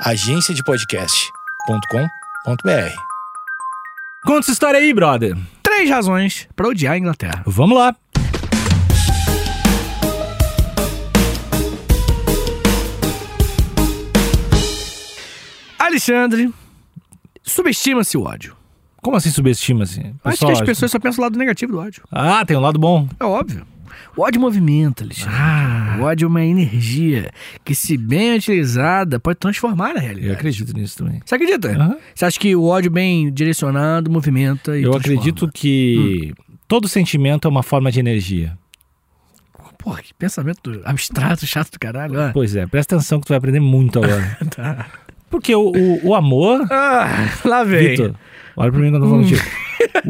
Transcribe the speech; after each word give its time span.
agenciadepodcast.com.br. 0.00 3.00
Conta 4.24 4.40
essa 4.40 4.52
história 4.52 4.78
aí, 4.78 4.92
brother. 4.92 5.36
Três 5.62 5.88
razões 5.88 6.46
pra 6.54 6.68
odiar 6.68 6.94
a 6.94 6.98
Inglaterra. 6.98 7.42
Vamos 7.46 7.78
lá. 7.78 7.96
Alexandre, 15.78 16.52
subestima-se 17.42 18.18
o 18.18 18.22
ódio. 18.22 18.54
Como 19.00 19.16
assim 19.16 19.30
subestima-se? 19.30 20.14
Acho 20.24 20.46
que 20.46 20.52
as 20.52 20.60
pessoas 20.60 20.90
só 20.90 20.98
pensam 20.98 21.22
o 21.22 21.26
lado 21.26 21.38
negativo 21.38 21.72
do 21.72 21.78
ódio. 21.78 22.02
Ah, 22.10 22.44
tem 22.44 22.56
um 22.56 22.60
lado 22.60 22.78
bom. 22.78 23.08
É 23.18 23.24
óbvio. 23.24 23.64
O 24.16 24.22
ódio 24.22 24.40
movimenta, 24.40 25.04
Alexandre. 25.04 25.34
Ah, 25.36 25.96
O 26.00 26.02
ódio 26.04 26.26
é 26.26 26.28
uma 26.28 26.44
energia 26.44 27.30
que, 27.64 27.74
se 27.74 27.96
bem 27.96 28.36
utilizada, 28.36 29.18
pode 29.20 29.38
transformar 29.38 29.96
a 29.96 30.00
realidade. 30.00 30.26
eu 30.28 30.34
acredito 30.34 30.72
nisso 30.74 30.98
também. 30.98 31.20
Você 31.24 31.34
acredita? 31.34 31.70
Aham. 31.72 31.96
Você 32.14 32.24
acha 32.24 32.38
que 32.40 32.54
o 32.56 32.64
ódio 32.64 32.90
bem 32.90 33.32
direcionado 33.32 34.10
movimenta 34.10 34.76
e 34.78 34.82
Eu 34.82 34.90
transforma? 34.92 35.18
acredito 35.18 35.50
que 35.52 36.32
todo 36.68 36.88
sentimento 36.88 37.46
é 37.46 37.50
uma 37.50 37.62
forma 37.62 37.90
de 37.92 38.00
energia. 38.00 38.56
Porra, 39.78 40.02
que 40.02 40.12
pensamento 40.14 40.80
abstrato, 40.84 41.46
chato 41.46 41.70
do 41.72 41.78
caralho. 41.78 42.20
Ah. 42.20 42.30
Pois 42.32 42.56
é, 42.56 42.66
presta 42.66 42.96
atenção 42.96 43.20
que 43.20 43.26
tu 43.26 43.28
vai 43.28 43.38
aprender 43.38 43.60
muito 43.60 43.98
agora. 44.02 44.36
Tá. 44.54 44.86
Porque 45.30 45.54
o, 45.54 45.70
o, 45.70 46.08
o 46.08 46.14
amor, 46.14 46.66
Ah, 46.70 47.28
lá 47.44 47.62
vem. 47.64 47.90
Vitor, 47.90 48.14
olha 48.56 48.70
pra 48.72 48.80
mim 48.80 48.90
quando 48.90 48.94
eu 48.96 49.00
tô 49.02 49.08
falando 49.08 49.24
contigo. 49.28 49.42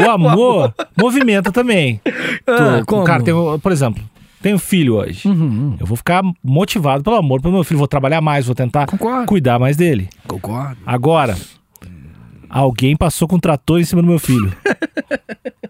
O 0.07 0.11
amor 0.11 0.75
movimenta 0.97 1.51
também. 1.53 2.01
Ah, 2.47 2.79
Tu- 2.81 2.87
como? 2.87 3.05
Cara, 3.05 3.23
tem, 3.23 3.35
por 3.61 3.73
exemplo, 3.73 4.03
tenho 4.41 4.59
filho 4.59 4.95
hoje. 4.97 5.27
Uhum. 5.29 5.77
Eu 5.81 5.87
vou 5.87 5.97
ficar 5.97 6.23
motivado 6.43 7.03
pelo 7.03 7.17
amor 7.17 7.41
pelo 7.41 7.55
meu 7.55 7.65
filho, 7.65 7.79
vou 7.79 7.89
trabalhar 7.89 8.21
mais, 8.21 8.47
vou 8.47 8.55
tentar 8.55 8.87
Concordo. 8.87 9.27
cuidar 9.27 9.59
mais 9.59 9.77
dele. 9.77 10.09
Concordo. 10.27 10.77
Agora, 10.87 11.37
alguém 12.49 12.97
passou 12.97 13.27
com 13.29 13.37
um 13.37 13.41
trator 13.41 13.81
em 13.81 13.85
cima 13.85 14.03
do 14.03 14.09
meu 14.09 14.19
filho. 14.19 14.53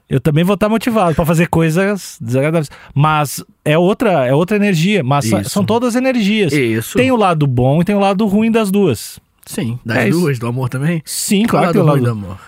Eu 0.09 0.21
também 0.21 0.45
vou 0.45 0.55
estar 0.55 0.69
motivado 0.69 1.17
para 1.17 1.27
fazer 1.27 1.49
coisas 1.49 2.17
desagradáveis. 2.21 2.71
Mas 2.95 3.45
é 3.65 3.77
outra, 3.77 4.25
é 4.25 4.33
outra 4.33 4.57
energia. 4.57 5.03
Mas 5.03 5.25
Isso. 5.25 5.51
são 5.51 5.65
todas 5.65 5.97
energias. 5.97 6.53
Isso. 6.53 6.97
Tem 6.97 7.11
o 7.11 7.17
lado 7.17 7.45
bom 7.45 7.83
e 7.83 7.85
tem 7.85 7.95
o 7.97 7.99
lado 7.99 8.25
ruim 8.27 8.49
das 8.51 8.71
duas. 8.71 9.19
Sim, 9.45 9.81
das 9.85 9.97
É 9.97 10.09
isso. 10.09 10.21
duas, 10.21 10.39
do 10.39 10.47
amor 10.47 10.69
também? 10.69 11.03
Sim, 11.05 11.43
Qual 11.45 11.61
claro 11.63 11.69
o 11.71 11.73
que 11.73 11.79
lado 11.79 11.83
tem 11.83 11.83
o 11.83 11.93
ruim 11.93 12.03
lado. 12.07 12.21
do 12.21 12.25
amor? 12.27 12.39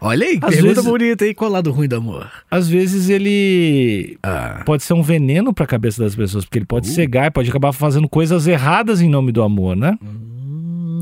Olha 0.00 0.26
aí, 0.26 0.38
Às 0.40 0.50
pergunta 0.54 0.74
vezes- 0.74 0.84
bonita 0.90 1.24
aí. 1.24 1.34
Qual 1.34 1.48
é 1.48 1.50
o 1.50 1.54
lado 1.54 1.70
ruim 1.72 1.88
do 1.88 1.96
amor? 1.96 2.30
Às 2.50 2.68
vezes 2.68 3.08
ele 3.08 4.16
Ah. 4.22 4.62
pode 4.64 4.82
ser 4.84 4.94
um 4.94 5.02
veneno 5.02 5.52
para 5.52 5.64
a 5.64 5.66
cabeça 5.66 6.02
das 6.02 6.14
pessoas, 6.14 6.44
porque 6.44 6.58
ele 6.58 6.64
Uh. 6.64 6.68
pode 6.68 6.86
cegar 6.88 7.26
e 7.26 7.30
pode 7.30 7.50
acabar 7.50 7.72
fazendo 7.72 8.08
coisas 8.08 8.46
erradas 8.46 9.00
em 9.00 9.08
nome 9.08 9.32
do 9.32 9.42
amor, 9.42 9.74
né? 9.76 9.98
Hum. 10.02 10.28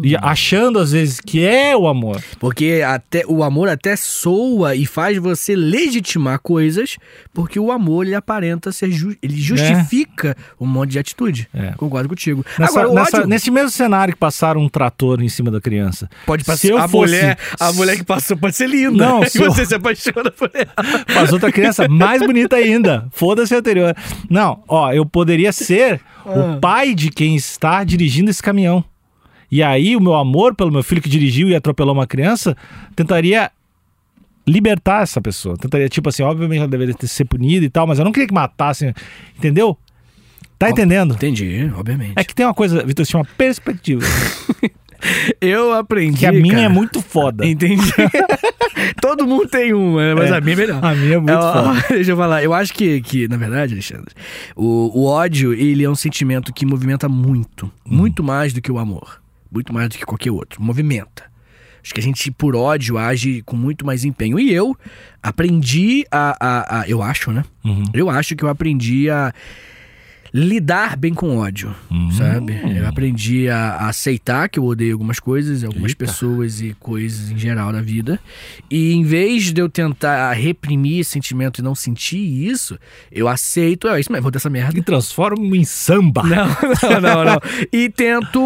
E 0.02 0.16
achando 0.16 0.78
às 0.78 0.92
vezes 0.92 1.20
que 1.20 1.44
é 1.44 1.76
o 1.76 1.86
amor. 1.88 2.22
Porque 2.38 2.82
até, 2.86 3.24
o 3.26 3.42
amor 3.42 3.68
até 3.68 3.96
soa 3.96 4.74
e 4.74 4.86
faz 4.86 5.16
você 5.18 5.54
legitimar 5.54 6.38
coisas, 6.40 6.96
porque 7.32 7.58
o 7.58 7.70
amor 7.70 8.06
ele 8.06 8.14
aparenta 8.14 8.72
ser 8.72 8.90
ju- 8.90 9.16
ele 9.22 9.36
justifica 9.40 10.36
um 10.60 10.66
monte 10.66 10.90
de 10.92 10.98
atitude. 10.98 11.48
É. 11.54 11.72
Concordo 11.76 12.08
contigo. 12.08 12.44
Nessa- 12.58 12.80
Agora, 12.80 12.94
nessa- 13.00 13.16
ódio 13.18 13.28
nesse 13.28 13.50
mesmo 13.50 13.70
cenário 13.70 14.14
que 14.14 14.20
passaram 14.20 14.60
um 14.60 14.68
trator 14.68 15.22
em 15.22 15.28
cima 15.28 15.50
da 15.50 15.60
criança. 15.60 16.08
pode 16.24 16.44
passar. 16.44 16.76
a, 16.78 16.88
fosse- 16.88 17.12
mulher, 17.14 17.38
a 17.60 17.72
mulher 17.72 17.96
que 17.96 18.04
passou 18.04 18.36
pode 18.36 18.56
ser 18.56 18.68
linda. 18.68 18.90
Não, 19.06 19.22
se 19.28 19.38
eu- 19.40 19.52
você 19.52 19.64
se 19.66 19.74
apaixona 19.74 20.30
por 20.30 20.50
ela. 20.54 21.04
Faz 21.08 21.32
outra 21.32 21.50
criança 21.52 21.86
mais 21.88 22.20
bonita 22.24 22.56
ainda. 22.56 23.06
Foda-se 23.12 23.54
a 23.54 23.58
anterior. 23.58 23.94
Não, 24.28 24.62
ó, 24.68 24.92
eu 24.92 25.04
poderia 25.06 25.52
ser 25.52 26.00
Ah. 26.24 26.56
o 26.56 26.60
pai 26.60 26.94
de 26.94 27.10
quem 27.10 27.36
está 27.36 27.84
dirigindo 27.84 28.30
esse 28.30 28.42
caminhão. 28.42 28.84
E 29.50 29.62
aí, 29.62 29.96
o 29.96 30.00
meu 30.00 30.14
amor 30.14 30.54
pelo 30.54 30.72
meu 30.72 30.82
filho 30.82 31.00
que 31.00 31.08
dirigiu 31.08 31.48
e 31.48 31.54
atropelou 31.54 31.94
uma 31.94 32.06
criança, 32.06 32.56
tentaria 32.94 33.50
libertar 34.46 35.02
essa 35.02 35.20
pessoa. 35.20 35.56
Tentaria, 35.56 35.88
tipo 35.88 36.08
assim, 36.08 36.22
obviamente 36.22 36.58
ela 36.60 36.68
deveria 36.68 36.94
ter, 36.94 37.06
ser 37.08 37.24
punida 37.24 37.64
e 37.64 37.68
tal, 37.70 37.86
mas 37.86 37.98
eu 37.98 38.04
não 38.04 38.12
queria 38.12 38.28
que 38.28 38.34
matassem. 38.34 38.92
Entendeu? 39.36 39.76
Tá 40.58 40.70
entendendo? 40.70 41.14
Entendi, 41.14 41.70
obviamente. 41.76 42.14
É 42.16 42.24
que 42.24 42.34
tem 42.34 42.46
uma 42.46 42.54
coisa, 42.54 42.82
Vitor, 42.84 43.04
se 43.04 43.12
chama 43.12 43.26
perspectiva. 43.36 44.02
eu 45.40 45.72
aprendi. 45.74 46.18
Que 46.18 46.26
a 46.26 46.32
minha 46.32 46.54
cara. 46.54 46.66
é 46.66 46.68
muito 46.68 47.02
foda. 47.02 47.46
Entendi. 47.46 47.92
Todo 49.00 49.26
mundo 49.26 49.48
tem 49.48 49.74
uma, 49.74 50.00
né? 50.00 50.14
mas 50.14 50.30
É. 50.30 50.36
a 50.36 50.40
minha 50.40 50.54
é 50.54 50.56
melhor. 50.56 50.84
A 50.84 50.94
minha 50.94 51.14
é 51.14 51.18
muito 51.18 51.32
É, 51.32 51.40
foda. 51.52 51.84
Deixa 51.94 52.12
eu 52.12 52.16
falar. 52.16 52.42
Eu 52.42 52.54
acho 52.54 52.72
que, 52.72 53.00
que 53.02 53.28
na 53.28 53.36
verdade, 53.36 53.74
Alexandre, 53.74 54.14
o, 54.54 54.90
o 54.98 55.04
ódio, 55.06 55.52
ele 55.52 55.84
é 55.84 55.90
um 55.90 55.94
sentimento 55.94 56.52
que 56.52 56.64
movimenta 56.64 57.08
muito. 57.08 57.70
Muito 57.84 58.22
mais 58.22 58.52
do 58.52 58.60
que 58.62 58.72
o 58.72 58.78
amor. 58.78 59.20
Muito 59.56 59.72
mais 59.72 59.88
do 59.88 59.96
que 59.96 60.04
qualquer 60.04 60.30
outro. 60.30 60.62
Movimenta. 60.62 61.24
Acho 61.82 61.94
que 61.94 62.00
a 62.00 62.02
gente, 62.02 62.30
por 62.30 62.54
ódio, 62.54 62.98
age 62.98 63.40
com 63.46 63.56
muito 63.56 63.86
mais 63.86 64.04
empenho. 64.04 64.38
E 64.38 64.52
eu 64.52 64.76
aprendi 65.22 66.04
a. 66.10 66.36
a, 66.38 66.80
a- 66.80 66.88
eu 66.88 67.02
acho, 67.02 67.32
né? 67.32 67.42
Uhum. 67.64 67.84
Eu 67.94 68.10
acho 68.10 68.36
que 68.36 68.44
eu 68.44 68.48
aprendi 68.50 69.08
a 69.08 69.32
lidar 70.32 70.96
bem 70.96 71.12
com 71.14 71.36
ódio, 71.36 71.74
Uhum. 71.90 72.10
sabe? 72.12 72.58
Eu 72.76 72.86
aprendi 72.86 73.48
a, 73.48 73.56
a 73.72 73.88
aceitar 73.88 74.48
que 74.48 74.58
eu 74.58 74.64
odeio 74.64 74.92
algumas 74.94 75.18
coisas, 75.20 75.64
algumas 75.64 75.90
Eita. 75.92 76.04
pessoas 76.04 76.60
e 76.60 76.74
coisas 76.78 77.30
em 77.30 77.38
geral 77.38 77.72
na 77.72 77.80
vida. 77.80 78.18
E 78.70 78.92
em 78.92 79.02
vez 79.04 79.52
de 79.52 79.60
eu 79.60 79.68
tentar 79.68 80.32
reprimir 80.32 81.00
esse 81.00 81.10
sentimento 81.12 81.60
e 81.60 81.62
não 81.62 81.74
sentir 81.74 82.18
isso, 82.18 82.78
eu 83.10 83.28
aceito, 83.28 83.88
é 83.88 83.98
isso 84.00 84.10
mesmo, 84.12 84.22
vou 84.22 84.30
dessa 84.30 84.50
merda. 84.50 84.78
E 84.78 84.82
transforma 84.82 85.56
em 85.56 85.64
samba. 85.64 86.22
Não, 86.22 86.46
não, 86.46 87.00
não, 87.00 87.24
não. 87.24 87.40
E 87.72 87.88
tento 87.88 88.40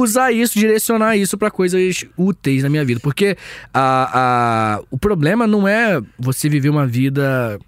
usar 0.00 0.32
isso, 0.32 0.58
direcionar 0.58 1.16
isso 1.16 1.36
pra 1.36 1.50
coisas 1.50 2.04
úteis 2.16 2.62
na 2.62 2.68
minha 2.68 2.84
vida. 2.84 3.00
Porque 3.00 3.36
a, 3.72 4.78
a, 4.78 4.82
o 4.90 4.98
problema 4.98 5.46
não 5.46 5.66
é 5.68 6.00
você 6.18 6.48
viver 6.48 6.68
uma 6.68 6.86
vida. 6.86 7.58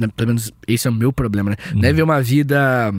Né, 0.00 0.08
Pelo 0.16 0.28
menos 0.28 0.52
esse 0.66 0.86
é 0.88 0.90
o 0.90 0.94
meu 0.94 1.12
problema, 1.12 1.50
né? 1.50 1.56
Não 1.74 1.84
é 1.84 1.88
viver 1.92 2.02
uma 2.02 2.20
vida 2.22 2.92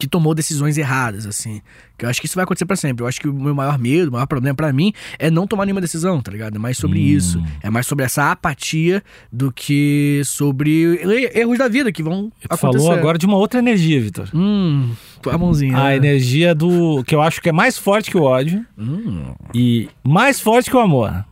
que 0.00 0.08
tomou 0.08 0.34
decisões 0.34 0.76
erradas, 0.76 1.26
assim. 1.26 1.62
Que 1.96 2.04
eu 2.04 2.10
acho 2.10 2.20
que 2.20 2.26
isso 2.26 2.34
vai 2.34 2.42
acontecer 2.42 2.66
pra 2.66 2.74
sempre. 2.74 3.04
Eu 3.04 3.06
acho 3.06 3.20
que 3.20 3.28
o 3.28 3.32
meu 3.32 3.54
maior 3.54 3.78
medo, 3.78 4.08
o 4.08 4.12
maior 4.14 4.26
problema 4.26 4.52
pra 4.56 4.72
mim 4.72 4.92
é 5.16 5.30
não 5.30 5.46
tomar 5.46 5.64
nenhuma 5.64 5.80
decisão, 5.80 6.20
tá 6.20 6.32
ligado? 6.32 6.56
É 6.56 6.58
mais 6.58 6.76
sobre 6.76 6.98
isso. 6.98 7.40
É 7.62 7.70
mais 7.70 7.86
sobre 7.86 8.04
essa 8.04 8.32
apatia 8.32 9.00
do 9.32 9.52
que 9.52 10.22
sobre 10.24 11.00
erros 11.34 11.56
da 11.58 11.68
vida 11.68 11.92
que 11.92 12.02
vão 12.02 12.30
Tu 12.40 12.46
acontecer. 12.50 12.84
falou 12.84 12.98
agora 12.98 13.16
de 13.16 13.26
uma 13.26 13.36
outra 13.36 13.60
energia, 13.60 14.00
Vitor. 14.00 14.28
Hum, 14.34 14.90
a 15.30 15.38
mãozinha. 15.38 15.76
A 15.78 15.84
né? 15.84 15.96
energia 15.96 16.52
do. 16.52 17.04
que 17.04 17.14
eu 17.14 17.22
acho 17.22 17.40
que 17.40 17.48
é 17.48 17.52
mais 17.52 17.78
forte 17.78 18.10
que 18.10 18.16
o 18.16 18.22
ódio 18.24 18.66
Hum. 18.76 19.34
e 19.54 19.88
mais 20.02 20.40
forte 20.40 20.68
que 20.68 20.76
o 20.76 20.80
amor. 20.80 21.24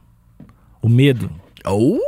O 0.80 0.88
medo. 0.88 1.28
Oh, 1.66 1.98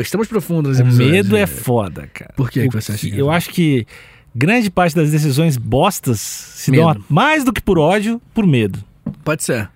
estamos 0.00 0.28
profundos 0.28 0.78
O 0.78 0.84
nesse 0.84 0.96
episódio. 0.96 1.12
medo 1.12 1.36
é 1.36 1.46
foda, 1.46 2.08
cara. 2.12 2.32
Por 2.36 2.50
que 2.50 2.68
que 2.68 2.74
você 2.74 2.92
acha 2.92 3.08
que 3.08 3.14
é 3.14 3.20
Eu 3.20 3.30
acho 3.30 3.50
que 3.50 3.86
grande 4.34 4.70
parte 4.70 4.94
das 4.96 5.10
decisões 5.10 5.56
bostas 5.56 6.20
se 6.20 6.70
dão 6.70 6.86
Medo. 6.88 7.00
a- 7.00 7.12
mais 7.12 7.44
do 7.44 7.52
que 7.52 7.60
por 7.60 7.78
ódio, 7.78 8.20
por 8.34 8.46
medo. 8.46 8.78
Pode 9.24 9.42
ser. 9.42 9.68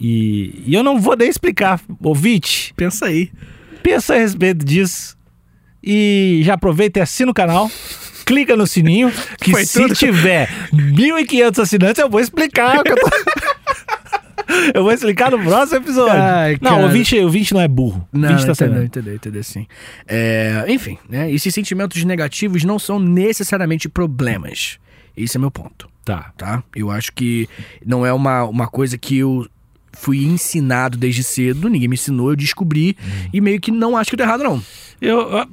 E, 0.00 0.62
e 0.66 0.74
eu 0.74 0.82
não 0.82 1.00
vou 1.00 1.16
nem 1.16 1.28
explicar. 1.28 1.80
Ouvinte, 2.02 2.74
Pensa 2.76 3.06
aí. 3.06 3.30
pensa 3.82 4.14
a 4.14 4.18
respeito 4.18 4.64
disso. 4.64 5.16
E 5.82 6.40
já 6.44 6.54
aproveita 6.54 6.98
e 6.98 7.02
assina 7.02 7.30
o 7.30 7.34
canal. 7.34 7.70
Clica 8.26 8.56
no 8.56 8.66
sininho, 8.66 9.12
que 9.40 9.52
Foi 9.52 9.64
se 9.64 9.80
tudo. 9.80 9.94
tiver 9.94 10.50
1.500 10.72 11.62
assinantes, 11.62 11.98
eu 12.02 12.10
vou 12.10 12.20
explicar. 12.20 12.80
o 12.80 12.82
que 12.82 12.90
eu, 12.90 12.96
tô- 12.96 13.08
eu 14.74 14.82
vou 14.82 14.92
explicar 14.92 15.30
no 15.30 15.42
próximo 15.42 15.78
episódio. 15.78 16.12
Ai, 16.12 16.58
não, 16.60 16.80
o 16.80 16.82
ouvinte, 16.84 17.16
o 17.18 17.22
ouvinte 17.24 17.52
não 17.54 17.60
é 17.60 17.68
burro. 17.68 18.06
O 18.12 18.18
Não, 18.18 18.30
ouvinte 18.30 18.46
tá 18.46 18.52
entendeu, 18.52 18.84
entendeu, 18.84 19.14
entendeu, 19.14 19.42
sim. 19.44 19.66
É, 20.06 20.64
enfim, 20.68 20.98
né? 21.08 21.30
Esses 21.30 21.52
sentimentos 21.54 22.02
negativos 22.04 22.64
não 22.64 22.78
são 22.78 22.98
necessariamente 22.98 23.88
problemas. 23.88 24.78
Esse 25.16 25.36
é 25.36 25.40
meu 25.40 25.50
ponto, 25.50 25.88
Tá. 26.04 26.32
tá? 26.36 26.62
Eu 26.74 26.90
acho 26.90 27.12
que 27.12 27.48
não 27.84 28.04
é 28.06 28.12
uma, 28.12 28.44
uma 28.44 28.66
coisa 28.68 28.96
que 28.98 29.18
eu 29.18 29.48
fui 29.92 30.24
ensinado 30.24 30.96
desde 30.98 31.22
cedo, 31.24 31.68
ninguém 31.70 31.88
me 31.88 31.94
ensinou, 31.94 32.30
eu 32.30 32.36
descobri 32.36 32.96
e 33.32 33.40
meio 33.40 33.58
que 33.60 33.70
não 33.72 33.96
acho 33.96 34.10
que 34.10 34.16
deu 34.16 34.26
errado, 34.26 34.44
não. 34.44 34.62
Eu, 35.00 35.20
eu, 35.30 35.46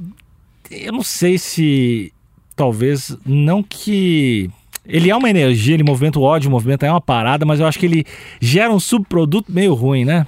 eu 0.70 0.92
não 0.92 1.02
sei 1.04 1.38
se. 1.38 2.12
Talvez. 2.56 3.18
Não 3.26 3.64
que. 3.64 4.50
Ele 4.86 5.10
é 5.10 5.16
uma 5.16 5.30
energia, 5.30 5.74
ele 5.74 5.84
movimenta 5.84 6.20
o 6.20 6.24
ódio, 6.24 6.52
movimenta 6.52 6.86
é 6.86 6.92
uma 6.92 7.02
parada, 7.02 7.46
mas 7.46 7.60
eu 7.60 7.66
acho 7.66 7.80
que 7.80 7.86
ele 7.86 8.06
gera 8.42 8.72
um 8.72 8.80
subproduto 8.80 9.52
meio 9.52 9.74
ruim, 9.74 10.04
né? 10.04 10.28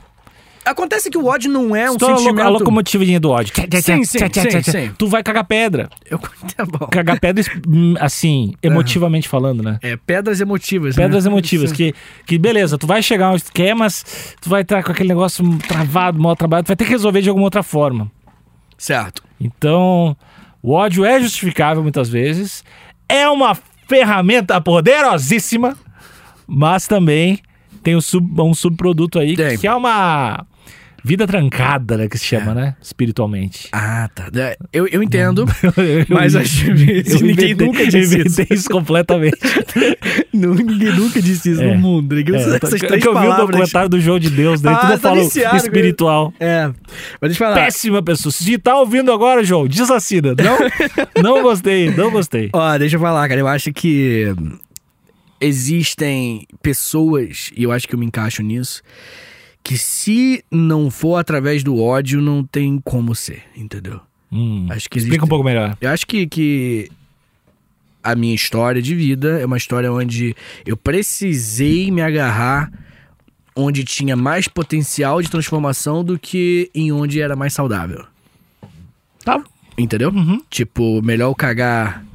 Acontece 0.66 1.12
que 1.12 1.18
o 1.18 1.28
ódio 1.28 1.52
não 1.52 1.76
é 1.76 1.88
um 1.92 1.94
Estoura 1.94 2.16
lo- 2.16 2.20
sentimento... 2.20 2.48
a 2.48 2.50
locomotivinha 2.50 3.20
do 3.20 3.30
ódio. 3.30 3.54
Sim, 3.84 4.04
sim, 4.04 4.64
sim. 4.64 4.92
Tu 4.98 5.08
vai 5.08 5.22
cagar 5.22 5.46
pedra. 5.46 5.90
Eu... 6.10 6.20
Tá 6.58 6.66
bom. 6.66 6.88
Cagar 6.88 7.20
pedra, 7.20 7.44
hum, 7.68 7.94
assim, 8.00 8.54
emotivamente 8.64 9.30
falando, 9.30 9.62
né? 9.62 9.78
É, 9.84 9.96
pedras 9.96 10.42
emotivas, 10.42 10.96
né? 10.96 11.04
Pedras 11.04 11.26
emotivas, 11.26 11.70
Sim. 11.70 11.76
que, 11.76 11.94
que 12.26 12.38
beleza, 12.40 12.78
tu 12.78 12.88
vai 12.88 13.04
chegar 13.04 13.32
onde 13.32 13.44
tu 13.44 13.52
quer, 13.52 13.76
mas 13.76 14.36
tu 14.42 14.50
vai 14.50 14.62
estar 14.64 14.82
com 14.84 14.92
aquele 14.92 15.10
negócio 15.10 15.46
travado, 15.68 16.20
mal 16.20 16.36
trabalhado, 16.36 16.66
tu 16.66 16.70
vai 16.70 16.76
ter 16.78 16.86
que 16.86 16.92
resolver 16.92 17.22
de 17.22 17.30
alguma 17.30 17.46
outra 17.46 17.62
forma. 17.62 18.10
Certo. 18.78 19.22
Então, 19.40 20.16
o 20.64 20.72
ódio 20.72 21.06
é 21.06 21.20
justificável 21.20 21.84
muitas 21.84 22.10
vezes, 22.10 22.64
é 23.08 23.28
uma 23.28 23.56
ferramenta 23.88 24.60
poderosíssima, 24.62 25.78
mas 26.48 26.88
também 26.88 27.40
tem 27.84 27.96
um, 27.96 28.02
sub- 28.02 28.42
um 28.42 28.54
subproduto 28.54 29.20
aí 29.20 29.36
Tem. 29.36 29.58
que 29.58 29.68
é 29.68 29.74
uma 29.74 30.46
vida 31.06 31.28
trancada, 31.28 31.98
né? 31.98 32.08
Que 32.10 32.18
se 32.18 32.26
chama, 32.26 32.54
né? 32.56 32.76
Espiritualmente. 32.82 33.68
Ah, 33.72 34.10
tá. 34.14 34.30
É, 34.36 34.58
Eu, 34.74 34.88
eu 34.88 35.04
entendo, 35.04 35.46
Eu- 35.78 36.06
mas 36.10 36.34
vezes 36.34 36.64
eu 37.14 37.22
ninguém 37.22 37.52
inventei- 37.52 37.68
nunca 37.68 37.86
disse 37.88 38.20
eu 38.20 38.26
isso. 38.26 38.42
isso 38.52 38.70
completamente. 38.70 39.38
Não, 40.34 40.54
ninguém 40.54 40.92
nunca 40.94 41.22
disse 41.22 41.52
isso 41.52 41.62
É. 41.62 41.74
no 41.76 41.80
mundo. 41.80 42.16
Ninguém 42.16 42.36
É, 42.36 42.40
essas 42.40 42.54
é 42.56 42.60
três 42.60 42.82
que 42.82 43.08
eu 43.08 43.14
vi 43.14 43.20
o 43.20 43.22
palavras. 43.22 43.48
documentário 43.48 43.90
do 43.90 44.02
João 44.02 44.20
de 44.20 44.30
Deus, 44.30 44.60
daí 44.62 44.74
Ah, 44.74 44.78
tudo 44.80 45.00
tá 45.00 45.14
viciado, 45.14 45.58
espiritual. 45.58 46.34
É. 46.40 46.66
Mas 47.22 47.30
deixa 47.30 47.44
eu 47.44 47.48
falar. 47.48 47.56
Péssima 47.56 48.02
pessoa. 48.04 48.32
Se 48.32 48.58
tá 48.58 48.78
ouvindo 48.78 49.12
agora, 49.12 49.44
João, 49.44 49.68
desassina. 49.68 50.34
Não, 50.36 50.58
não 51.36 51.42
gostei, 51.44 51.90
não 51.92 52.10
gostei. 52.12 52.50
Ó, 52.52 52.78
deixa 52.78 52.96
eu 52.96 53.00
falar, 53.00 53.28
cara. 53.30 53.40
Eu 53.40 53.48
acho 53.48 53.72
que 53.72 54.34
existem 55.40 56.48
pessoas, 56.62 57.52
e 57.56 57.64
eu 57.64 57.72
acho 57.72 57.88
que 57.88 57.94
eu 57.96 58.00
me 58.00 58.06
encaixo 58.06 58.42
nisso, 58.42 58.82
que 59.66 59.80
se 59.80 60.46
não 60.52 60.92
for 60.92 61.16
através 61.18 61.64
do 61.64 61.82
ódio, 61.82 62.22
não 62.22 62.44
tem 62.44 62.80
como 62.86 63.16
ser, 63.16 63.42
entendeu? 63.58 64.00
Hum, 64.32 64.68
Acho 64.70 64.88
que 64.88 65.00
existe. 65.00 65.08
explica 65.10 65.26
um 65.26 65.28
pouco 65.28 65.44
melhor. 65.44 65.76
Eu 65.82 65.90
acho 65.90 66.06
que, 66.06 66.28
que 66.28 66.88
a 68.04 68.14
minha 68.16 68.36
história 68.36 68.80
de 68.80 68.94
vida 68.94 69.40
é 69.42 69.46
uma 69.46 69.58
história 69.58 69.92
onde 69.92 70.36
eu 70.68 70.78
precisei 70.78 71.90
me 71.90 72.04
agarrar 72.04 72.72
onde 73.56 73.84
tinha 73.84 74.16
mais 74.16 74.48
potencial 74.48 75.20
de 75.20 75.32
transformação 75.32 76.04
do 76.04 76.20
que 76.20 76.70
em 76.76 76.92
onde 76.92 77.20
era 77.20 77.36
mais 77.36 77.52
saudável. 77.54 78.06
Tá. 79.24 79.44
Entendeu? 79.76 80.12
Tipo, 80.48 81.02
melhor 81.02 81.30
eu 81.30 81.36
cagar 81.36 82.06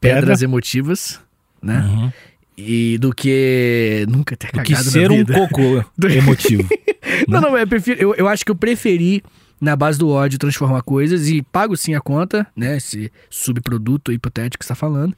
Pedra. 0.00 0.20
pedras 0.20 0.42
emotivas, 0.42 1.18
né? 1.60 1.80
Uhum. 1.80 2.12
E 2.56 2.98
do 2.98 3.12
que 3.12 4.06
nunca 4.08 4.36
ter 4.36 4.48
Do 4.48 4.58
cagado 4.58 4.68
que 4.84 4.90
ser 4.90 5.10
um 5.10 5.24
cocô 5.24 5.82
emotivo. 6.08 6.68
Não, 7.28 7.40
não, 7.40 7.56
eu, 7.58 7.66
prefiro, 7.66 8.00
eu, 8.00 8.14
eu 8.14 8.28
acho 8.28 8.44
que 8.44 8.50
eu 8.50 8.56
preferi, 8.56 9.22
na 9.60 9.76
base 9.76 9.98
do 9.98 10.08
ódio, 10.08 10.38
transformar 10.38 10.82
coisas 10.82 11.28
e 11.28 11.42
pago 11.42 11.76
sim 11.76 11.94
a 11.94 12.00
conta, 12.00 12.46
né? 12.56 12.76
Esse 12.76 13.12
subproduto 13.28 14.10
hipotético 14.12 14.58
que 14.60 14.64
você 14.64 14.70
tá 14.70 14.74
falando. 14.74 15.14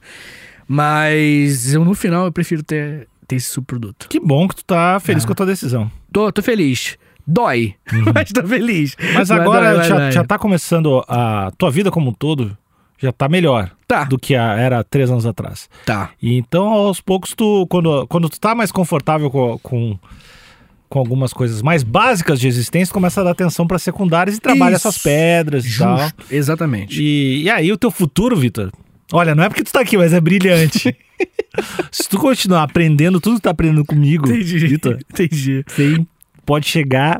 Mas 0.67 1.73
eu, 1.73 1.83
no 1.85 1.93
final, 1.93 2.25
eu 2.25 2.31
prefiro 2.31 2.63
ter, 2.63 3.07
ter 3.27 3.35
esse 3.37 3.49
subproduto. 3.49 4.07
Que 4.09 4.19
bom 4.19 4.47
que 4.47 4.55
tu 4.55 4.65
tá 4.65 4.95
Ah. 4.95 4.99
feliz 4.99 5.23
com 5.25 5.31
a 5.31 5.35
tua 5.35 5.45
decisão. 5.45 5.89
Tô, 6.11 6.31
tô 6.31 6.41
feliz. 6.41 6.97
Dói, 7.25 7.75
mas 8.13 8.31
tô 8.33 8.45
feliz. 8.45 8.95
Uhum. 8.99 9.13
Mas 9.13 9.29
Vai 9.29 9.39
agora 9.39 9.69
dói, 9.69 9.77
vai 9.77 9.87
já, 9.87 10.11
já 10.11 10.23
tá 10.25 10.37
começando 10.37 11.03
a 11.07 11.51
tua 11.57 11.71
vida 11.71 11.89
como 11.89 12.09
um 12.09 12.13
todo, 12.13 12.57
já 12.99 13.11
tá 13.13 13.29
melhor 13.29 13.71
Tá, 13.87 14.03
do 14.05 14.17
que 14.17 14.35
a- 14.35 14.55
era 14.57 14.83
três 14.83 15.09
anos 15.09 15.25
atrás. 15.25 15.69
tá. 15.85 16.09
E 16.21 16.35
então, 16.35 16.65
aos 16.67 16.99
poucos, 16.99 17.33
tu, 17.33 17.65
quando, 17.69 18.05
quando 18.07 18.27
tu 18.27 18.39
tá 18.39 18.53
mais 18.53 18.71
confortável 18.73 19.29
com, 19.31 19.57
com, 19.59 19.97
com 20.93 20.99
algumas 20.99 21.33
coisas 21.33 21.63
mais 21.63 21.81
básicas 21.81 22.39
de 22.39 22.47
existência, 22.47 22.93
começa 22.93 23.19
a 23.19 23.23
dar 23.23 23.31
atenção 23.31 23.65
para 23.65 23.79
secundárias 23.79 24.37
e 24.37 24.39
trabalha 24.39 24.75
Isso. 24.75 24.87
essas 24.87 25.01
pedras 25.01 25.65
e 25.65 25.75
tal. 25.75 25.97
Justo, 25.97 26.25
exatamente. 26.29 27.01
E, 27.01 27.41
e 27.41 27.49
aí, 27.49 27.71
o 27.71 27.77
teu 27.79 27.89
futuro, 27.89 28.35
Vitor? 28.35 28.71
Olha, 29.11 29.33
não 29.33 29.43
é 29.43 29.49
porque 29.49 29.63
tu 29.63 29.71
tá 29.71 29.79
aqui, 29.81 29.97
mas 29.97 30.13
é 30.13 30.21
brilhante. 30.21 30.95
Se 31.91 32.07
tu 32.07 32.19
continuar 32.19 32.61
aprendendo 32.61 33.19
tudo 33.19 33.37
que 33.37 33.41
tu 33.41 33.43
tá 33.45 33.49
aprendendo 33.49 33.83
comigo, 33.83 34.27
Vitor, 34.27 34.99
Entendi. 35.11 35.63
você 35.67 35.97
pode 36.45 36.67
chegar 36.67 37.19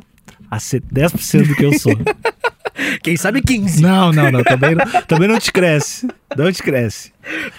a 0.51 0.59
ser 0.59 0.79
10% 0.93 1.47
do 1.47 1.55
que 1.55 1.65
eu 1.65 1.73
sou. 1.73 1.97
Quem 3.01 3.17
sabe 3.17 3.41
15. 3.41 3.81
Não, 3.81 4.11
não, 4.13 4.31
não. 4.31 4.43
Também, 4.43 4.75
não- 4.75 5.01
também 5.07 5.27
não 5.27 5.39
te 5.39 5.51
cresce. 5.51 6.07
Não 6.37 6.51
te 6.51 6.61
cresce. 6.61 7.11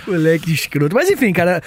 Moleque 0.06 0.52
escroto. 0.52 0.94
Mas 0.94 1.10
enfim, 1.10 1.32
cara. 1.32 1.60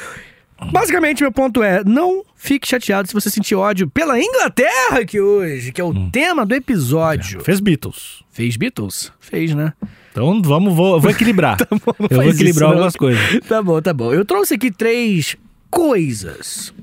Basicamente, 0.72 1.22
meu 1.22 1.32
ponto 1.32 1.62
é: 1.62 1.84
não 1.84 2.24
fique 2.36 2.68
chateado 2.68 3.08
se 3.08 3.14
você 3.14 3.30
sentir 3.30 3.56
ódio 3.56 3.88
pela 3.88 4.20
Inglaterra 4.20 5.00
aqui 5.02 5.20
hoje, 5.20 5.72
que 5.72 5.80
é 5.80 5.84
o 5.84 5.90
Hum. 5.90 6.10
tema 6.12 6.46
do 6.46 6.56
episódio. 6.56 7.42
Fez 7.42 7.60
Beatles. 7.60 8.24
Fez 8.32 8.58
Beatles? 8.58 9.12
Fez, 9.20 9.54
né? 9.54 9.74
Então 10.12 10.42
vamos, 10.42 10.74
vou, 10.76 10.96
eu 10.96 11.00
vou 11.00 11.12
equilibrar. 11.12 11.58
não 11.70 11.80
eu 12.10 12.18
vou 12.18 12.24
equilibrar 12.24 12.50
isso, 12.50 12.60
não. 12.62 12.70
algumas 12.70 12.96
coisas. 12.96 13.40
Tá 13.48 13.62
bom, 13.62 13.82
tá 13.82 13.94
bom. 13.94 14.12
Eu 14.14 14.26
trouxe 14.26 14.56
aqui 14.56 14.72
três 14.72 15.36
coisas 15.70 16.74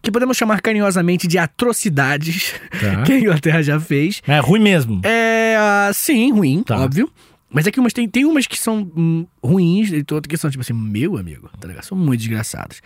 que 0.00 0.10
podemos 0.10 0.36
chamar 0.36 0.60
carinhosamente 0.60 1.26
de 1.26 1.36
atrocidades 1.36 2.54
Tá. 2.80 3.02
que 3.04 3.12
a 3.12 3.18
Inglaterra 3.18 3.62
já 3.62 3.80
fez. 3.80 4.22
É 4.26 4.38
ruim 4.38 4.60
mesmo. 4.60 5.00
É, 5.04 5.56
ah, 5.58 5.90
sim, 5.92 6.32
ruim, 6.32 6.62
Tá. 6.62 6.78
óbvio. 6.78 7.10
Mas 7.48 7.66
é 7.66 7.70
que 7.70 7.78
umas, 7.78 7.92
tem, 7.92 8.08
tem 8.08 8.24
umas 8.24 8.46
que 8.46 8.58
são 8.58 8.90
hum, 8.96 9.26
ruins 9.42 9.90
e 9.90 10.04
outras 10.12 10.28
que 10.28 10.36
são, 10.36 10.50
tipo 10.50 10.62
assim, 10.62 10.72
meu 10.72 11.16
amigo, 11.16 11.48
tá 11.60 11.68
ligado? 11.68 11.84
São 11.84 11.96
muito 11.96 12.20
desgraçadas. 12.20 12.82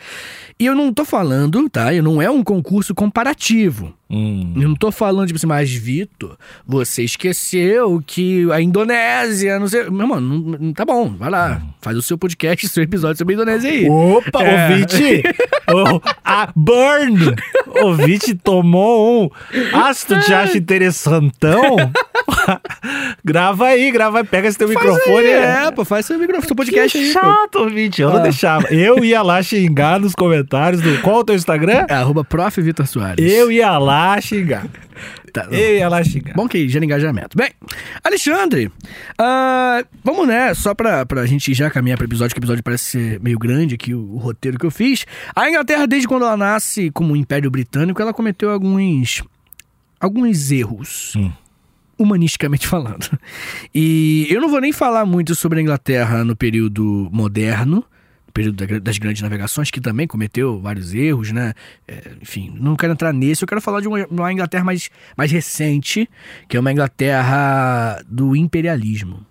E 0.58 0.66
eu 0.66 0.74
não 0.74 0.92
tô 0.92 1.04
falando, 1.04 1.68
tá? 1.68 1.94
Eu 1.94 2.02
não 2.02 2.20
é 2.20 2.30
um 2.30 2.44
concurso 2.44 2.94
comparativo. 2.94 3.94
Hum. 4.12 4.54
Eu 4.56 4.68
não 4.68 4.74
tô 4.74 4.90
falando, 4.90 5.26
tipo 5.28 5.36
assim, 5.36 5.46
mas 5.46 5.70
Vitor, 5.72 6.36
você 6.66 7.04
esqueceu 7.04 8.02
que 8.04 8.50
a 8.50 8.60
Indonésia, 8.60 9.58
não 9.60 9.68
sei. 9.68 9.88
Meu 9.88 10.06
mano, 10.08 10.20
não, 10.40 10.58
não- 10.58 10.72
tá 10.72 10.84
bom, 10.84 11.14
vai 11.16 11.30
lá. 11.30 11.62
Faz 11.80 11.96
o 11.96 12.02
seu 12.02 12.18
podcast, 12.18 12.66
seu 12.68 12.82
episódio 12.82 13.18
sobre 13.18 13.34
a 13.34 13.36
Indonésia 13.36 13.70
aí. 13.70 13.88
Opa, 13.88 14.42
É. 14.42 14.72
o 14.72 14.76
Viti! 14.76 15.22
o, 15.70 16.00
a 16.24 16.48
Burn! 16.56 17.34
O 17.84 17.94
Viti 17.94 18.34
tomou 18.34 19.26
um. 19.26 19.30
Ah, 19.72 19.94
se 19.94 20.06
tu 20.06 20.18
te 20.20 20.34
acha 20.34 20.58
interessantão, 20.58 21.76
grava 23.24 23.66
aí, 23.66 23.90
grava 23.92 24.18
aí, 24.18 24.24
pega 24.24 24.48
esse 24.48 24.58
teu 24.58 24.68
Faz 24.68 24.80
microfone. 24.80 25.26
aí, 25.26 25.66
é, 25.66 25.70
pô, 25.70 25.84
faz 25.84 26.06
seu 26.06 26.18
microfone, 26.18 26.46
seu 26.48 26.56
podcast 26.56 26.98
que 26.98 27.04
aí. 27.04 27.12
pô. 27.12 27.20
chato, 27.20 27.68
Viti. 27.70 28.02
Eu 28.02 28.10
não 28.10 28.16
Ah. 28.16 28.22
deixava. 28.22 28.66
Eu 28.74 29.04
ia 29.04 29.22
lá 29.22 29.42
xingar 29.42 30.00
nos 30.00 30.14
comentários 30.14 30.82
do. 30.82 30.98
Qual 31.00 31.16
é 31.16 31.18
o 31.20 31.24
teu 31.24 31.34
Instagram? 31.36 31.86
É, 31.88 31.94
arroba 31.94 32.24
prof. 32.24 32.60
Vitor 32.60 32.86
Soares. 32.86 33.32
Eu 33.32 33.50
ia 33.52 33.78
lá 33.78 33.99
xingar. 34.20 34.66
Tá, 35.32 35.46
Eu 35.50 35.76
ia 35.76 35.88
lá 35.88 36.02
xingar. 36.02 36.34
Bom 36.34 36.48
que 36.48 36.68
gera 36.68 36.84
engajamento. 36.84 37.36
Bem, 37.36 37.50
Alexandre, 38.02 38.70
ah, 39.18 39.84
vamos 40.02 40.26
né, 40.26 40.52
só 40.54 40.74
pra, 40.74 41.06
pra 41.06 41.26
gente 41.26 41.54
já 41.54 41.70
caminhar 41.70 41.96
pro 41.96 42.06
episódio, 42.06 42.34
que 42.34 42.40
o 42.40 42.42
episódio 42.42 42.62
parece 42.62 42.84
ser 42.84 43.20
meio 43.20 43.38
grande 43.38 43.74
aqui, 43.74 43.94
o, 43.94 44.14
o 44.14 44.18
roteiro 44.18 44.58
que 44.58 44.66
eu 44.66 44.70
fiz. 44.70 45.06
A 45.34 45.48
Inglaterra, 45.48 45.86
desde 45.86 46.08
quando 46.08 46.24
ela 46.24 46.36
nasce 46.36 46.90
como 46.90 47.16
Império 47.16 47.50
Britânico, 47.50 48.00
ela 48.02 48.12
cometeu 48.12 48.50
alguns, 48.50 49.22
alguns 50.00 50.50
erros. 50.50 51.14
Hum. 51.16 51.30
Humanisticamente 51.98 52.66
falando. 52.66 53.06
E 53.74 54.26
eu 54.30 54.40
não 54.40 54.48
vou 54.48 54.60
nem 54.60 54.72
falar 54.72 55.04
muito 55.04 55.34
sobre 55.34 55.60
a 55.60 55.62
Inglaterra 55.62 56.24
no 56.24 56.34
período 56.34 57.08
moderno, 57.12 57.76
no 57.76 57.84
período 58.30 58.66
da- 58.66 58.78
das 58.78 58.98
grandes 58.98 59.22
navegações, 59.22 59.70
que 59.70 59.80
também 59.80 60.06
cometeu 60.06 60.60
vários 60.60 60.94
erros, 60.94 61.32
né? 61.32 61.52
É, 61.86 62.12
enfim, 62.22 62.52
não 62.58 62.76
quero 62.76 62.92
entrar 62.92 63.12
nesse, 63.12 63.42
eu 63.42 63.48
quero 63.48 63.60
falar 63.60 63.80
de 63.80 63.88
uma, 63.88 64.06
uma 64.06 64.32
Inglaterra 64.32 64.64
mais, 64.64 64.90
mais 65.16 65.30
recente, 65.30 66.08
que 66.48 66.56
é 66.56 66.60
uma 66.60 66.72
Inglaterra 66.72 68.02
do 68.08 68.34
imperialismo. 68.36 69.24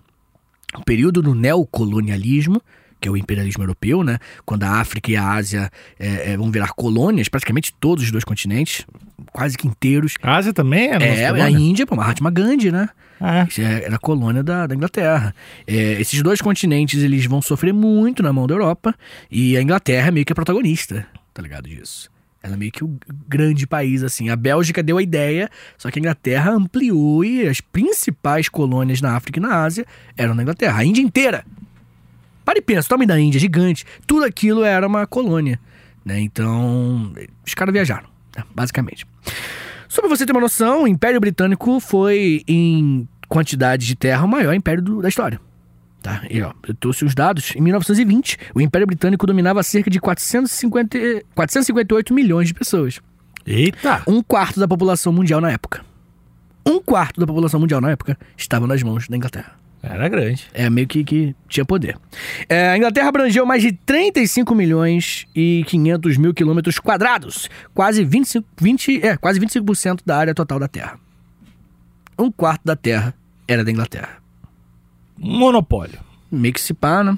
O 0.75 0.83
período 0.83 1.21
do 1.21 1.33
neocolonialismo, 1.33 2.61
que 2.99 3.07
é 3.07 3.11
o 3.11 3.17
imperialismo 3.17 3.63
europeu, 3.63 4.03
né? 4.03 4.19
Quando 4.45 4.63
a 4.63 4.71
África 4.79 5.11
e 5.11 5.15
a 5.15 5.31
Ásia 5.31 5.69
é, 5.99 6.33
é, 6.33 6.37
vão 6.37 6.51
virar 6.51 6.69
colônias, 6.69 7.29
praticamente 7.29 7.73
todos 7.79 8.03
os 8.03 8.11
dois 8.11 8.23
continentes, 8.23 8.85
quase 9.31 9.57
que 9.57 9.67
inteiros. 9.67 10.15
A 10.21 10.35
Ásia 10.35 10.53
também 10.53 10.91
é, 10.91 11.21
É, 11.21 11.27
a? 11.29 11.49
Índia, 11.49 11.85
pô, 11.85 11.95
Mahatma 11.95 12.29
Gandhi, 12.29 12.71
né? 12.71 12.89
Ah, 13.21 13.45
Isso 13.49 13.61
é- 13.61 13.83
era 13.83 13.99
colônia 13.99 14.41
da, 14.41 14.65
da 14.65 14.73
Inglaterra. 14.75 15.35
É, 15.67 15.99
esses 15.99 16.21
dois 16.21 16.41
continentes 16.41 17.01
eles 17.03 17.25
vão 17.25 17.41
sofrer 17.41 17.73
muito 17.73 18.23
na 18.23 18.31
mão 18.31 18.47
da 18.47 18.53
Europa 18.53 18.95
e 19.29 19.57
a 19.57 19.61
Inglaterra 19.61 20.07
é 20.07 20.11
meio 20.11 20.25
que 20.25 20.31
a 20.31 20.35
protagonista, 20.35 21.05
tá 21.33 21.41
ligado 21.41 21.67
disso? 21.67 22.09
Ela 22.41 22.53
é 22.53 22.57
meio 22.57 22.71
que 22.71 22.85
o 22.85 22.97
grande 23.27 23.67
país, 23.67 24.01
assim. 24.01 24.29
A 24.29 24.35
Bélgica 24.37 24.81
deu 24.81 24.97
a 24.97 25.03
ideia, 25.03 25.49
só 25.77 25.91
que 25.91 25.99
a 25.99 26.01
Inglaterra 26.01 26.51
ampliou 26.51 27.25
e 27.25 27.45
as 27.45 27.59
principais 27.59 28.47
colônias 28.47 29.01
na 29.01 29.17
África 29.17 29.39
e 29.39 29.41
na 29.41 29.61
Ásia 29.63 29.85
eram 30.15 30.33
na 30.33 30.43
Inglaterra. 30.43 30.79
A 30.79 30.85
Índia 30.85 31.01
inteira. 31.01 31.43
Para 32.49 32.57
e 32.57 32.61
pensa, 32.63 32.87
o 32.87 32.89
tamanho 32.89 33.07
da 33.07 33.19
Índia, 33.19 33.39
gigante. 33.39 33.85
Tudo 34.07 34.25
aquilo 34.25 34.63
era 34.63 34.87
uma 34.87 35.05
colônia, 35.05 35.59
né? 36.03 36.19
Então, 36.19 37.13
os 37.45 37.53
caras 37.53 37.71
viajaram, 37.71 38.07
né? 38.35 38.43
basicamente. 38.55 39.05
Só 39.87 40.01
pra 40.01 40.09
você 40.09 40.25
ter 40.25 40.31
uma 40.31 40.41
noção, 40.41 40.81
o 40.81 40.87
Império 40.87 41.19
Britânico 41.19 41.79
foi, 41.79 42.41
em 42.47 43.07
quantidade 43.27 43.85
de 43.85 43.95
terra, 43.95 44.25
o 44.25 44.27
maior 44.27 44.55
império 44.55 44.81
do- 44.81 44.99
da 44.99 45.09
história. 45.09 45.39
Tá? 46.01 46.23
E, 46.27 46.41
ó, 46.41 46.51
eu 46.67 46.73
trouxe 46.73 47.05
os 47.05 47.13
dados. 47.13 47.53
Em 47.55 47.61
1920, 47.61 48.35
o 48.55 48.59
Império 48.59 48.87
Britânico 48.87 49.27
dominava 49.27 49.61
cerca 49.61 49.87
de 49.91 49.99
450, 49.99 50.97
458 51.35 52.15
milhões 52.15 52.47
de 52.47 52.55
pessoas. 52.55 52.99
eita! 53.45 54.01
Um 54.07 54.23
quarto 54.23 54.59
da 54.59 54.67
população 54.67 55.13
mundial 55.13 55.39
na 55.39 55.51
época. 55.51 55.85
Um 56.65 56.81
quarto 56.81 57.19
da 57.19 57.27
população 57.27 57.59
mundial 57.59 57.79
na 57.79 57.91
época 57.91 58.17
estava 58.35 58.65
nas 58.65 58.81
mãos 58.81 59.07
da 59.07 59.15
Inglaterra. 59.15 59.53
Era 59.81 60.09
grande. 60.09 60.45
É 60.53 60.69
meio 60.69 60.87
que, 60.87 61.03
que 61.03 61.35
tinha 61.47 61.63
poder. 61.65 61.97
É, 62.47 62.69
a 62.69 62.77
Inglaterra 62.77 63.09
abrangeu 63.09 63.45
mais 63.45 63.61
de 63.61 63.71
35 63.71 64.53
milhões 64.53 65.25
e 65.33 65.63
500 65.67 66.17
mil 66.17 66.33
quilômetros 66.33 66.79
quadrados, 66.79 67.49
quase 67.73 68.03
25, 68.03 68.47
20, 68.59 69.05
é, 69.05 69.17
quase 69.17 69.39
25% 69.39 70.01
da 70.05 70.17
área 70.17 70.33
total 70.33 70.59
da 70.59 70.67
Terra. 70.67 70.99
Um 72.17 72.29
quarto 72.29 72.61
da 72.65 72.75
Terra 72.75 73.13
era 73.47 73.63
da 73.63 73.71
Inglaterra. 73.71 74.17
Monopólio. 75.17 75.99
Meio 76.29 76.53
que 76.53 76.61
se 76.61 76.73
pá, 76.73 77.03
né? 77.03 77.17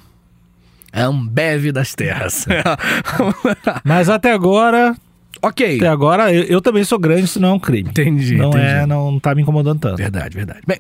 É 0.93 1.07
um 1.07 1.25
beve 1.25 1.71
das 1.71 1.95
terras. 1.95 2.45
Mas 3.83 4.09
até 4.09 4.31
agora, 4.31 4.95
Ok. 5.41 5.77
Até 5.77 5.87
agora, 5.87 6.31
eu, 6.33 6.43
eu 6.43 6.61
também 6.61 6.83
sou 6.83 6.99
grande, 6.99 7.23
isso 7.23 7.39
não 7.39 7.49
é 7.49 7.53
um 7.53 7.59
crime. 7.59 7.89
Entendi, 7.89 8.35
Não 8.37 8.49
entendi. 8.49 8.63
é, 8.65 8.85
não 8.85 9.19
tá 9.19 9.33
me 9.33 9.41
incomodando 9.41 9.79
tanto. 9.79 9.97
Verdade, 9.97 10.35
verdade. 10.35 10.61
Bem, 10.67 10.79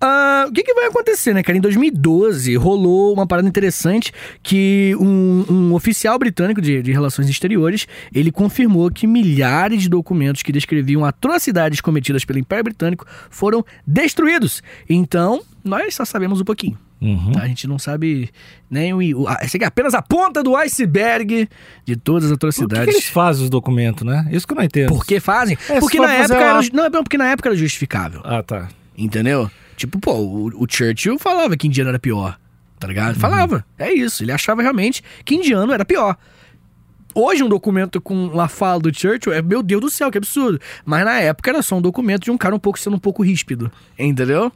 ah, 0.00 0.46
o 0.48 0.52
que, 0.52 0.62
que 0.64 0.74
vai 0.74 0.86
acontecer, 0.86 1.32
né, 1.32 1.42
cara? 1.42 1.56
Em 1.56 1.60
2012 1.60 2.56
rolou 2.56 3.12
uma 3.14 3.26
parada 3.26 3.46
interessante 3.46 4.12
que 4.42 4.96
um, 4.98 5.44
um 5.48 5.74
oficial 5.74 6.18
britânico 6.18 6.60
de, 6.60 6.82
de 6.82 6.90
relações 6.92 7.28
exteriores 7.28 7.86
ele 8.12 8.32
confirmou 8.32 8.90
que 8.90 9.06
milhares 9.06 9.82
de 9.82 9.88
documentos 9.88 10.42
que 10.42 10.50
descreviam 10.50 11.04
atrocidades 11.04 11.80
cometidas 11.80 12.24
pelo 12.24 12.38
Império 12.38 12.64
Britânico 12.64 13.06
foram 13.30 13.64
destruídos. 13.86 14.62
Então, 14.88 15.42
nós 15.64 15.94
só 15.94 16.04
sabemos 16.04 16.40
um 16.40 16.44
pouquinho. 16.44 16.76
Uhum. 17.02 17.32
A 17.36 17.48
gente 17.48 17.66
não 17.66 17.80
sabe 17.80 18.30
nem 18.70 18.94
o. 18.94 19.26
a- 19.26 19.38
é 19.42 19.64
apenas 19.64 19.92
a 19.92 20.00
ponta 20.00 20.40
do 20.42 20.54
iceberg 20.54 21.48
de 21.84 21.96
todas 21.96 22.24
as 22.24 22.30
Por 22.30 22.38
que, 22.38 22.46
atrocidades. 22.46 22.84
que 22.84 22.90
eles 22.92 23.08
fazem 23.08 23.42
os 23.42 23.50
documentos, 23.50 24.04
né? 24.06 24.28
Isso 24.30 24.46
que 24.46 24.52
eu 24.52 24.56
não 24.56 24.62
entendo. 24.62 24.88
Por 24.88 25.04
que 25.04 25.18
fazem? 25.18 25.58
É, 25.68 25.80
porque 25.80 25.98
na 25.98 26.12
época 26.14 26.34
uma- 26.38 26.44
era, 26.44 26.60
não, 26.72 26.84
é 26.84 26.90
porque 26.90 27.18
na 27.18 27.26
época 27.26 27.48
era 27.48 27.56
justificável. 27.56 28.20
Ah, 28.24 28.42
tá. 28.42 28.68
Entendeu? 28.96 29.50
Tipo, 29.76 29.98
pô, 29.98 30.12
o, 30.12 30.62
o 30.62 30.66
Churchill 30.70 31.18
falava 31.18 31.56
que 31.56 31.66
indiano 31.66 31.88
era 31.88 31.98
pior. 31.98 32.38
Tá 32.78 32.86
ligado? 32.86 33.18
Falava. 33.18 33.64
É 33.78 33.92
isso. 33.92 34.22
Ele 34.22 34.30
achava 34.32 34.62
realmente 34.62 35.02
que 35.24 35.34
indiano 35.34 35.72
era 35.72 35.84
pior. 35.84 36.16
Hoje, 37.14 37.42
um 37.42 37.48
documento 37.48 38.00
com 38.00 38.14
uma 38.28 38.48
fala 38.48 38.80
do 38.80 38.94
Churchill 38.96 39.32
é, 39.32 39.42
meu 39.42 39.62
Deus 39.62 39.80
do 39.82 39.90
céu, 39.90 40.10
que 40.10 40.16
absurdo. 40.18 40.58
Mas 40.84 41.04
na 41.04 41.18
época 41.20 41.50
era 41.50 41.62
só 41.62 41.76
um 41.76 41.82
documento 41.82 42.22
de 42.24 42.30
um 42.30 42.38
cara 42.38 42.54
um 42.54 42.58
pouco 42.58 42.78
sendo 42.78 42.96
um 42.96 42.98
pouco 42.98 43.22
ríspido. 43.22 43.70
Entendeu? 43.98 44.50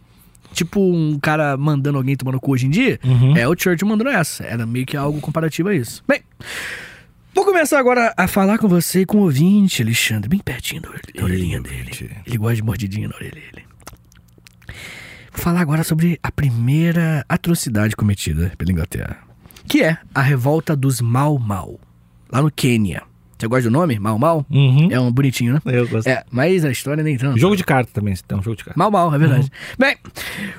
Tipo 0.56 0.80
um 0.80 1.18
cara 1.20 1.54
mandando 1.56 1.98
alguém 1.98 2.16
tomando 2.16 2.40
cu 2.40 2.52
hoje 2.52 2.66
em 2.66 2.70
dia. 2.70 2.98
Uhum. 3.04 3.36
É 3.36 3.46
o 3.46 3.54
Churchill 3.54 3.86
mandando 3.86 4.08
essa. 4.08 4.42
Era 4.42 4.64
meio 4.64 4.86
que 4.86 4.96
algo 4.96 5.20
comparativo 5.20 5.68
a 5.68 5.74
isso. 5.74 6.02
Bem. 6.08 6.22
Vou 7.34 7.44
começar 7.44 7.78
agora 7.78 8.14
a 8.16 8.26
falar 8.26 8.56
com 8.56 8.66
você 8.66 9.04
com 9.04 9.18
o 9.18 9.20
ouvinte, 9.24 9.82
Alexandre, 9.82 10.30
bem 10.30 10.38
pertinho 10.38 10.80
da, 10.80 10.88
orelha- 10.88 11.02
da 11.14 11.24
orelhinha 11.24 11.60
dele. 11.60 11.90
Ele 12.26 12.38
gosta 12.38 12.56
de 12.56 12.62
mordidinha 12.62 13.06
na 13.08 13.14
orelha 13.14 13.32
dele. 13.34 13.66
Vou 15.32 15.42
falar 15.44 15.60
agora 15.60 15.84
sobre 15.84 16.18
a 16.22 16.32
primeira 16.32 17.22
atrocidade 17.28 17.94
cometida 17.94 18.52
pela 18.56 18.72
Inglaterra, 18.72 19.18
que 19.68 19.82
é 19.82 19.98
a 20.14 20.22
revolta 20.22 20.74
dos 20.74 21.02
Mau 21.02 21.38
Mau, 21.38 21.78
lá 22.32 22.40
no 22.40 22.50
Quênia. 22.50 23.02
Você 23.38 23.46
gosta 23.46 23.68
do 23.68 23.72
nome? 23.72 23.98
Mau 23.98 24.18
Mau? 24.18 24.46
Uhum. 24.50 24.88
É 24.90 24.98
um 24.98 25.12
bonitinho, 25.12 25.54
né? 25.54 25.60
Eu 25.66 25.86
gosto. 25.86 26.06
É, 26.06 26.24
mas 26.30 26.64
a 26.64 26.70
história 26.70 27.02
nem 27.02 27.16
tanto. 27.16 27.38
Jogo 27.38 27.56
de 27.56 27.64
carta 27.64 27.90
também, 27.92 28.14
um 28.32 28.42
jogo 28.42 28.56
de 28.56 28.64
carta. 28.64 28.78
Mal, 28.78 28.90
mal, 28.90 29.14
é 29.14 29.18
verdade. 29.18 29.50
Bem, 29.78 29.96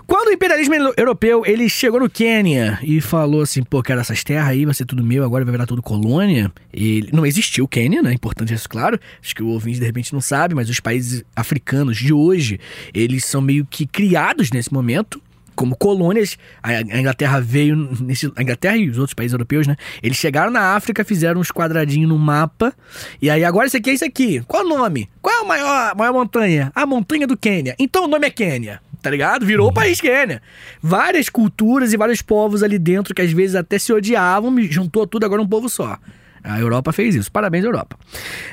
quando 0.05 0.27
o 0.27 0.31
imperialismo 0.31 0.75
europeu 0.96 1.43
ele 1.46 1.67
chegou 1.69 2.00
no 2.00 2.10
Quênia 2.10 2.77
e 2.84 3.01
falou 3.01 3.41
assim, 3.41 3.63
pô, 3.63 3.81
quero 3.81 4.00
essas 4.00 4.24
terras 4.24 4.50
aí, 4.50 4.65
vai 4.65 4.74
ser 4.74 4.86
tudo 4.86 5.03
meu, 5.03 5.24
agora 5.24 5.43
vai 5.43 5.51
virar 5.51 5.65
tudo 5.65 5.81
colônia. 5.81 6.51
E 6.74 7.07
não 7.12 7.25
existiu 7.25 7.65
o 7.65 7.67
Quênia, 7.67 8.01
né? 8.01 8.13
Importante 8.13 8.53
isso, 8.53 8.69
claro. 8.69 9.00
Acho 9.24 9.36
que 9.36 9.41
o 9.41 9.48
ouvinte 9.48 9.79
de 9.79 9.86
repente 9.86 10.13
não 10.13 10.22
sabe, 10.22 10.53
mas 10.53 10.69
os 10.69 10.79
países 10.79 11.24
africanos 11.36 11.98
de 11.98 12.13
hoje, 12.13 12.60
eles 12.93 13.25
são 13.25 13.41
meio 13.41 13.65
que 13.65 13.88
criados 13.88 14.51
nesse 14.51 14.72
momento. 14.72 15.22
Como 15.58 15.76
colônias, 15.76 16.38
a 16.62 16.82
Inglaterra 16.82 17.42
veio 17.42 17.76
nesse. 18.00 18.32
A 18.36 18.44
Inglaterra 18.44 18.78
e 18.78 18.88
os 18.88 19.00
outros 19.00 19.16
países 19.16 19.34
europeus, 19.34 19.66
né? 19.66 19.76
Eles 20.04 20.16
chegaram 20.16 20.52
na 20.52 20.76
África, 20.76 21.04
fizeram 21.04 21.42
uns 21.42 21.52
quadradinhos 21.52 22.08
no 22.08 22.18
mapa. 22.18 22.72
E 23.20 23.28
aí, 23.28 23.44
agora 23.44 23.66
isso 23.66 23.76
aqui 23.76 23.90
é 23.90 23.94
isso 23.94 24.06
aqui. 24.06 24.44
Qual 24.48 24.64
o 24.64 24.70
nome? 24.70 25.10
Qual 25.20 25.36
é 25.36 25.42
a 25.42 25.44
maior, 25.44 25.96
maior 25.96 26.14
montanha? 26.14 26.72
A 26.76 26.86
montanha 26.86 27.26
do 27.26 27.36
Quênia. 27.36 27.76
Então 27.80 28.06
o 28.06 28.08
nome 28.08 28.28
é 28.28 28.30
Quênia. 28.30 28.80
Tá 29.02 29.10
ligado? 29.10 29.48
Virou 29.48 29.70
o 29.70 29.74
país 29.74 30.00
Quênia. 30.00 30.44
Várias 30.80 31.28
culturas 31.28 31.92
e 31.92 31.98
vários 31.98 32.22
povos 32.22 32.62
ali 32.62 32.78
dentro 32.78 33.16
que 33.16 33.24
às 33.24 33.32
vezes 33.32 33.56
até 33.56 33.80
se 33.80 33.92
odiavam, 33.92 34.56
juntou 34.70 35.08
tudo 35.08 35.26
agora 35.26 35.42
um 35.42 35.48
povo 35.48 35.68
só. 35.68 35.98
A 36.44 36.60
Europa 36.60 36.94
fez 36.94 37.16
isso. 37.16 37.32
Parabéns, 37.32 37.66
Europa. 37.66 37.98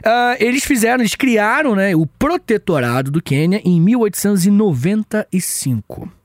Ah, 0.02 0.36
eles 0.40 0.64
fizeram, 0.64 1.02
eles 1.02 1.14
criaram 1.14 1.74
né, 1.74 1.94
o 1.94 2.06
Protetorado 2.06 3.10
do 3.10 3.22
Quênia 3.22 3.60
em 3.62 3.78
1895 3.78 6.23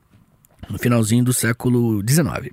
no 0.68 0.78
finalzinho 0.78 1.24
do 1.24 1.32
século 1.32 2.02
XIX. 2.08 2.50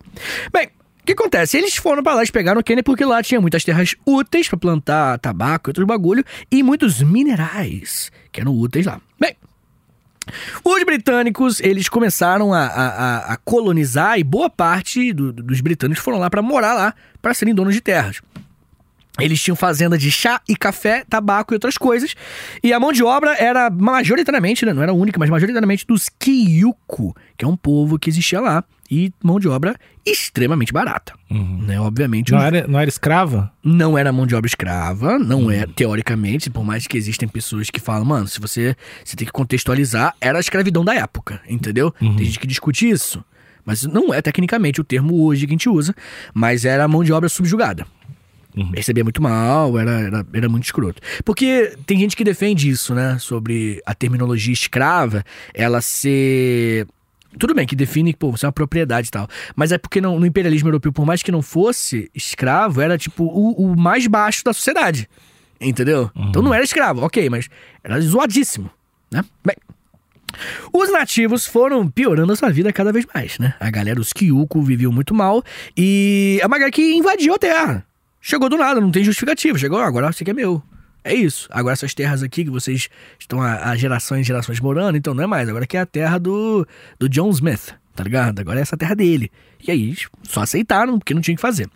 Bem, 0.51 0.67
o 1.01 1.05
que 1.05 1.13
acontece? 1.13 1.57
Eles 1.57 1.75
foram 1.75 2.03
pra 2.03 2.13
lá, 2.13 2.19
eles 2.21 2.31
pegaram 2.31 2.59
o 2.61 2.63
Quênia 2.63 2.83
porque 2.83 3.05
lá 3.05 3.21
tinha 3.23 3.39
muitas 3.41 3.63
terras 3.63 3.95
úteis 4.05 4.47
pra 4.47 4.57
plantar 4.57 5.17
tabaco 5.19 5.69
e 5.69 5.71
outros 5.71 5.87
bagulho 5.87 6.23
e 6.51 6.61
muitos 6.63 7.01
minerais 7.01 8.11
que 8.31 8.41
eram 8.41 8.53
úteis 8.53 8.85
lá. 8.85 8.99
Bem, 9.19 9.35
os 10.63 10.83
britânicos, 10.83 11.59
eles 11.61 11.87
começaram 11.87 12.53
a, 12.53 12.65
a- 12.65 13.33
a- 13.33 13.37
colonizar 13.37 14.19
e 14.19 14.23
boa 14.23 14.49
parte 14.49 15.13
do- 15.13 15.31
dos 15.31 15.61
britânicos 15.61 16.03
foram 16.03 16.17
lá 16.19 16.29
pra 16.29 16.41
morar 16.41 16.73
lá, 16.73 16.93
pra 17.21 17.33
serem 17.33 17.55
donos 17.55 17.73
de 17.73 17.79
terras. 17.81 18.21
Eles 19.19 19.41
tinham 19.41 19.55
fazenda 19.55 19.97
de 19.97 20.11
chá 20.11 20.41
e 20.47 20.55
café, 20.55 21.03
tabaco 21.09 21.53
e 21.53 21.55
outras 21.55 21.77
coisas. 21.77 22.15
E 22.63 22.71
a 22.73 22.79
mão 22.79 22.91
de 22.91 23.03
obra 23.03 23.35
era 23.37 23.69
majoritariamente, 23.69 24.65
né, 24.65 24.73
não 24.73 24.83
era 24.83 24.93
única, 24.93 25.19
mas 25.19 25.29
majoritariamente 25.29 25.85
dos 25.87 26.09
Kiyuku, 26.09 27.15
que 27.37 27.43
é 27.43 27.47
um 27.47 27.57
povo 27.57 27.97
que 27.99 28.09
existia 28.09 28.39
lá. 28.39 28.63
E 28.89 29.11
mão 29.21 29.37
de 29.37 29.49
obra 29.49 29.75
extremamente 30.05 30.71
barata. 30.71 31.13
Né? 31.29 31.77
Obviamente, 31.77 32.31
Não 32.31 32.39
os- 32.39 32.45
era, 32.45 32.67
não 32.67 32.79
era 32.79 32.87
escrava? 32.89 33.51
não 33.61 33.97
era 33.97 34.13
mão 34.13 34.25
de 34.25 34.33
obra 34.33 34.47
escrava, 34.47 35.19
não 35.19 35.51
é, 35.51 35.65
teoricamente, 35.65 36.49
por 36.49 36.63
mais 36.63 36.87
que 36.87 36.97
existem 36.97 37.27
pessoas 37.27 37.69
que 37.69 37.81
falam, 37.81 38.05
mano, 38.05 38.27
se 38.29 38.39
você, 38.39 38.75
você 39.03 39.17
tem 39.17 39.25
que 39.25 39.33
contextualizar, 39.33 40.15
era 40.21 40.37
a 40.37 40.39
escravidão 40.39 40.85
da 40.85 40.95
época, 40.95 41.41
entendeu? 41.49 41.91
Tem 41.99 42.23
gente 42.23 42.39
que 42.39 42.47
discute 42.47 42.89
isso. 42.89 43.21
Mas 43.65 43.83
não 43.83 44.13
é 44.13 44.21
tecnicamente 44.21 44.79
o 44.79 44.83
termo 44.85 45.25
hoje 45.25 45.45
que 45.45 45.51
a 45.51 45.55
gente 45.55 45.67
usa, 45.67 45.93
mas 46.33 46.63
era 46.63 46.85
a 46.85 46.87
mão 46.87 47.03
de 47.03 47.11
obra 47.11 47.27
subjugada. 47.27 47.85
Recebia 48.73 49.03
muito 49.03 49.21
mal, 49.21 49.77
era, 49.77 49.91
era, 50.01 50.25
era 50.33 50.49
muito 50.49 50.63
escroto. 50.65 51.01
Porque 51.23 51.75
tem 51.85 51.99
gente 51.99 52.15
que 52.15 52.23
defende 52.23 52.69
isso, 52.69 52.93
né? 52.95 53.17
Sobre 53.19 53.81
a 53.85 53.93
terminologia 53.93 54.53
escrava, 54.53 55.23
ela 55.53 55.81
ser. 55.81 56.87
Tudo 57.39 57.53
bem 57.53 57.67
que 57.67 57.75
define 57.75 58.13
que, 58.13 58.19
pô, 58.19 58.31
você 58.31 58.45
é 58.45 58.47
uma 58.47 58.53
propriedade 58.53 59.09
e 59.09 59.11
tal. 59.11 59.27
Mas 59.55 59.71
é 59.71 59.77
porque 59.77 60.01
não- 60.01 60.19
no 60.19 60.25
imperialismo 60.25 60.69
europeu, 60.69 60.91
por 60.91 61.05
mais 61.05 61.21
que 61.21 61.31
não 61.31 61.41
fosse 61.41 62.09
escravo, 62.15 62.81
era 62.81 62.97
tipo 62.97 63.25
o, 63.25 63.51
o 63.71 63.77
mais 63.79 64.07
baixo 64.07 64.43
da 64.43 64.53
sociedade. 64.53 65.07
Entendeu? 65.61 66.09
Então 66.15 66.41
não 66.41 66.53
era 66.53 66.63
escravo, 66.63 67.01
ok, 67.03 67.29
mas 67.29 67.47
era 67.83 67.99
zoadíssimo, 68.01 68.69
né? 69.11 69.23
Bem. 69.45 69.55
Os 70.73 70.91
nativos 70.91 71.45
foram 71.45 71.87
piorando 71.87 72.31
a 72.31 72.35
sua 72.35 72.49
vida 72.51 72.71
cada 72.73 72.91
vez 72.91 73.05
mais, 73.13 73.39
né? 73.39 73.53
A 73.59 73.69
galera, 73.69 73.99
os 73.99 74.13
Kyuko, 74.13 74.61
viviam 74.61 74.91
muito 74.91 75.13
mal 75.13 75.43
e 75.75 76.37
é 76.41 76.45
uma 76.45 76.57
galera 76.57 76.71
que 76.71 76.93
invadiu 76.95 77.33
a 77.33 77.39
terra. 77.39 77.85
Chegou 78.21 78.49
do 78.49 78.57
nada, 78.57 78.81
não 78.81 78.91
tem 78.91 79.03
justificativa. 79.03 79.57
Chegou, 79.57 79.79
"Ah, 79.79 79.87
agora 79.87 80.09
isso 80.09 80.23
aqui 80.23 80.31
é 80.31 80.33
meu. 80.33 80.61
É 81.03 81.13
isso. 81.13 81.47
Agora 81.51 81.73
essas 81.73 81.93
terras 81.93 82.21
aqui 82.21 82.43
que 82.43 82.49
vocês 82.49 82.89
estão 83.17 83.41
há, 83.41 83.75
gerações 83.77 84.21
e 84.21 84.23
gerações 84.27 84.59
morando, 84.59 84.97
então 84.97 85.13
não 85.13 85.23
é 85.23 85.27
mais. 85.27 85.47
Agora 85.47 85.63
aqui 85.63 85.77
é 85.77 85.79
a 85.79 85.85
terra 85.85 86.17
do, 86.17 86.67
do 86.99 87.07
John 87.07 87.29
Smith, 87.29 87.73
tá 87.95 88.03
ligado? 88.03 88.39
Agora 88.39 88.59
é 88.59 88.61
essa 88.61 88.75
terra 88.75 88.93
dele. 88.93 89.31
E 89.65 89.71
aí 89.71 89.95
só 90.23 90.41
aceitaram, 90.41 90.99
porque 90.99 91.13
não 91.13 91.21
tinha 91.21 91.35
que 91.35 91.41
fazer. 91.41 91.69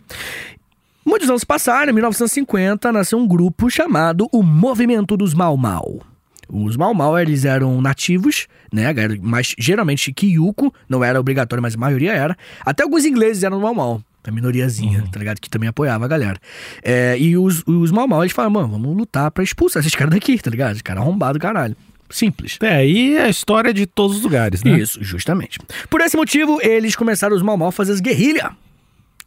Muitos 1.04 1.28
anos 1.30 1.44
passaram, 1.44 1.90
em 1.90 1.94
1950 1.94 2.92
nasceu 2.92 3.18
um 3.18 3.26
grupo 3.26 3.70
chamado 3.70 4.28
o 4.30 4.42
Movimento 4.42 5.16
dos 5.16 5.32
Mau 5.34 5.56
Mau. 5.56 6.02
Os 6.48 6.76
Mau 6.76 6.92
Mau, 6.92 7.18
eles 7.18 7.46
eram 7.46 7.80
nativos, 7.80 8.46
né, 8.70 8.92
mas 9.22 9.54
geralmente 9.58 10.12
Kyuko, 10.12 10.72
não 10.86 11.02
era 11.02 11.18
obrigatório, 11.18 11.62
mas 11.62 11.74
a 11.74 11.78
maioria 11.78 12.12
era. 12.12 12.36
Até 12.64 12.82
alguns 12.82 13.06
ingleses 13.06 13.42
eram 13.42 13.60
Mau 13.60 13.74
Mau, 13.74 14.02
a 14.30 14.32
minoriazinha, 14.32 15.04
tá 15.10 15.18
ligado, 15.18 15.40
que 15.40 15.50
também 15.50 15.68
apoiava 15.68 16.04
a 16.04 16.08
galera. 16.08 16.38
É, 16.82 17.18
e 17.18 17.36
os, 17.36 17.62
os 17.66 17.90
Mau 17.90 18.06
Mau, 18.06 18.22
eles 18.22 18.32
falaram, 18.32 18.52
mano, 18.52 18.68
vamos 18.68 18.96
lutar 18.96 19.30
pra 19.30 19.42
expulsar 19.42 19.80
esses 19.80 19.94
caras 19.94 20.14
daqui, 20.14 20.38
tá 20.38 20.50
ligado? 20.50 20.74
Esse 20.74 20.82
cara 20.82 21.00
arrombado, 21.00 21.38
caralho. 21.38 21.76
Simples. 22.08 22.58
É, 22.60 22.76
aí 22.76 23.16
é 23.16 23.22
a 23.22 23.28
história 23.28 23.72
de 23.72 23.86
todos 23.86 24.18
os 24.18 24.22
lugares, 24.22 24.62
né? 24.62 24.78
Isso, 24.78 25.02
justamente. 25.02 25.58
Por 25.88 26.00
esse 26.00 26.16
motivo, 26.16 26.58
eles 26.62 26.94
começaram 26.94 27.34
os 27.34 27.42
Mau 27.42 27.56
Mau 27.56 27.68
a 27.68 27.72
fazer 27.72 27.92
as 27.92 28.00
guerrilha. 28.00 28.50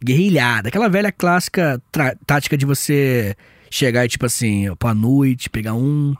Guerrilhada, 0.02 0.68
aquela 0.68 0.88
velha 0.88 1.10
clássica 1.10 1.82
tática 2.24 2.56
de 2.56 2.64
você 2.64 3.34
chegar 3.70 4.04
e, 4.04 4.08
tipo 4.08 4.24
assim, 4.26 4.66
à 4.68 4.94
noite, 4.94 5.50
pegar 5.50 5.74
um, 5.74 6.14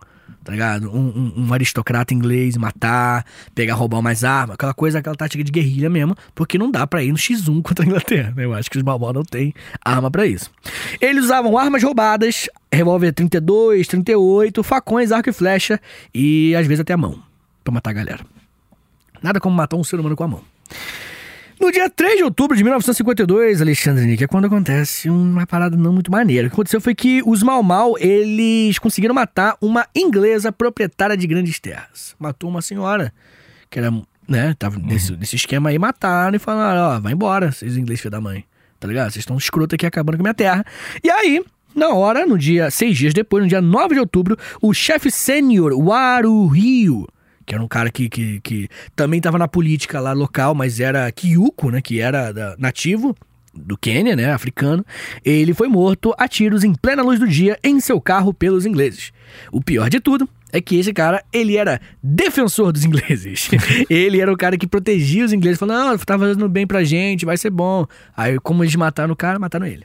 tá 0.47 0.53
ligado? 0.53 0.89
Um, 0.95 1.33
um- 1.37 1.45
um 1.49 1.53
aristocrata 1.53 2.15
inglês, 2.15 2.57
matar, 2.57 3.27
pegar, 3.53 3.75
roubar 3.75 3.99
umas 3.99 4.23
armas, 4.23 4.55
aquela 4.55 4.73
coisa, 4.73 5.01
aquela 5.01 5.17
tática 5.17 5.43
de 5.43 5.51
guerrilha 5.51 5.91
mesmo, 5.91 6.15
porque 6.37 6.57
não 6.57 6.71
dá 6.71 6.87
pra 6.87 7.03
ir 7.03 7.11
no 7.11 7.19
X1 7.19 7.61
contra 7.63 7.85
a 7.85 7.89
Inglaterra, 7.89 8.33
né? 8.37 8.45
Eu 8.45 8.55
acho 8.55 8.71
que 8.71 8.79
os 8.79 8.85
Mau 8.85 8.97
não 9.13 9.25
têm 9.25 9.53
arma 9.85 10.09
pra 10.09 10.25
isso. 10.25 10.49
Eles 11.01 11.25
usavam 11.25 11.59
armas 11.59 11.83
roubadas, 11.83 12.49
revólver 12.73 13.11
32, 13.13 13.89
38, 13.89 14.63
facões, 14.63 15.11
arco 15.11 15.29
e 15.29 15.33
flecha 15.33 15.81
e 16.15 16.55
às 16.55 16.65
vezes 16.65 16.81
até 16.83 16.93
a 16.93 16.97
mão, 16.97 17.21
pra 17.65 17.75
matar 17.75 17.91
a 17.91 17.95
galera. 17.95 18.25
Nada 19.21 19.41
como 19.41 19.57
matar 19.57 19.77
um 19.77 19.83
ser 19.83 19.99
humano 19.99 20.15
com 20.15 20.23
a 20.23 20.29
mão. 20.29 20.43
No 21.67 21.73
dia 21.73 21.91
3 21.91 22.19
de 22.19 22.23
outubro 22.23 22.57
de 22.57 22.63
1952, 22.63 23.61
Alexandre 23.61 24.07
Nick, 24.07 24.23
é 24.23 24.29
quando 24.29 24.45
acontece 24.45 25.11
uma 25.11 25.45
parada 25.49 25.77
não 25.77 25.93
muito 25.93 26.13
maneira. 26.13 26.47
O 26.47 26.51
que 26.51 26.55
aconteceu 26.55 26.81
foi 26.81 26.95
que 26.95 27.21
os 27.27 27.43
Mau 27.43 27.61
Mau, 27.61 27.99
eles 27.99 28.79
conseguiram 28.79 29.13
matar 29.13 29.57
uma 29.61 29.85
inglesa 29.93 30.53
proprietária 30.53 31.17
de 31.17 31.27
grandes 31.27 31.59
terras. 31.59 32.15
Matou 32.21 32.49
uma 32.49 32.63
senhora, 32.63 33.13
que 33.69 33.81
era, 33.81 33.91
né, 34.29 34.55
tava 34.57 34.79
nesse, 34.79 35.17
nesse 35.17 35.35
esquema 35.35 35.71
aí, 35.71 35.77
mataram 35.77 36.37
e 36.37 36.39
falaram, 36.39 36.99
ó, 36.99 37.01
vai 37.01 37.15
embora, 37.15 37.51
vocês 37.51 37.77
ingleses 37.77 38.01
filho 38.01 38.13
da 38.13 38.21
mãe. 38.21 38.45
Tá 38.79 38.87
ligado? 38.87 39.11
Vocês 39.11 39.23
estão 39.23 39.37
escroto 39.37 39.75
aqui 39.75 39.87
acabando 39.87 40.19
com 40.19 40.23
a 40.23 40.27
minha 40.27 40.35
terra. 40.35 40.65
E 41.03 41.11
aí, 41.11 41.43
Na 41.75 41.89
hora, 41.89 42.25
no 42.25 42.39
dia, 42.39 42.71
seis 42.71 42.97
dias 42.97 43.13
depois, 43.13 43.43
no 43.43 43.49
dia 43.49 43.61
9 43.61 43.95
de 43.95 44.01
outubro, 44.01 44.39
o 44.63 44.73
chefe 44.73 45.11
sênior 45.11 45.73
Waru 45.77 46.47
Rio, 46.47 47.09
que 47.47 47.55
era 47.55 47.63
um 47.63 47.69
cara 47.69 47.91
que, 47.91 48.09
que, 48.09 48.41
que 48.41 48.69
também 48.97 49.19
estava 49.19 49.39
na 49.39 49.47
política 49.47 50.01
lá 50.01 50.13
local, 50.13 50.55
mas 50.55 50.81
era 50.81 51.11
Kyuko, 51.13 51.71
né, 51.71 51.81
que 51.81 52.01
era 52.01 52.33
da- 52.33 52.57
nativo 52.59 53.17
do 53.55 53.79
Quênia, 53.79 54.15
né, 54.15 54.31
africano, 54.33 54.85
ele 55.25 55.55
foi 55.55 55.69
morto 55.69 56.13
a 56.19 56.29
tiros 56.29 56.63
em 56.65 56.75
plena 56.75 57.03
luz 57.03 57.19
do 57.19 57.27
dia 57.27 57.59
em 57.65 57.81
seu 57.81 57.99
carro 58.01 58.35
pelos 58.35 58.67
ingleses. 58.67 59.13
O 59.51 59.63
pior 59.63 59.89
de 59.89 59.99
tudo 60.01 60.29
é 60.53 60.61
que 60.61 60.77
esse 60.77 60.93
cara, 60.93 61.23
ele 61.33 61.57
era 61.57 61.81
defensor 62.03 62.73
dos 62.73 62.85
ingleses. 62.85 63.49
ele 63.89 64.21
era 64.21 64.33
o 64.33 64.37
cara 64.37 64.59
que 64.59 64.67
protegia 64.67 65.25
os 65.25 65.33
ingleses, 65.33 65.59
falando, 65.59 65.91
não, 65.91 65.99
tá 65.99 66.19
fazendo 66.19 66.49
bem 66.49 66.67
pra 66.67 66.85
gente, 66.85 67.25
vai 67.25 67.37
ser 67.37 67.51
bom. 67.51 67.87
Aí, 68.17 68.39
como 68.41 68.63
eles 68.63 68.75
mataram 68.77 69.13
o 69.13 69.17
cara, 69.17 69.39
mataram 69.39 69.67
ele. 69.67 69.85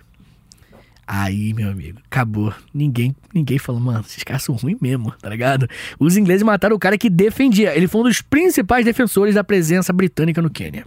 Aí, 1.08 1.54
meu 1.54 1.70
amigo, 1.70 2.00
acabou. 2.06 2.54
Ninguém, 2.74 3.16
ninguém 3.34 3.58
falou, 3.58 3.82
mano, 3.82 4.04
esses 4.08 4.24
caras 4.24 4.44
são 4.44 4.56
ruins 4.56 4.78
mesmo, 4.80 5.12
tá 5.22 5.30
ligado? 5.30 5.68
Os 6.00 6.16
ingleses 6.16 6.44
mataram 6.44 6.76
o 6.76 6.80
cara 6.80 6.98
que 6.98 7.10
defendia. 7.10 7.76
Ele 7.76 7.88
foi 7.88 8.02
um 8.02 8.06
dos 8.06 8.22
principais 8.22 8.86
defensores 8.86 9.36
da 9.36 9.44
presença 9.44 9.92
britânica 9.92 10.42
no 10.42 10.50
Quênia. 10.50 10.86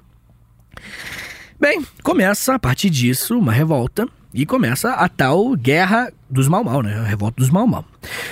Bem, 1.61 1.85
começa 2.03 2.55
a 2.55 2.59
partir 2.59 2.91
disso 2.91 3.39
uma 3.39 3.53
revolta 3.53 4.09
e 4.33 4.45
começa 4.45 4.93
a 4.95 5.09
tal 5.09 5.55
guerra 5.55 6.13
dos 6.29 6.49
Mau 6.49 6.65
Mau, 6.65 6.83
né? 6.83 6.99
A 6.99 7.05
revolta 7.05 7.37
dos 7.41 7.51
Mau 7.51 7.67
Mau. 7.67 7.85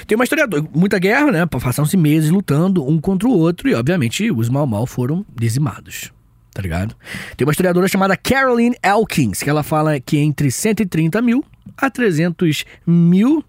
Tem 0.07 0.17
uma 0.17 0.25
historiadora, 0.25 0.65
muita 0.75 0.99
guerra, 0.99 1.31
né? 1.31 1.47
Passaram-se 1.47 1.97
meses 1.97 2.31
lutando 2.31 2.87
um 2.87 3.01
contra 3.01 3.29
o 3.29 3.33
outro 3.33 3.69
e, 3.69 3.75
obviamente, 3.75 4.31
os 4.31 4.49
Mau 4.49 4.67
Mau 4.67 4.87
foram 4.87 5.25
dizimados. 5.35 6.11
Tá 6.53 6.61
ligado? 6.61 6.95
Tem 7.37 7.47
uma 7.47 7.53
historiadora 7.53 7.87
chamada 7.89 8.17
Caroline 8.17 8.77
Elkins, 8.83 9.43
que 9.43 9.49
ela 9.49 9.63
fala 9.63 9.99
que 10.01 10.19
entre 10.19 10.51
130 10.51 11.23
mil 11.23 11.45
a 11.77 11.91
300 11.91 12.65
mil 12.87 13.45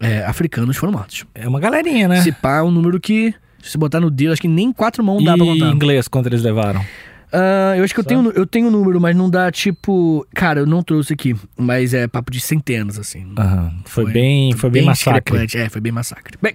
é, 0.00 0.24
africanos 0.24 0.76
foram 0.76 0.92
mortos. 0.92 1.24
É 1.34 1.48
uma 1.48 1.60
galerinha, 1.60 2.08
né? 2.08 2.20
Se 2.22 2.32
pá, 2.32 2.58
é 2.58 2.62
um 2.62 2.70
número 2.70 3.00
que, 3.00 3.34
se 3.62 3.76
botar 3.78 4.00
no 4.00 4.10
dedo, 4.10 4.32
acho 4.32 4.42
que 4.42 4.48
nem 4.48 4.72
quatro 4.72 5.02
mãos 5.02 5.24
dá 5.24 5.34
e 5.34 5.36
pra 5.36 5.46
contar. 5.46 5.70
inglês, 5.72 6.08
quanto 6.08 6.28
eles 6.28 6.42
levaram? 6.42 6.84
Ah, 7.32 7.74
eu 7.76 7.84
acho 7.84 7.92
que 7.92 8.00
eu 8.00 8.04
tenho, 8.04 8.30
eu 8.30 8.46
tenho 8.46 8.68
um 8.68 8.70
número, 8.70 9.00
mas 9.00 9.14
não 9.16 9.28
dá 9.28 9.50
tipo. 9.50 10.26
Cara, 10.34 10.60
eu 10.60 10.66
não 10.66 10.82
trouxe 10.82 11.12
aqui, 11.12 11.34
mas 11.56 11.92
é 11.92 12.06
papo 12.06 12.30
de 12.30 12.40
centenas, 12.40 12.98
assim. 12.98 13.26
Aham, 13.38 13.72
Foi, 13.84 14.10
bem, 14.12 14.52
foi 14.52 14.70
bem, 14.70 14.84
massacre. 14.84 15.20
discrepante. 15.20 15.58
É, 15.58 15.68
foi 15.68 15.80
bem 15.80 15.92
massacre. 15.92 16.38
Bem. 16.40 16.54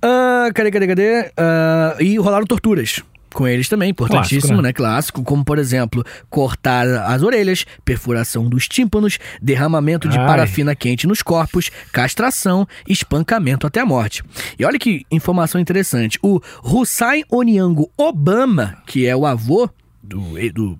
ah, 0.00 0.48
cadê, 0.54 0.70
cadê, 0.70 0.86
cadê? 0.86 1.32
Ah, 1.36 1.96
e 2.00 2.16
rolaram 2.18 2.46
torturas. 2.46 3.02
Com 3.32 3.46
eles 3.46 3.68
também, 3.68 3.90
importantíssimo, 3.90 4.56
né? 4.56 4.68
né? 4.68 4.72
Clássico, 4.72 5.22
como 5.22 5.44
por 5.44 5.58
exemplo, 5.58 6.04
cortar 6.28 6.86
as 7.06 7.22
orelhas, 7.22 7.64
perfuração 7.84 8.48
dos 8.48 8.68
tímpanos, 8.68 9.18
derramamento 9.40 10.08
de 10.08 10.18
Ai. 10.18 10.26
parafina 10.26 10.74
quente 10.74 11.06
nos 11.06 11.22
corpos, 11.22 11.70
castração, 11.92 12.66
espancamento 12.86 13.66
até 13.66 13.80
a 13.80 13.86
morte. 13.86 14.22
E 14.58 14.64
olha 14.64 14.78
que 14.78 15.06
informação 15.10 15.60
interessante. 15.60 16.18
O 16.22 16.40
Hussein 16.62 17.24
Onyango 17.30 17.90
Obama, 17.96 18.76
que 18.86 19.06
é 19.06 19.16
o 19.16 19.26
avô 19.26 19.68
do, 20.02 20.20
do 20.52 20.78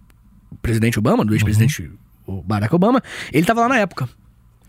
presidente 0.61 0.99
Obama, 0.99 1.25
do 1.25 1.35
ex-presidente 1.35 1.91
o 2.27 2.43
Barack 2.43 2.75
Obama, 2.75 3.03
ele 3.33 3.47
tava 3.47 3.63
lá 3.63 3.69
na 3.69 3.79
época. 3.79 4.09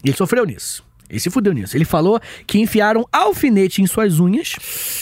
E 0.04 0.10
ele 0.10 0.18
sofreu 0.18 0.46
nisso. 0.46 0.84
Ele 1.14 1.20
se 1.20 1.30
fudeu 1.30 1.54
nisso. 1.54 1.78
Ele 1.78 1.86
falou 1.86 2.20
que 2.48 2.58
enfiaram 2.60 3.08
alfinete 3.12 3.84
em 3.84 3.86
suas 3.86 4.20
unhas, 4.20 4.56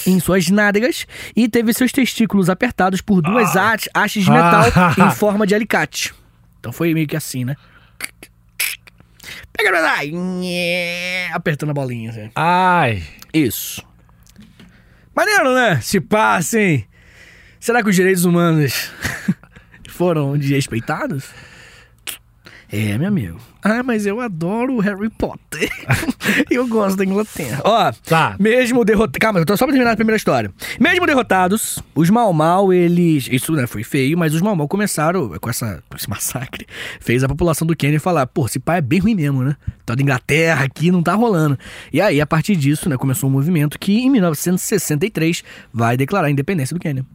em 0.06 0.20
suas 0.20 0.50
nádegas, 0.50 1.08
e 1.34 1.48
teve 1.48 1.72
seus 1.74 1.94
testículos 1.94 2.50
apertados 2.50 3.00
por 3.00 3.22
duas 3.22 3.56
hastes 3.56 3.88
hastes 3.94 4.26
de 4.26 4.30
metal 4.30 4.66
Ah. 4.76 4.94
em 5.08 5.12
forma 5.16 5.48
de 5.48 5.56
alicate. 5.56 6.14
Então 6.60 6.74
foi 6.74 6.94
meio 6.94 7.08
que 7.08 7.16
assim, 7.16 7.46
né? 7.46 7.56
Pega 9.54 9.72
lá! 9.80 10.04
Nhé, 10.04 11.30
Apertando 11.34 11.70
a 11.70 11.74
bolinha. 11.74 12.10
Assim. 12.10 12.30
Ai, 12.36 13.04
Isso. 13.34 13.82
Maneiro, 15.16 15.54
né? 15.54 15.80
Se 15.82 16.02
passa, 16.02 16.60
hein? 16.60 16.86
Será 17.60 17.82
que 17.82 17.90
os 17.90 17.96
direitos 17.96 18.26
humanos 18.26 18.92
foram 19.90 20.38
desrespeitados? 20.38 21.26
É, 22.74 22.98
meu 22.98 23.10
amigo. 23.10 23.38
Ah, 23.62 23.84
mas 23.84 24.06
eu 24.06 24.22
adoro 24.22 24.76
o 24.76 24.80
Harry 24.80 25.10
Potter. 25.10 25.70
eu 26.50 26.66
gosto 26.68 26.96
da 26.96 27.04
Inglaterra. 27.04 27.62
Ó, 27.66 27.92
Tá. 28.06 28.38
mesmo 28.40 28.86
derrotados. 28.86 29.20
Calma, 29.20 29.40
eu 29.40 29.46
tô 29.46 29.58
só 29.58 29.66
pra 29.66 29.74
terminar 29.74 29.92
a 29.92 29.96
primeira 29.96 30.16
história. 30.16 30.50
Mesmo 30.80 31.06
derrotados, 31.06 31.80
os 31.94 32.10
Mau 32.10 32.32
Mau, 32.32 32.72
eles. 32.72 33.28
Isso, 33.30 33.52
né, 33.52 33.68
foi 33.68 33.84
feio, 33.84 34.18
mas 34.18 34.34
os 34.34 34.42
Mau 34.42 34.56
Mau 34.56 34.70
começaram 34.70 35.38
com, 35.38 35.50
essa, 35.50 35.84
com 35.90 35.98
esse 35.98 36.10
massacre. 36.10 36.66
Fez 37.02 37.26
a 37.26 37.28
população 37.28 37.68
do 37.68 37.76
Quênia 37.76 38.00
falar: 38.00 38.26
pô, 38.28 38.46
esse 38.46 38.58
pai 38.58 38.78
é 38.78 38.82
bem 38.82 39.00
ruim 39.00 39.16
mesmo, 39.16 39.44
né? 39.44 39.58
Tá 39.86 39.94
da 39.94 40.02
Inglaterra 40.02 40.64
aqui, 40.64 40.90
não 40.92 41.04
tá 41.04 41.14
rolando. 41.14 41.60
E 41.92 42.00
aí, 42.00 42.22
a 42.22 42.26
partir 42.26 42.56
disso, 42.56 42.88
né, 42.88 42.96
começou 42.96 43.30
um 43.30 43.34
movimento 43.34 43.78
que 43.78 44.00
em 44.00 44.10
1963 44.10 45.44
vai 45.74 45.98
declarar 45.98 46.28
a 46.28 46.32
independência 46.32 46.74
do 46.74 46.80
Quênia. 46.80 47.06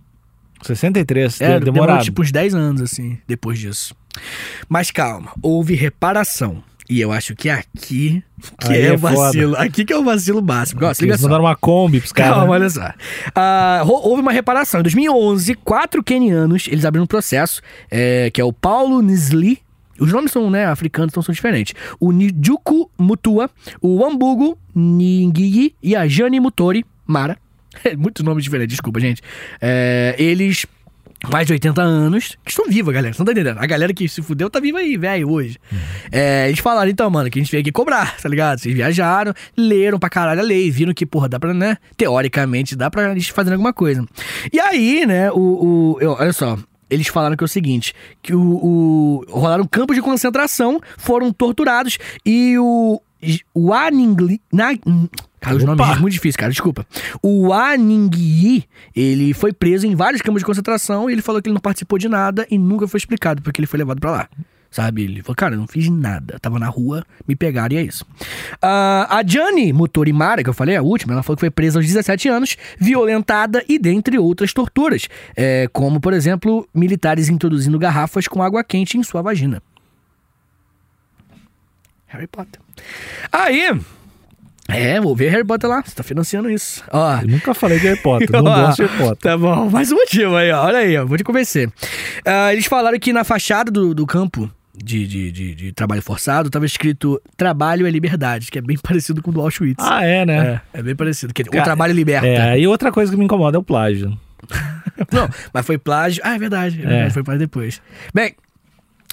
63, 0.62 1.40
É, 1.40 1.58
de- 1.58 1.64
demorado. 1.64 1.72
demorou 1.86 1.98
tipo 2.04 2.22
uns 2.22 2.30
10 2.32 2.54
anos, 2.54 2.80
assim, 2.82 3.18
depois 3.26 3.58
disso. 3.58 3.94
Mas 4.68 4.90
calma, 4.90 5.32
houve 5.42 5.74
reparação. 5.74 6.62
E 6.88 7.00
eu 7.00 7.10
acho 7.10 7.34
que 7.34 7.50
aqui 7.50 8.22
que 8.60 8.72
Aí 8.72 8.80
é, 8.82 8.86
é 8.86 8.92
o 8.92 8.98
vacilo. 8.98 9.56
Aqui 9.56 9.84
que 9.84 9.92
é 9.92 9.98
o 9.98 10.04
vacilo 10.04 10.40
se 10.94 11.02
liga 11.02 11.14
Eles 11.14 11.20
só. 11.20 11.26
mandaram 11.26 11.44
uma 11.44 11.56
Kombi 11.56 11.98
pros 11.98 12.12
caras. 12.12 12.34
Calma, 12.36 12.44
né? 12.46 12.50
olha 12.52 12.70
só. 12.70 12.92
Ro- 13.82 14.08
houve 14.08 14.22
uma 14.22 14.30
reparação. 14.30 14.78
Em 14.78 14.82
2011, 14.84 15.54
quatro 15.56 16.00
quenianos, 16.02 16.68
eles 16.68 16.84
abriram 16.84 17.02
um 17.02 17.08
processo, 17.08 17.60
é, 17.90 18.30
que 18.30 18.40
é 18.40 18.44
o 18.44 18.52
Paulo 18.52 19.02
Nisli. 19.02 19.58
Os 19.98 20.12
nomes 20.12 20.30
são, 20.30 20.48
né, 20.50 20.66
africanos, 20.66 21.10
então 21.10 21.22
são 21.22 21.32
diferentes. 21.32 21.74
O 21.98 22.12
Nijuku 22.12 22.88
Mutua, 22.98 23.50
o 23.80 23.96
Wambugo 24.02 24.56
Ningiyi 24.74 25.74
e 25.82 25.96
a 25.96 26.06
Jane 26.06 26.38
Mutori 26.38 26.84
Mara. 27.06 27.36
Muitos 27.98 28.22
nomes 28.24 28.44
diferentes, 28.44 28.74
desculpa, 28.74 29.00
gente. 29.00 29.22
É, 29.60 30.14
eles, 30.18 30.66
mais 31.30 31.46
de 31.46 31.52
80 31.52 31.82
anos, 31.82 32.36
que 32.44 32.50
estão 32.50 32.66
vivos, 32.68 32.92
galera. 32.94 33.12
Você 33.12 33.18
não 33.20 33.26
tá 33.26 33.32
entendendo? 33.32 33.58
A 33.58 33.66
galera 33.66 33.92
que 33.92 34.08
se 34.08 34.22
fudeu 34.22 34.48
tá 34.50 34.60
viva 34.60 34.78
aí, 34.78 34.96
velho, 34.96 35.30
hoje. 35.30 35.58
É, 36.10 36.46
eles 36.48 36.60
falaram, 36.60 36.90
então, 36.90 37.08
mano, 37.10 37.28
que 37.30 37.38
a 37.38 37.42
gente 37.42 37.50
veio 37.50 37.60
aqui 37.62 37.72
cobrar, 37.72 38.16
tá 38.20 38.28
ligado? 38.28 38.58
Vocês 38.58 38.74
viajaram, 38.74 39.32
leram 39.56 39.98
pra 39.98 40.08
caralho 40.08 40.40
a 40.40 40.44
lei, 40.44 40.70
viram 40.70 40.94
que, 40.94 41.04
porra, 41.06 41.28
dá 41.28 41.38
pra, 41.38 41.52
né? 41.52 41.76
Teoricamente, 41.96 42.76
dá 42.76 42.90
pra 42.90 43.10
eles 43.10 43.28
fazerem 43.28 43.54
alguma 43.54 43.72
coisa. 43.72 44.04
E 44.52 44.60
aí, 44.60 45.04
né, 45.06 45.30
o. 45.32 45.38
o 45.94 45.98
eu- 46.00 46.12
olha 46.18 46.32
só. 46.32 46.58
Eles 46.88 47.08
falaram 47.08 47.36
que 47.36 47.42
é 47.42 47.46
o 47.46 47.48
seguinte: 47.48 47.92
que 48.22 48.32
o, 48.32 48.40
o. 48.40 49.24
Rolaram 49.28 49.66
campos 49.66 49.96
de 49.96 50.02
concentração, 50.02 50.80
foram 50.96 51.32
torturados 51.32 51.98
e 52.24 52.56
o. 52.58 53.00
O 53.54 53.72
Aningli. 53.72 54.40
Na, 54.52 54.76
cara, 55.40 55.56
os 55.56 55.62
Opa! 55.62 55.74
nomes 55.74 55.98
muito 56.00 56.12
difíceis, 56.12 56.36
cara, 56.36 56.50
desculpa. 56.50 56.86
O 57.22 57.52
Aningyi, 57.52 58.64
ele 58.94 59.32
foi 59.34 59.52
preso 59.52 59.86
em 59.86 59.94
vários 59.94 60.22
campos 60.22 60.42
de 60.42 60.46
concentração 60.46 61.08
e 61.08 61.12
ele 61.12 61.22
falou 61.22 61.40
que 61.40 61.48
ele 61.48 61.54
não 61.54 61.60
participou 61.60 61.98
de 61.98 62.08
nada 62.08 62.46
e 62.50 62.58
nunca 62.58 62.86
foi 62.86 62.98
explicado 62.98 63.42
porque 63.42 63.60
ele 63.60 63.66
foi 63.66 63.78
levado 63.78 64.00
pra 64.00 64.10
lá. 64.10 64.28
Sabe? 64.70 65.04
Ele 65.04 65.22
falou, 65.22 65.36
cara, 65.36 65.54
eu 65.54 65.58
não 65.58 65.66
fiz 65.66 65.88
nada. 65.88 66.38
Tava 66.38 66.58
na 66.58 66.68
rua, 66.68 67.04
me 67.26 67.34
pegaram 67.34 67.74
e 67.74 67.78
é 67.78 67.82
isso. 67.82 68.04
Ah, 68.60 69.06
a 69.08 69.26
Jane 69.26 69.72
Motorimara, 69.72 70.42
que 70.42 70.50
eu 70.50 70.54
falei, 70.54 70.76
a 70.76 70.82
última, 70.82 71.14
ela 71.14 71.22
falou 71.22 71.36
que 71.36 71.40
foi 71.40 71.50
presa 71.50 71.78
aos 71.78 71.86
17 71.86 72.28
anos, 72.28 72.56
violentada 72.78 73.64
e 73.68 73.78
dentre 73.78 74.18
outras 74.18 74.52
torturas. 74.52 75.08
É, 75.34 75.66
como, 75.72 75.98
por 75.98 76.12
exemplo, 76.12 76.68
militares 76.74 77.28
introduzindo 77.30 77.78
garrafas 77.78 78.28
com 78.28 78.42
água 78.42 78.62
quente 78.62 78.98
em 78.98 79.02
sua 79.02 79.22
vagina. 79.22 79.62
Harry 82.06 82.26
Potter. 82.26 82.60
Aí. 83.32 83.70
É, 84.68 85.00
vou 85.00 85.14
ver 85.14 85.30
Harry 85.30 85.44
Potter 85.44 85.70
lá. 85.70 85.82
Você 85.84 85.94
tá 85.94 86.02
financiando 86.02 86.50
isso. 86.50 86.82
Ó. 86.90 87.20
Eu 87.20 87.28
nunca 87.28 87.54
falei 87.54 87.78
de 87.78 87.86
Harry 87.86 88.00
Potter. 88.00 88.30
não 88.30 88.40
Ó, 88.50 88.66
gosto 88.66 88.82
de 88.82 88.88
Harry 88.88 88.98
Potter. 88.98 89.30
Tá 89.30 89.38
bom, 89.38 89.70
mais 89.70 89.92
um 89.92 89.96
motivo 89.96 90.36
aí, 90.36 90.50
ó. 90.50 90.64
Olha 90.64 90.78
aí, 90.78 90.96
ó. 90.96 91.06
Vou 91.06 91.16
te 91.16 91.22
convencer. 91.24 91.70
Ah, 92.24 92.52
eles 92.52 92.66
falaram 92.66 92.98
que 92.98 93.12
na 93.12 93.22
fachada 93.22 93.70
do, 93.70 93.94
do 93.94 94.06
campo 94.06 94.50
de, 94.74 95.06
de, 95.06 95.32
de, 95.32 95.54
de 95.54 95.72
trabalho 95.72 96.02
forçado 96.02 96.50
tava 96.50 96.66
escrito 96.66 97.20
Trabalho 97.36 97.86
é 97.86 97.90
Liberdade, 97.90 98.50
que 98.50 98.58
é 98.58 98.60
bem 98.60 98.76
parecido 98.82 99.22
com 99.22 99.30
o 99.30 99.34
do 99.34 99.40
Auschwitz. 99.40 99.82
Ah, 99.84 100.04
é, 100.04 100.26
né? 100.26 100.60
É, 100.74 100.80
é 100.80 100.82
bem 100.82 100.96
parecido. 100.96 101.32
Que 101.32 101.42
o 101.42 101.46
Cara, 101.46 101.64
trabalho 101.64 101.94
liberta. 101.94 102.26
É, 102.26 102.50
aí 102.50 102.66
outra 102.66 102.90
coisa 102.90 103.10
que 103.10 103.18
me 103.18 103.24
incomoda 103.24 103.56
é 103.56 103.60
o 103.60 103.62
plágio. 103.62 104.18
Não, 105.12 105.28
mas 105.52 105.66
foi 105.66 105.78
plágio. 105.78 106.22
Ah, 106.24 106.34
é 106.34 106.38
verdade. 106.38 106.82
É. 106.84 107.06
É. 107.06 107.10
Foi 107.10 107.22
plágio 107.22 107.40
depois. 107.40 107.80
Bem, 108.12 108.34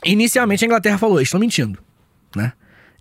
inicialmente 0.03 0.63
a 0.63 0.67
Inglaterra 0.67 0.97
falou: 0.97 1.17
eles 1.17 1.27
estão 1.27 1.39
mentindo, 1.39 1.79
né? 2.35 2.53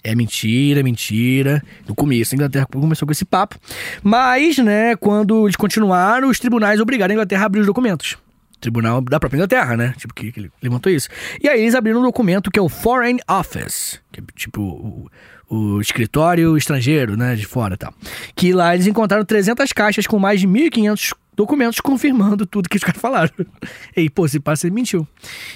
É 0.05 0.15
mentira, 0.15 0.81
é 0.81 0.83
mentira. 0.83 1.62
No 1.87 1.95
começo, 1.95 2.35
a 2.35 2.37
Inglaterra 2.37 2.67
começou 2.67 3.07
com 3.07 3.12
esse 3.12 3.25
papo. 3.25 3.57
Mas, 4.03 4.59
né, 4.59 4.97
quando 4.97 5.47
eles 5.47 5.57
continuaram, 5.57 6.29
os 6.29 6.41
tribunais 6.41 6.81
obrigaram 6.81 7.12
a 7.12 7.15
Inglaterra 7.15 7.45
a 7.45 7.47
abrir 7.47 7.61
os 7.61 7.67
documentos. 7.67 8.17
Tribunal 8.61 9.01
da 9.01 9.19
própria 9.19 9.38
Inglaterra, 9.38 9.77
né? 9.77 9.95
Tipo, 9.97 10.15
que, 10.15 10.33
que 10.33 10.51
levantou 10.62 10.91
isso. 10.91 11.09
E 11.43 11.49
aí 11.49 11.62
eles 11.62 11.75
abriram 11.75 12.01
um 12.01 12.05
documento 12.05 12.51
que 12.51 12.59
é 12.59 12.62
o 12.62 12.69
Foreign 12.69 13.21
Office, 13.29 14.01
que 14.12 14.21
é 14.21 14.25
tipo 14.37 14.61
o, 14.61 15.11
o 15.49 15.81
escritório 15.81 16.57
estrangeiro, 16.57 17.17
né? 17.17 17.35
De 17.35 17.45
fora 17.45 17.75
e 17.75 17.77
tal. 17.77 17.93
Que 18.37 18.53
lá 18.53 18.75
eles 18.75 18.87
encontraram 18.87 19.25
300 19.25 19.73
caixas 19.73 20.07
com 20.07 20.19
mais 20.19 20.41
de 20.41 20.47
1.500 20.47 21.12
documentos 21.35 21.81
confirmando 21.81 22.45
tudo 22.47 22.68
que 22.68 22.77
os 22.77 22.85
caras 22.85 23.01
falaram. 23.01 23.33
E, 23.97 24.09
pô, 24.09 24.27
se 24.27 24.40
passa, 24.40 24.66
ele 24.66 24.75
mentiu. 24.75 25.07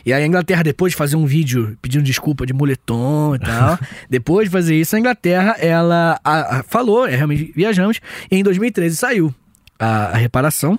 E 0.05 0.13
aí 0.13 0.23
a 0.23 0.27
Inglaterra, 0.27 0.63
depois 0.63 0.93
de 0.93 0.97
fazer 0.97 1.17
um 1.17 1.25
vídeo 1.27 1.77
pedindo 1.81 2.03
desculpa 2.05 2.45
de 2.47 2.53
moletom 2.53 3.35
e 3.35 3.39
tal, 3.39 3.79
depois 4.11 4.49
de 4.49 4.53
fazer 4.53 4.75
isso, 4.79 4.95
a 4.95 4.99
Inglaterra, 4.99 5.57
ela 5.59 6.21
a- 6.25 6.59
a- 6.59 6.63
falou, 6.63 7.07
é, 7.07 7.15
realmente 7.17 7.53
viajamos, 7.57 8.01
e 8.31 8.37
em 8.37 8.43
2013 8.43 8.97
saiu 8.97 9.35
a, 9.79 10.07
a 10.09 10.17
reparação, 10.17 10.79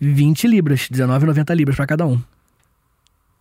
20 0.00 0.46
libras, 0.46 0.88
19,90 0.90 1.54
libras 1.54 1.76
pra 1.76 1.86
cada 1.86 2.06
um. 2.06 2.20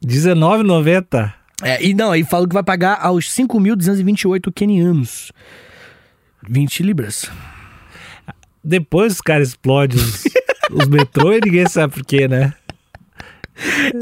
R$19,90. 0.06 1.34
É, 1.62 1.82
e 1.84 1.94
não, 1.94 2.12
aí 2.12 2.24
falou 2.26 2.48
que 2.48 2.54
vai 2.54 2.64
pagar 2.64 2.98
aos 3.02 3.26
5.228 3.30 4.52
quenianos. 4.54 5.32
20 6.50 6.84
libras. 6.84 7.30
Depois 8.64 9.14
os 9.14 9.22
caras 9.22 9.50
explodem 9.50 9.98
os, 9.98 10.24
os 10.74 10.88
metrô 10.88 11.34
e 11.34 11.40
ninguém 11.44 11.68
sabe 11.68 11.94
por 11.94 12.04
quê, 12.06 12.28
né? 12.28 12.54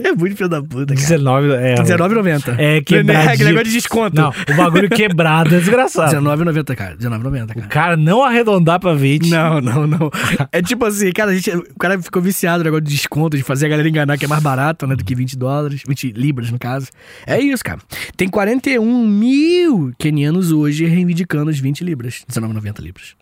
É 0.06 0.14
muito 0.14 0.38
filho 0.38 0.48
da 0.48 0.62
puta, 0.64 0.96
cara. 0.96 0.96
19, 0.96 1.52
é, 1.56 1.76
19,90. 1.76 2.56
É 2.58 2.78
É 2.78 2.82
quebradinho. 2.82 3.30
aquele 3.30 3.50
negócio 3.50 3.66
de 3.66 3.72
desconto. 3.74 4.16
Não, 4.16 4.30
o 4.30 4.54
bagulho 4.56 4.90
quebrado 4.90 5.54
é 5.54 5.60
desgraçado. 5.60 6.16
19,90, 6.16 6.74
cara. 6.74 6.96
19,90, 6.96 7.44
O 7.44 7.48
cara. 7.56 7.68
cara 7.68 7.98
não 7.98 8.24
arredondar 8.24 8.80
pra 8.80 8.94
20. 8.94 9.30
Não, 9.30 9.60
não, 9.60 9.86
não. 9.86 10.10
É 10.54 10.62
tipo 10.62 10.86
assim, 10.86 11.12
cara, 11.12 11.32
a 11.32 11.36
gente, 11.36 11.52
o 11.54 11.78
cara 11.78 12.02
ficou 12.02 12.22
viciado 12.22 12.60
no 12.60 12.64
negócio 12.64 12.86
de 12.86 12.92
desconto, 12.96 13.36
de 13.36 13.44
fazer 13.44 13.66
a 13.66 13.70
galera 13.70 13.90
enganar 13.90 14.18
que 14.18 14.24
é 14.24 14.28
mais 14.28 14.42
barato, 14.42 14.88
né, 14.88 14.96
do 14.96 15.04
que 15.04 15.14
20 15.14 15.38
dólares, 15.38 15.82
20 15.86 16.12
libras, 16.14 16.50
no 16.50 16.58
caso. 16.58 16.88
É 17.28 17.38
isso, 17.38 17.62
cara. 17.62 17.80
Tem 18.16 18.30
41 18.30 19.06
mil 19.06 19.92
quenianos 20.00 20.54
hoje 20.54 20.86
reivindicando 20.86 21.52
os 21.52 21.60
20 21.60 21.84
libras, 21.84 22.24
19,90 22.32 22.80
libras. 22.80 23.16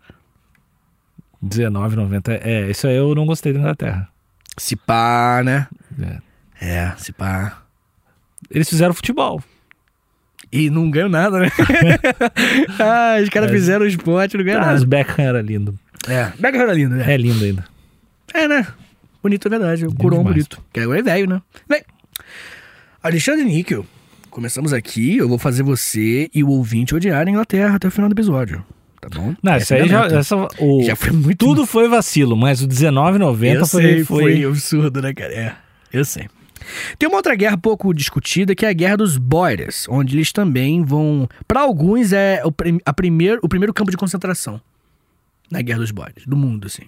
19,90. 1.44 2.40
É, 2.42 2.70
isso 2.70 2.86
aí 2.86 2.96
eu 2.96 3.14
não 3.14 3.26
gostei 3.26 3.52
da 3.52 3.58
Inglaterra. 3.58 4.08
Se 4.58 4.76
pá, 4.76 5.42
né? 5.44 5.66
É. 6.00 6.18
É, 6.60 6.92
se 6.98 7.12
pá. 7.12 7.62
Eles 8.50 8.68
fizeram 8.68 8.92
futebol. 8.94 9.42
E 10.52 10.68
não 10.68 10.90
ganhou 10.90 11.08
nada, 11.08 11.38
né? 11.38 11.48
ah, 12.78 13.16
os 13.22 13.28
caras 13.28 13.50
fizeram 13.50 13.84
o 13.84 13.88
esporte 13.88 14.36
não 14.36 14.44
ganharam 14.44 14.64
Ah, 14.64 14.72
nada. 14.72 14.84
Beckham 14.86 15.24
era 15.24 15.40
lindo. 15.40 15.78
É, 16.08 16.32
Beckham 16.38 16.62
era 16.62 16.72
lindo, 16.74 16.96
né? 16.96 17.12
É 17.12 17.16
lindo 17.16 17.44
ainda. 17.44 17.64
É, 18.34 18.48
né? 18.48 18.66
Bonito 19.22 19.46
é 19.46 19.50
verdade. 19.50 19.86
O 19.86 19.90
demais. 19.90 20.22
bonito. 20.22 20.62
Que 20.72 20.80
agora 20.80 20.98
é 20.98 21.02
velho, 21.02 21.28
né? 21.28 21.42
Bem, 21.68 21.82
Alexandre 23.02 23.44
Níquel, 23.44 23.86
começamos 24.30 24.72
aqui. 24.72 25.16
Eu 25.18 25.28
vou 25.28 25.38
fazer 25.38 25.62
você 25.62 26.28
e 26.34 26.42
o 26.42 26.48
ouvinte 26.48 26.94
odiar 26.94 27.26
a 27.26 27.30
Inglaterra 27.30 27.76
até 27.76 27.86
o 27.88 27.90
final 27.90 28.08
do 28.08 28.14
episódio. 28.14 28.64
Tá 29.00 29.08
bom? 29.08 29.34
Não, 29.42 29.52
Essa 29.54 29.78
isso 29.78 29.84
aí 29.84 29.88
já, 29.88 30.06
essa, 30.06 30.36
o, 30.58 30.82
Já 30.84 30.94
foi 30.94 31.10
muito. 31.10 31.38
Tudo 31.38 31.66
foi 31.66 31.88
vacilo, 31.88 32.36
mas 32.36 32.60
o 32.62 32.68
19,90 32.68 33.54
eu 33.54 33.66
foi, 33.66 33.82
sei, 33.82 34.04
foi, 34.04 34.22
foi 34.22 34.44
absurdo, 34.44 35.00
né, 35.00 35.14
cara? 35.14 35.32
É, 35.32 35.54
eu 35.92 36.04
sei. 36.04 36.28
Tem 36.98 37.08
uma 37.08 37.16
outra 37.16 37.34
guerra 37.34 37.56
pouco 37.56 37.94
discutida 37.94 38.54
que 38.54 38.66
é 38.66 38.68
a 38.68 38.72
Guerra 38.74 38.98
dos 38.98 39.16
Boers, 39.16 39.86
onde 39.88 40.14
eles 40.14 40.30
também 40.32 40.84
vão. 40.84 41.26
Para 41.48 41.60
alguns, 41.62 42.12
é 42.12 42.42
o, 42.44 42.52
prim- 42.52 42.78
a 42.84 42.92
primeiro, 42.92 43.40
o 43.42 43.48
primeiro 43.48 43.72
campo 43.72 43.90
de 43.90 43.96
concentração 43.96 44.60
na 45.50 45.62
Guerra 45.62 45.78
dos 45.80 45.90
Boers, 45.90 46.26
do 46.26 46.36
mundo, 46.36 46.66
assim. 46.66 46.82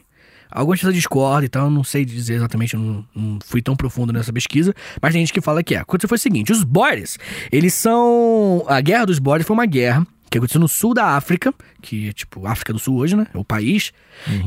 Algumas 0.50 0.80
pessoas 0.80 0.94
discordam 0.94 1.44
e 1.44 1.48
tal, 1.48 1.64
eu 1.64 1.70
não 1.70 1.82
sei 1.82 2.04
dizer 2.04 2.34
exatamente, 2.34 2.74
eu 2.74 2.80
não, 2.80 3.04
não 3.14 3.38
fui 3.42 3.62
tão 3.62 3.74
profundo 3.74 4.12
nessa 4.12 4.30
pesquisa, 4.30 4.74
mas 5.00 5.14
tem 5.14 5.22
gente 5.22 5.32
que 5.32 5.40
fala 5.40 5.62
que 5.62 5.74
é. 5.74 5.78
Aconteceu 5.78 6.08
foi 6.10 6.16
o 6.16 6.20
seguinte: 6.20 6.52
os 6.52 6.62
Boers, 6.62 7.16
eles 7.50 7.72
são. 7.72 8.62
A 8.68 8.78
Guerra 8.82 9.06
dos 9.06 9.18
Boers 9.18 9.46
foi 9.46 9.54
uma 9.54 9.64
guerra 9.64 10.06
que 10.32 10.38
aconteceu 10.38 10.60
no 10.60 10.68
sul 10.68 10.94
da 10.94 11.08
África, 11.14 11.52
que 11.82 12.08
é 12.08 12.12
tipo 12.12 12.46
África 12.46 12.72
do 12.72 12.78
Sul 12.78 12.96
hoje, 12.96 13.14
né? 13.14 13.26
É 13.34 13.38
o 13.38 13.44
país. 13.44 13.92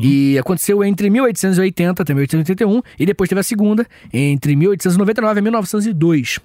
E 0.02 0.38
aconteceu 0.38 0.84
entre 0.84 1.10
1880 1.10 2.02
até 2.02 2.14
1881, 2.14 2.82
e 3.00 3.06
depois 3.06 3.30
teve 3.30 3.40
a 3.40 3.44
segunda, 3.44 3.86
entre 4.12 4.56
1899 4.56 5.40
e 5.40 5.42
1902. 5.44 6.40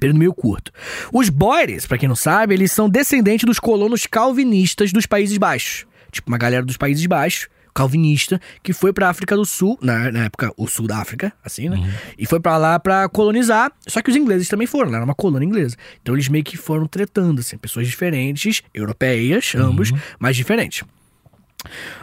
Período 0.00 0.18
meio 0.18 0.34
curto. 0.34 0.72
Os 1.12 1.28
Boers, 1.28 1.86
pra 1.86 1.96
quem 1.96 2.08
não 2.08 2.16
sabe, 2.16 2.54
eles 2.54 2.72
são 2.72 2.88
descendentes 2.88 3.46
dos 3.46 3.60
colonos 3.60 4.04
calvinistas 4.04 4.92
dos 4.92 5.06
Países 5.06 5.38
Baixos. 5.38 5.86
Tipo, 6.10 6.28
uma 6.28 6.38
galera 6.38 6.64
dos 6.64 6.76
Países 6.76 7.06
Baixos, 7.06 7.48
calvinista, 7.76 8.40
que 8.62 8.72
foi 8.72 8.90
pra 8.92 9.10
África 9.10 9.36
do 9.36 9.44
Sul, 9.44 9.78
na, 9.82 10.10
na 10.10 10.24
época, 10.24 10.50
o 10.56 10.66
sul 10.66 10.86
da 10.86 10.96
África, 10.98 11.30
assim, 11.44 11.68
né? 11.68 11.76
E 12.18 12.24
foi 12.26 12.40
pra 12.40 12.56
lá 12.56 12.78
pra 12.80 13.06
colonizar. 13.08 13.70
Só 13.86 14.00
que 14.00 14.10
os 14.10 14.16
ingleses 14.16 14.48
também 14.48 14.66
foram, 14.66 14.90
né? 14.90 14.96
Era 14.96 15.04
uma 15.04 15.14
colônia 15.14 15.44
inglesa. 15.46 15.76
Então 16.00 16.14
eles 16.14 16.28
meio 16.28 16.42
que 16.42 16.56
foram 16.56 16.86
tretando, 16.86 17.40
assim, 17.40 17.58
pessoas 17.58 17.86
diferentes, 17.86 18.62
europeias, 18.72 19.52
ambos, 19.54 19.92
mas 20.18 20.34
diferentes. 20.36 20.82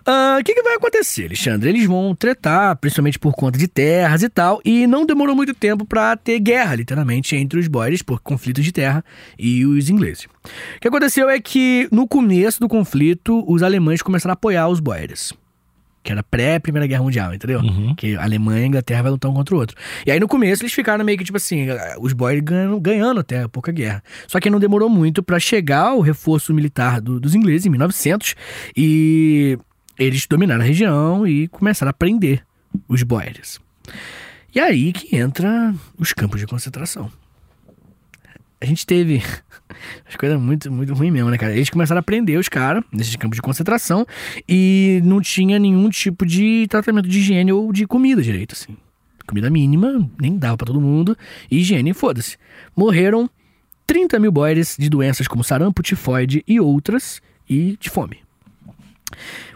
Ah, 0.06 0.38
O 0.40 0.44
que, 0.44 0.54
que 0.54 0.62
vai 0.62 0.76
acontecer, 0.76 1.26
Alexandre? 1.26 1.70
Eles 1.70 1.86
vão 1.86 2.14
tretar, 2.16 2.76
principalmente 2.76 3.18
por 3.18 3.34
conta 3.34 3.58
de 3.58 3.68
terras 3.68 4.22
e 4.22 4.30
tal, 4.30 4.62
e 4.66 4.86
não 4.86 5.06
demorou 5.06 5.36
muito 5.36 5.54
tempo 5.54 5.86
pra 5.86 6.16
ter 6.18 6.40
guerra, 6.40 6.76
literalmente, 6.76 7.36
entre 7.36 7.60
os 7.60 7.68
boers, 7.68 8.02
por 8.02 8.20
conflitos 8.20 8.64
de 8.64 8.72
terra, 8.72 9.04
e 9.40 9.66
os 9.66 9.90
ingleses. 9.90 10.26
O 10.26 10.80
que 10.82 10.88
aconteceu 10.88 11.30
é 11.30 11.40
que, 11.40 11.88
no 11.92 12.08
começo 12.08 12.60
do 12.60 12.68
conflito, 12.68 13.44
os 13.48 13.64
alemães 13.64 14.02
começaram 14.02 14.32
a 14.32 14.34
apoiar 14.34 14.68
os 14.68 14.80
boers. 14.80 15.34
Que 16.04 16.12
era 16.12 16.22
pré-Primeira 16.22 16.86
Guerra 16.86 17.02
Mundial, 17.04 17.34
entendeu? 17.34 17.62
Que 17.96 18.16
a 18.18 18.24
Alemanha 18.24 18.60
e 18.60 18.63
a 18.66 18.68
Inglaterra 18.68 19.04
vai 19.04 19.12
lutar 19.12 19.32
um 19.32 19.34
contra 19.34 19.56
o 19.56 19.58
outro. 19.58 19.78
E 20.06 20.12
aí, 20.12 20.20
no 20.20 20.28
começo, 20.28 20.62
eles 20.62 20.74
ficaram 20.74 21.04
meio 21.06 21.18
que, 21.18 21.24
tipo 21.24 21.38
assim, 21.38 21.68
os 22.02 22.12
boers 22.12 22.42
ganhando, 22.42 22.80
ganhando 22.80 23.20
até 23.22 23.48
pouca 23.48 23.72
guerra. 23.72 24.04
Só 24.28 24.39
que 24.39 24.50
não 24.50 24.60
demorou 24.60 24.89
muito 24.89 25.24
pra 25.24 25.39
chegar 25.39 25.94
o 25.94 26.02
reforço 26.02 26.54
militar 26.54 27.00
do- 27.00 27.20
dos 27.22 27.34
ingleses, 27.36 27.66
em 27.66 27.70
1900, 27.70 28.36
e 28.76 29.58
eles 29.98 30.28
dominaram 30.28 30.62
a 30.62 30.66
região 30.66 31.26
e 31.26 31.48
começaram 31.48 31.89
a 31.89 31.94
prender 31.94 32.44
os 32.89 33.02
boers. 33.04 33.60
E 34.54 34.60
aí 34.60 34.92
que 34.92 35.16
entra 35.16 35.74
os 35.98 36.12
campos 36.13 36.39
de 36.39 36.46
concentração. 36.48 37.10
A 38.63 38.65
gente 38.65 38.86
teve 38.86 39.21
as 40.08 40.15
coisas 40.15 40.39
muito, 40.39 40.71
muito 40.71 40.93
ruim 40.93 41.12
mesmo, 41.12 41.30
né, 41.30 41.38
cara? 41.38 41.54
Eles 41.54 41.69
começaram 41.69 41.99
a 41.99 42.02
prender 42.02 42.39
os 42.39 42.47
caras 42.47 42.82
nesses 42.93 43.13
campos 43.17 43.36
de 43.36 43.41
concentração 43.41 44.08
e 44.47 45.02
não 45.04 45.19
tinha 45.19 45.60
nenhum 45.60 45.89
tipo 45.89 46.26
de 46.26 46.65
tratamento 46.69 47.10
de 47.10 47.19
higiene 47.19 47.52
ou 47.52 47.73
de 47.73 47.86
comida 47.86 48.21
direito, 48.21 48.54
assim. 48.54 48.78
Comida 49.28 49.49
mínima, 49.49 50.10
nem 50.17 50.38
dava 50.38 50.56
pra 50.56 50.67
todo 50.67 50.80
mundo. 50.80 51.17
E 51.52 51.58
higiene, 51.58 51.93
foda-se. 51.93 52.38
Morreram 52.73 53.30
30 53.86 54.17
mil 54.17 54.32
boers 54.32 54.78
de 54.80 54.89
doenças 54.89 55.28
como 55.28 55.43
sarampo, 55.43 55.84
tifoide 55.84 56.41
e 56.47 56.58
outras, 56.58 57.21
e 57.49 57.78
de 57.78 57.89
fome. 57.89 58.19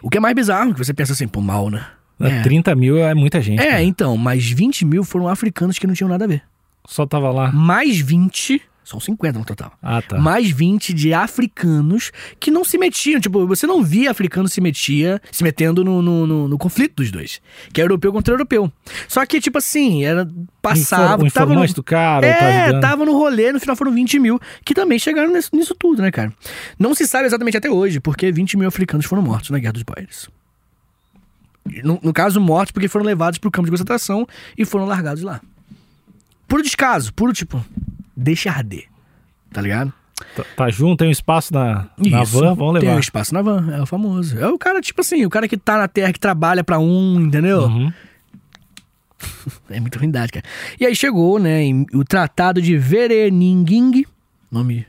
O 0.02 0.10
que 0.10 0.18
é 0.18 0.20
mais 0.20 0.34
bizarro, 0.34 0.74
que 0.74 0.84
você 0.84 0.92
pensa 0.92 1.14
assim, 1.14 1.26
pô, 1.26 1.40
mal, 1.40 1.70
né? 1.70 1.86
É. 2.20 2.42
30 2.42 2.74
mil 2.74 2.98
é 2.98 3.14
muita 3.14 3.40
gente. 3.40 3.62
É, 3.62 3.70
cara. 3.70 3.82
então, 3.82 4.18
mas 4.18 4.50
20 4.50 4.84
mil 4.84 5.02
foram 5.02 5.28
africanos 5.28 5.78
que 5.78 5.86
não 5.86 5.94
tinham 5.94 6.10
nada 6.10 6.26
a 6.26 6.28
ver. 6.28 6.42
Só 6.86 7.06
tava 7.06 7.30
lá. 7.30 7.50
Mais 7.52 7.98
20, 7.98 8.60
são 8.88 8.98
50 8.98 9.38
no 9.38 9.44
total. 9.44 9.72
Ah, 9.82 10.00
tá. 10.00 10.16
Mais 10.18 10.50
20 10.50 10.94
de 10.94 11.12
africanos 11.12 12.10
que 12.40 12.50
não 12.50 12.64
se 12.64 12.78
metiam. 12.78 13.20
Tipo, 13.20 13.46
você 13.46 13.66
não 13.66 13.82
via 13.84 14.10
africano 14.10 14.48
se 14.48 14.60
metia, 14.60 15.20
se 15.30 15.44
metendo 15.44 15.84
no, 15.84 16.00
no, 16.00 16.26
no- 16.26 16.48
no 16.48 16.58
conflito 16.58 16.96
dos 16.96 17.10
dois. 17.10 17.40
Que 17.72 17.80
é 17.80 17.84
europeu 17.84 18.12
contra 18.12 18.32
europeu. 18.34 18.72
Só 19.06 19.24
que, 19.26 19.40
tipo 19.40 19.58
assim, 19.58 20.04
era. 20.04 20.28
Passava. 20.62 21.22
o 21.24 21.30
tava 21.30 21.54
no, 21.54 21.66
do 21.66 21.82
cara, 21.82 22.20
tá 22.22 22.26
é, 22.44 22.62
ajudando. 22.64 22.80
tava 22.82 23.04
no 23.04 23.12
rolê, 23.12 23.52
no 23.52 23.60
final 23.60 23.76
foram 23.76 23.92
20 23.92 24.18
mil, 24.18 24.40
que 24.64 24.74
também 24.74 24.98
chegaram 24.98 25.32
nisso, 25.32 25.50
nisso 25.52 25.74
tudo, 25.74 26.02
né, 26.02 26.10
cara? 26.10 26.32
Não 26.78 26.94
se 26.94 27.06
sabe 27.06 27.26
exatamente 27.26 27.56
até 27.56 27.70
hoje, 27.70 28.00
porque 28.00 28.30
20 28.32 28.56
mil 28.56 28.68
africanos 28.68 29.06
foram 29.06 29.22
mortos 29.22 29.50
na 29.50 29.58
Guerra 29.58 29.72
dos 29.74 29.82
Boers. 29.82 30.28
No, 31.84 31.98
no 32.02 32.12
caso, 32.12 32.40
mortos 32.40 32.72
porque 32.72 32.88
foram 32.88 33.04
levados 33.04 33.38
pro 33.38 33.50
campo 33.50 33.66
de 33.66 33.70
concentração 33.70 34.26
e 34.56 34.64
foram 34.64 34.86
largados 34.86 35.22
lá. 35.22 35.40
Puro 36.46 36.62
descaso, 36.62 37.12
puro 37.12 37.32
tipo, 37.32 37.62
deixa 38.18 38.50
arder. 38.50 38.84
Tá 39.52 39.60
ligado? 39.62 39.92
Tá, 40.34 40.44
tá 40.56 40.70
junto, 40.70 40.98
tem 40.98 41.08
um 41.08 41.12
espaço 41.12 41.52
na, 41.54 41.88
na 41.96 42.22
Isso. 42.22 42.32
van, 42.32 42.54
vamos 42.54 42.80
Tem 42.80 42.88
um 42.88 42.92
levar. 42.92 43.00
espaço 43.00 43.32
na 43.32 43.40
van, 43.40 43.70
é 43.72 43.80
o 43.80 43.86
famoso. 43.86 44.38
É 44.38 44.48
o 44.48 44.58
cara, 44.58 44.80
tipo 44.80 45.00
assim, 45.00 45.24
o 45.24 45.30
cara 45.30 45.46
que 45.46 45.56
tá 45.56 45.78
na 45.78 45.86
terra, 45.86 46.12
que 46.12 46.18
trabalha 46.18 46.64
pra 46.64 46.78
um, 46.78 47.20
entendeu? 47.20 47.62
Uhum. 47.62 47.92
É 49.70 49.80
muita 49.80 49.98
ruindade, 49.98 50.30
cara. 50.30 50.44
E 50.78 50.86
aí 50.86 50.94
chegou, 50.94 51.38
né, 51.40 51.62
o 51.92 52.04
Tratado 52.04 52.62
de 52.62 52.76
Vereniging, 52.76 54.04
nome 54.50 54.86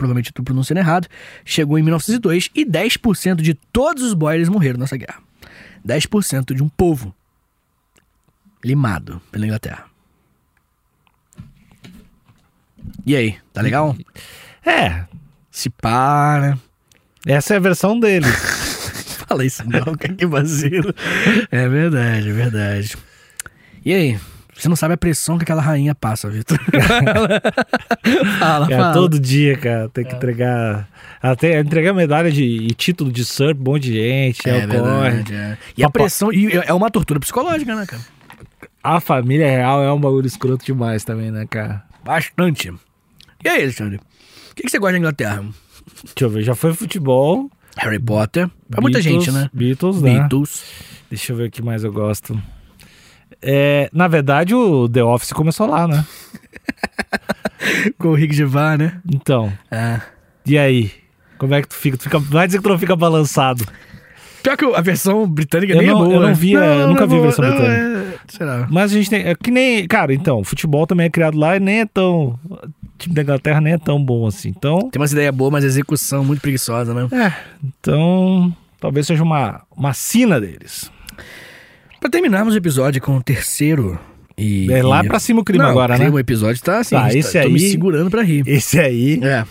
provavelmente 0.00 0.32
tô 0.32 0.42
pronunciando 0.42 0.80
errado, 0.80 1.06
chegou 1.44 1.78
em 1.78 1.82
1902 1.82 2.48
e 2.54 2.64
10% 2.64 3.42
de 3.42 3.52
todos 3.52 4.02
os 4.02 4.14
boers 4.14 4.48
morreram 4.48 4.80
nessa 4.80 4.96
guerra. 4.96 5.20
10% 5.86 6.54
de 6.54 6.62
um 6.62 6.70
povo 6.70 7.14
limado 8.64 9.20
pela 9.30 9.44
Inglaterra. 9.44 9.84
E 13.06 13.16
aí, 13.16 13.36
tá 13.52 13.60
legal? 13.62 13.96
É, 14.64 15.04
Se 15.50 15.70
para. 15.70 16.58
essa 17.26 17.54
é 17.54 17.56
a 17.56 17.60
versão 17.60 17.98
deles. 17.98 18.28
Fala 19.28 19.44
isso 19.44 19.62
não, 19.68 19.94
cara, 19.96 20.14
que 20.14 20.26
vacilo. 20.26 20.92
É 21.50 21.68
verdade, 21.68 22.28
é 22.28 22.32
verdade. 22.32 22.96
E 23.84 23.94
aí, 23.94 24.18
Você 24.54 24.68
não 24.68 24.76
sabe 24.76 24.92
a 24.94 24.96
pressão 24.98 25.38
que 25.38 25.44
aquela 25.44 25.62
rainha 25.62 25.94
passa, 25.94 26.28
Vitor. 26.28 26.58
fala, 28.38 28.66
É, 28.70 28.76
fala. 28.76 28.92
todo 28.92 29.18
dia, 29.18 29.56
cara, 29.56 29.88
tem 29.88 30.04
que 30.04 30.14
entregar. 30.14 30.88
Até 31.22 31.58
entregar 31.60 31.92
medalha 31.94 32.30
de 32.30 32.42
e 32.44 32.74
título 32.74 33.10
de 33.12 33.24
surf, 33.24 33.58
um 33.58 33.64
monte 33.64 33.84
de 33.84 33.94
gente, 33.94 34.48
é, 34.48 34.58
É 34.58 34.66
verdade, 34.66 35.34
é. 35.34 35.56
E 35.76 35.82
a 35.82 35.86
Papai- 35.88 36.02
pressão. 36.02 36.32
E 36.32 36.50
é 36.52 36.72
uma 36.74 36.90
tortura 36.90 37.18
psicológica, 37.20 37.74
né, 37.74 37.86
cara? 37.86 38.02
A 38.82 39.00
família 39.00 39.46
real 39.48 39.82
é 39.82 39.92
um 39.92 40.00
bagulho 40.00 40.26
escroto 40.26 40.64
demais 40.64 41.04
também, 41.04 41.30
né, 41.30 41.46
cara? 41.48 41.82
Bastante. 42.04 42.72
E 43.44 43.48
aí, 43.48 43.62
Alexandre? 43.62 43.96
O 44.50 44.54
que, 44.54 44.62
que 44.64 44.68
você 44.70 44.78
gosta 44.78 44.92
da 44.92 44.98
Inglaterra? 44.98 45.44
Deixa 46.04 46.14
eu 46.24 46.30
ver, 46.30 46.42
já 46.42 46.54
foi 46.54 46.74
futebol. 46.74 47.50
Harry 47.76 47.98
Potter. 47.98 48.48
Pra 48.68 48.80
muita 48.80 48.98
Beatles, 49.00 49.24
gente, 49.24 49.34
né? 49.34 49.48
Beatles, 49.52 50.02
né? 50.02 50.18
Beatles. 50.20 50.64
Deixa 51.08 51.32
eu 51.32 51.36
ver 51.36 51.48
o 51.48 51.50
que 51.50 51.62
mais 51.62 51.82
eu 51.84 51.92
gosto. 51.92 52.40
É, 53.40 53.88
na 53.92 54.06
verdade, 54.08 54.54
o 54.54 54.88
The 54.88 55.02
Office 55.02 55.32
começou 55.32 55.66
lá, 55.66 55.86
né? 55.88 56.04
Com 57.98 58.08
o 58.08 58.14
Rick 58.14 58.34
Gervais, 58.34 58.78
né? 58.78 59.00
Então, 59.10 59.52
É. 59.70 60.00
e 60.46 60.58
aí? 60.58 60.90
Como 61.38 61.54
é 61.54 61.62
que 61.62 61.68
tu 61.68 61.74
fica? 61.74 61.96
Tu 61.96 62.02
fica 62.04 62.18
vai 62.18 62.46
dizer 62.46 62.58
que 62.58 62.64
tu 62.64 62.68
não 62.70 62.78
fica 62.78 62.94
balançado. 62.94 63.64
Pior 64.42 64.56
que 64.56 64.64
a 64.64 64.80
versão 64.80 65.26
britânica 65.26 65.72
Eu 65.72 65.78
nem 65.78 65.86
não- 65.86 65.96
é 66.02 66.04
boa. 66.04 66.14
eu 66.14 66.20
não 66.20 66.34
vi, 66.34 66.52
eu 66.52 66.88
nunca 66.88 67.04
é 67.04 67.06
vi 67.06 67.16
a 67.16 67.20
versão 67.20 67.44
não, 67.44 67.56
britânica. 67.56 67.80
é- 67.82 67.99
Será? 68.28 68.66
Mas 68.70 68.92
a 68.92 68.94
gente 68.94 69.10
tem. 69.10 69.22
É 69.22 69.34
que 69.34 69.50
nem. 69.50 69.86
Cara, 69.86 70.12
então, 70.14 70.42
futebol 70.44 70.86
também 70.86 71.06
é 71.06 71.10
criado 71.10 71.36
lá 71.38 71.56
e 71.56 71.60
nem 71.60 71.80
é 71.80 71.86
tão. 71.86 72.38
O 72.48 72.58
time 72.98 73.14
da 73.14 73.22
Inglaterra 73.22 73.60
nem 73.60 73.72
é 73.74 73.78
tão 73.78 74.02
bom 74.02 74.26
assim. 74.26 74.48
Então. 74.50 74.90
Tem 74.90 75.00
umas 75.00 75.12
ideias 75.12 75.34
boas, 75.34 75.50
mas 75.52 75.64
a 75.64 75.66
execução 75.66 76.24
muito 76.24 76.40
preguiçosa, 76.40 76.92
né? 76.94 77.08
É. 77.12 77.32
Então. 77.64 78.54
Talvez 78.80 79.06
seja 79.06 79.22
uma, 79.22 79.62
uma 79.76 79.92
sina 79.92 80.40
deles. 80.40 80.90
Pra 82.00 82.08
terminarmos 82.08 82.54
o 82.54 82.56
episódio 82.56 83.00
com 83.02 83.16
o 83.18 83.22
terceiro 83.22 84.00
e... 84.38 84.72
É 84.72 84.82
lá 84.82 85.04
e- 85.04 85.06
pra 85.06 85.18
cima 85.18 85.42
o 85.42 85.44
clima 85.44 85.64
Não, 85.64 85.70
agora, 85.70 85.92
o 85.94 85.98
né? 85.98 86.04
clima, 86.04 86.16
O 86.16 86.18
episódio 86.18 86.62
tá 86.62 86.78
assim, 86.78 86.94
Tá, 86.94 87.04
gente 87.10 87.18
esse 87.18 87.32
tá, 87.34 87.42
tô 87.42 87.50
me 87.50 87.62
aí- 87.62 87.70
segurando 87.70 88.10
pra 88.10 88.22
rir. 88.22 88.42
Esse 88.46 88.80
aí. 88.80 89.20
É. 89.22 89.44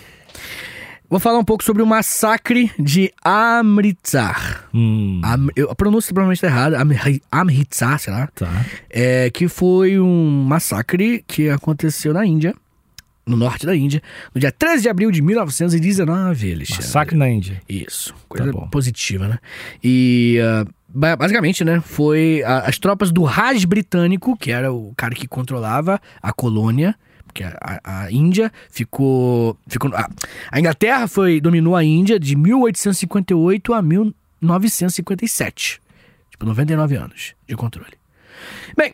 Vou 1.09 1.19
falar 1.19 1.39
um 1.39 1.43
pouco 1.43 1.63
sobre 1.63 1.81
o 1.81 1.87
massacre 1.87 2.71
de 2.77 3.11
Amritsar. 3.23 4.65
Hum. 4.73 5.19
Am- 5.23 5.49
eu- 5.55 5.69
a 5.71 5.75
pronúncia 5.75 6.13
provavelmente 6.13 6.41
tá 6.41 6.47
errada. 6.47 6.79
Amri- 6.79 7.21
Amritsar, 7.31 7.97
sei 7.99 8.13
lá. 8.13 8.27
Tá. 8.35 8.65
É, 8.89 9.29
que 9.31 9.47
foi 9.47 9.99
um 9.99 10.43
massacre 10.43 11.23
que 11.27 11.49
aconteceu 11.49 12.13
na 12.13 12.25
Índia, 12.25 12.53
no 13.25 13.35
norte 13.35 13.65
da 13.65 13.75
Índia, 13.75 14.01
no 14.33 14.39
dia 14.39 14.51
13 14.51 14.83
de 14.83 14.89
abril 14.89 15.09
de 15.11 15.21
1919, 15.21 16.53
Alexandre. 16.53 16.83
Massacre 16.83 17.17
na 17.17 17.29
Índia. 17.29 17.61
Isso, 17.67 18.13
coisa 18.27 18.51
Tá 18.53 18.67
positiva, 18.67 19.27
né? 19.27 19.39
E 19.83 20.37
ba- 20.87 21.15
basicamente, 21.15 21.63
né, 21.63 21.81
foi 21.83 22.43
a- 22.45 22.59
as 22.67 22.77
tropas 22.77 23.11
do 23.11 23.23
Raj 23.23 23.65
britânico, 23.65 24.37
que 24.37 24.51
era 24.51 24.71
o 24.71 24.93
cara 24.95 25.13
que 25.15 25.27
controlava 25.27 25.99
a 26.21 26.31
colônia, 26.33 26.95
porque 27.39 27.43
a, 27.61 27.79
a- 27.83 28.11
Índia 28.11 28.51
ficou, 28.69 29.57
ficou 29.67 29.93
a, 29.95 30.09
a 30.51 30.59
Inglaterra 30.59 31.07
foi 31.07 31.39
dominou 31.39 31.75
a 31.75 31.83
Índia 31.83 32.19
de 32.19 32.35
1858 32.35 33.73
a 33.73 33.81
1957. 33.81 35.81
Tipo, 36.31 36.45
99 36.45 36.95
anos 36.95 37.33
de 37.47 37.55
controle. 37.55 37.93
Bem, 38.77 38.93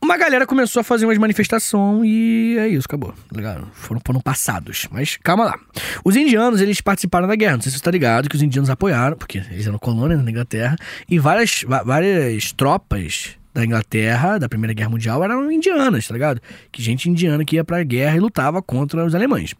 uma 0.00 0.16
galera 0.16 0.46
começou 0.46 0.80
a 0.80 0.84
fazer 0.84 1.04
umas 1.06 1.18
manifestações 1.18 2.04
e 2.06 2.56
é 2.58 2.68
isso, 2.68 2.86
acabou. 2.86 3.12
tá 3.12 3.36
ligado? 3.36 3.68
Foram, 3.72 4.00
foram 4.04 4.20
passados. 4.20 4.88
Mas 4.90 5.16
calma 5.22 5.44
lá. 5.44 5.58
Os 6.04 6.16
indianos, 6.16 6.60
eles 6.60 6.80
participaram 6.80 7.28
da 7.28 7.36
guerra. 7.36 7.54
Não 7.54 7.62
sei 7.62 7.70
se 7.70 7.78
você 7.78 7.84
tá 7.84 7.90
ligado 7.90 8.28
que 8.28 8.34
os 8.36 8.42
indianos 8.42 8.68
apoiaram, 8.70 9.16
porque 9.16 9.38
eles 9.50 9.66
eram 9.66 9.78
colônia 9.78 10.16
na 10.16 10.28
Inglaterra. 10.30 10.76
E 11.08 11.18
várias, 11.20 11.64
várias 11.84 12.50
tropas 12.52 13.36
da 13.52 13.64
Inglaterra, 13.64 14.38
da 14.38 14.48
Primeira 14.48 14.72
Guerra 14.72 14.90
Mundial, 14.90 15.22
eram 15.22 15.50
indianas, 15.50 16.06
tá 16.06 16.14
ligado? 16.14 16.40
Que 16.70 16.82
gente 16.82 17.08
indiana 17.08 17.44
que 17.44 17.56
ia 17.56 17.64
pra 17.64 17.82
guerra 17.82 18.16
e 18.16 18.20
lutava 18.20 18.62
contra 18.62 19.04
os 19.04 19.14
alemães. 19.14 19.54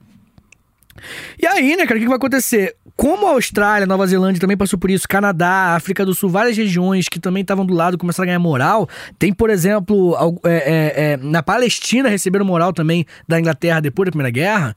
E 1.41 1.47
aí, 1.47 1.77
né, 1.77 1.87
cara, 1.87 1.95
o 1.95 1.99
que 1.99 2.05
que 2.05 2.09
vai 2.09 2.17
acontecer? 2.17 2.77
Como 2.97 3.27
a 3.27 3.31
Austrália, 3.31 3.87
Nova 3.87 4.07
Zelândia 4.07 4.41
também 4.41 4.57
passou 4.57 4.79
por 4.79 4.91
isso, 4.91 5.09
Canadá, 5.09 5.75
África 5.75 6.05
do 6.05 6.15
Sul, 6.15 6.29
várias 6.29 6.57
regiões 6.57 7.09
que 7.09 7.19
também 7.19 7.41
estavam 7.41 7.65
do 7.65 7.75
lado 7.75 7.97
começaram 7.97 8.25
a 8.25 8.27
ganhar 8.27 8.39
moral. 8.39 8.89
Tem, 9.19 9.33
por 9.33 9.51
exemplo, 9.51 10.17
é, 10.45 10.51
é, 10.51 11.13
é, 11.13 11.17
na 11.17 11.43
Palestina 11.43 12.09
receberam 12.09 12.45
moral 12.45 12.73
também 12.73 13.07
da 13.27 13.41
Inglaterra 13.41 13.81
depois 13.81 14.07
da 14.07 14.11
Primeira 14.13 14.31
Guerra. 14.31 14.77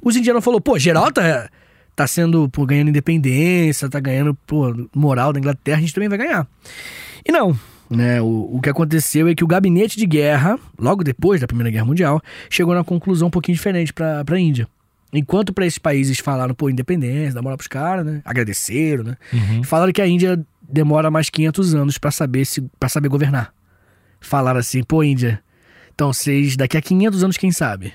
Os 0.00 0.16
indianos 0.16 0.44
falaram, 0.44 0.62
pô, 0.62 0.78
geral 0.78 1.10
tá, 1.10 1.50
tá 1.94 2.06
sendo, 2.06 2.48
pô, 2.48 2.64
ganhando 2.64 2.88
independência, 2.88 3.88
tá 3.88 3.98
ganhando, 3.98 4.34
pô, 4.46 4.72
moral 4.94 5.32
da 5.32 5.38
Inglaterra, 5.38 5.78
a 5.78 5.80
gente 5.80 5.92
também 5.92 6.08
vai 6.08 6.18
ganhar. 6.18 6.46
E 7.26 7.32
não, 7.32 7.58
né? 7.90 8.20
O, 8.20 8.56
o 8.56 8.60
que 8.60 8.68
aconteceu 8.68 9.28
é 9.28 9.34
que 9.34 9.44
o 9.44 9.46
gabinete 9.46 9.96
de 9.96 10.06
guerra, 10.06 10.58
logo 10.78 11.04
depois 11.04 11.40
da 11.40 11.46
Primeira 11.46 11.70
Guerra 11.70 11.84
Mundial, 11.84 12.20
chegou 12.50 12.74
na 12.74 12.84
conclusão 12.84 13.28
um 13.28 13.30
pouquinho 13.30 13.56
diferente 13.56 13.92
pra, 13.92 14.24
pra 14.24 14.38
Índia. 14.38 14.68
Enquanto 15.12 15.52
para 15.52 15.66
esses 15.66 15.78
países 15.78 16.18
falaram, 16.18 16.54
pô, 16.54 16.68
independência, 16.68 17.34
dá 17.34 17.42
moral 17.42 17.56
pros 17.56 17.68
caras, 17.68 18.04
né? 18.04 18.20
Agradeceram, 18.24 19.04
né? 19.04 19.16
Falaram 19.62 19.92
que 19.92 20.02
a 20.02 20.06
Índia 20.06 20.44
demora 20.68 21.10
mais 21.10 21.30
500 21.30 21.74
anos 21.74 21.98
pra 21.98 22.10
saber 22.10 22.44
se 22.44 22.60
para 22.78 22.88
saber 22.88 23.08
governar. 23.08 23.52
Falaram 24.20 24.58
assim, 24.58 24.82
pô, 24.82 25.02
Índia, 25.02 25.40
então 25.94 26.12
vocês 26.12 26.56
daqui 26.56 26.76
a 26.76 26.82
500 26.82 27.24
anos, 27.24 27.36
quem 27.36 27.52
sabe? 27.52 27.92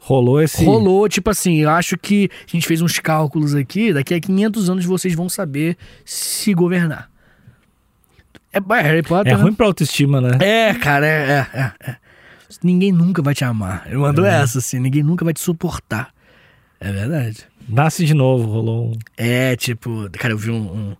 Rolou 0.00 0.40
esse. 0.42 0.64
Rolou, 0.64 1.08
tipo 1.08 1.30
assim, 1.30 1.58
eu 1.58 1.70
acho 1.70 1.96
que 1.96 2.30
a 2.48 2.50
gente 2.50 2.66
fez 2.66 2.80
uns 2.80 2.98
cálculos 2.98 3.54
aqui, 3.54 3.92
daqui 3.92 4.14
a 4.14 4.20
500 4.20 4.70
anos 4.70 4.84
vocês 4.84 5.14
vão 5.14 5.28
saber 5.28 5.76
se 6.04 6.52
governar. 6.54 7.09
É, 8.52 8.58
é 8.58 8.82
Harry 8.82 9.02
Potter, 9.02 9.32
É 9.32 9.36
né? 9.36 9.42
ruim 9.42 9.54
pra 9.54 9.66
autoestima, 9.66 10.20
né? 10.20 10.38
É, 10.40 10.74
cara, 10.74 11.06
é, 11.06 11.46
é, 11.54 11.60
é, 11.60 11.90
é. 11.90 11.96
Ninguém 12.62 12.90
nunca 12.92 13.22
vai 13.22 13.34
te 13.34 13.44
amar. 13.44 13.84
Ele 13.86 13.96
mandou 13.96 14.24
essa, 14.26 14.58
assim, 14.58 14.78
ninguém 14.80 15.02
nunca 15.02 15.24
vai 15.24 15.32
te 15.32 15.40
suportar. 15.40 16.12
É 16.80 16.90
verdade. 16.90 17.46
Nasce 17.68 18.04
de 18.04 18.14
novo, 18.14 18.50
rolou 18.50 18.90
um. 18.92 18.98
É, 19.16 19.54
tipo, 19.54 20.08
cara, 20.12 20.34
eu 20.34 20.38
vi 20.38 20.50
um, 20.50 20.56
um 20.90 20.96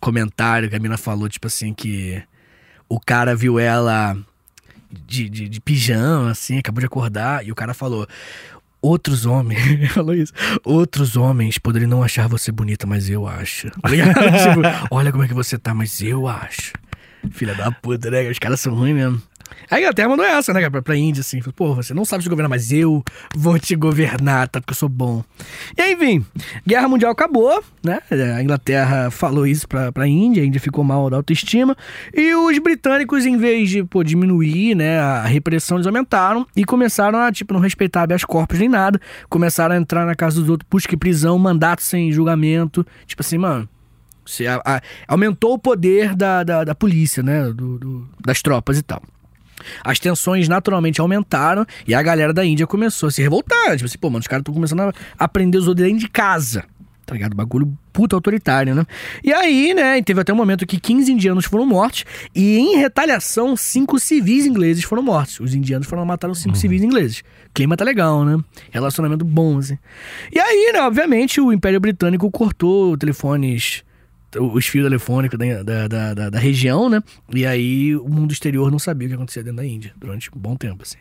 comentário 0.00 0.68
que 0.68 0.74
a 0.74 0.80
mina 0.80 0.96
falou, 0.96 1.28
tipo 1.28 1.46
assim, 1.46 1.72
que 1.72 2.20
o 2.88 2.98
cara 2.98 3.36
viu 3.36 3.58
ela 3.60 4.16
de, 5.06 5.28
de, 5.28 5.48
de 5.48 5.60
pijama, 5.60 6.30
assim, 6.30 6.58
acabou 6.58 6.80
de 6.80 6.86
acordar, 6.86 7.46
e 7.46 7.52
o 7.52 7.54
cara 7.54 7.74
falou. 7.74 8.06
Outros 8.80 9.26
homens, 9.26 9.60
falou 9.92 10.14
isso. 10.14 10.32
Outros 10.64 11.16
homens 11.16 11.58
poderiam 11.58 11.90
não 11.90 12.02
achar 12.02 12.28
você 12.28 12.52
bonita, 12.52 12.86
mas 12.86 13.10
eu 13.10 13.26
acho. 13.26 13.70
Tá 13.72 13.88
tipo, 13.90 14.60
olha 14.90 15.10
como 15.10 15.24
é 15.24 15.28
que 15.28 15.34
você 15.34 15.58
tá, 15.58 15.74
mas 15.74 16.00
eu 16.00 16.28
acho. 16.28 16.72
Filha 17.30 17.54
da 17.54 17.70
puta, 17.70 18.10
né? 18.10 18.28
Os 18.28 18.38
caras 18.38 18.60
são 18.60 18.74
ruins 18.74 18.94
mesmo. 18.94 19.22
A 19.70 19.78
Inglaterra 19.78 20.08
mandou 20.08 20.24
essa, 20.24 20.52
né, 20.52 20.68
pra, 20.70 20.82
pra 20.82 20.96
Índia, 20.96 21.20
assim. 21.20 21.40
Pô, 21.54 21.74
você 21.74 21.92
não 21.92 22.04
sabe 22.04 22.22
se 22.22 22.28
governar, 22.28 22.48
mas 22.48 22.72
eu 22.72 23.02
vou 23.34 23.58
te 23.58 23.74
governar, 23.74 24.48
tá? 24.48 24.60
Porque 24.60 24.72
eu 24.72 24.76
sou 24.76 24.88
bom. 24.88 25.22
E 25.76 25.82
aí, 25.82 25.92
enfim, 25.92 26.24
Guerra 26.66 26.88
Mundial 26.88 27.12
acabou, 27.12 27.62
né? 27.82 28.00
A 28.36 28.42
Inglaterra 28.42 29.10
falou 29.10 29.46
isso 29.46 29.68
pra, 29.68 29.92
pra 29.92 30.06
Índia, 30.06 30.42
a 30.42 30.46
Índia 30.46 30.60
ficou 30.60 30.84
mal 30.84 31.10
da 31.10 31.16
autoestima. 31.16 31.76
E 32.14 32.34
os 32.34 32.58
britânicos, 32.58 33.26
em 33.26 33.36
vez 33.36 33.70
de, 33.70 33.84
pô, 33.84 34.02
diminuir, 34.02 34.74
né, 34.74 34.98
a 35.00 35.24
repressão, 35.24 35.76
eles 35.76 35.86
aumentaram 35.86 36.46
e 36.56 36.64
começaram 36.64 37.18
a, 37.18 37.32
tipo, 37.32 37.52
não 37.52 37.60
respeitar 37.60 38.02
habeas 38.02 38.24
corpus 38.24 38.58
nem 38.58 38.68
nada. 38.68 39.00
Começaram 39.28 39.74
a 39.74 39.78
entrar 39.78 40.06
na 40.06 40.14
casa 40.14 40.40
dos 40.40 40.48
outros, 40.48 40.68
busca 40.70 40.94
e 40.94 40.96
prisão, 40.96 41.38
mandato 41.38 41.82
sem 41.82 42.10
julgamento. 42.12 42.86
Tipo 43.06 43.22
assim, 43.22 43.38
mano, 43.38 43.68
você 44.28 44.46
a- 44.46 44.60
a- 44.64 44.80
aumentou 45.06 45.54
o 45.54 45.58
poder 45.58 46.14
da, 46.14 46.42
da, 46.44 46.64
da 46.64 46.74
polícia, 46.74 47.22
né? 47.22 47.44
Do, 47.52 47.78
do- 47.78 48.08
das 48.24 48.42
tropas 48.42 48.78
e 48.78 48.82
tal. 48.82 49.02
As 49.84 49.98
tensões 49.98 50.48
naturalmente 50.48 51.00
aumentaram 51.00 51.66
e 51.86 51.94
a 51.94 52.00
galera 52.02 52.32
da 52.32 52.44
Índia 52.44 52.66
começou 52.66 53.08
a 53.08 53.10
se 53.10 53.20
revoltar. 53.20 53.72
Tipo 53.72 53.86
assim, 53.86 53.98
pô, 53.98 54.08
mano, 54.08 54.20
os 54.20 54.26
caras 54.28 54.42
estão 54.42 54.54
começando 54.54 54.80
a 54.80 54.92
aprender 55.18 55.58
os 55.58 55.66
outros 55.66 55.86
dentro 55.86 56.00
de 56.00 56.08
casa. 56.08 56.64
Tá 57.04 57.14
ligado? 57.14 57.34
Bagulho 57.34 57.76
puta 57.90 58.14
autoritário, 58.14 58.74
né? 58.74 58.84
E 59.24 59.32
aí, 59.32 59.72
né, 59.74 60.00
teve 60.02 60.20
até 60.20 60.30
um 60.32 60.36
momento 60.36 60.66
que 60.66 60.78
15 60.78 61.10
indianos 61.10 61.46
foram 61.46 61.64
mortos 61.64 62.04
e, 62.34 62.58
em 62.58 62.76
retaliação, 62.76 63.56
cinco 63.56 63.98
civis 63.98 64.44
ingleses 64.44 64.84
foram 64.84 65.02
mortos. 65.02 65.40
Os 65.40 65.54
indianos 65.54 65.88
foram 65.88 66.04
matar 66.04 66.28
os 66.30 66.38
cinco 66.40 66.54
civis 66.54 66.82
ingleses. 66.82 67.24
Clima 67.54 67.76
tá 67.78 67.84
legal, 67.84 68.24
né? 68.26 68.38
Relacionamento 68.70 69.24
bom, 69.24 69.56
assim. 69.58 69.78
E 70.30 70.38
aí, 70.38 70.70
né, 70.74 70.82
obviamente, 70.82 71.40
o 71.40 71.50
Império 71.50 71.80
Britânico 71.80 72.30
cortou 72.30 72.96
telefones 72.96 73.82
os 74.38 74.66
fios 74.66 74.84
telefônicos 74.84 75.38
da, 75.38 75.62
da, 75.88 76.14
da, 76.14 76.30
da- 76.30 76.38
região, 76.38 76.88
né? 76.90 77.02
E 77.34 77.46
aí 77.46 77.96
o 77.96 78.08
mundo 78.08 78.32
exterior 78.32 78.70
não 78.70 78.78
sabia 78.78 79.06
o 79.06 79.08
que 79.10 79.14
acontecia 79.14 79.42
dentro 79.42 79.56
da 79.58 79.66
Índia 79.66 79.92
durante 79.96 80.30
um 80.34 80.38
bom 80.38 80.54
tempo, 80.56 80.82
assim. 80.82 80.98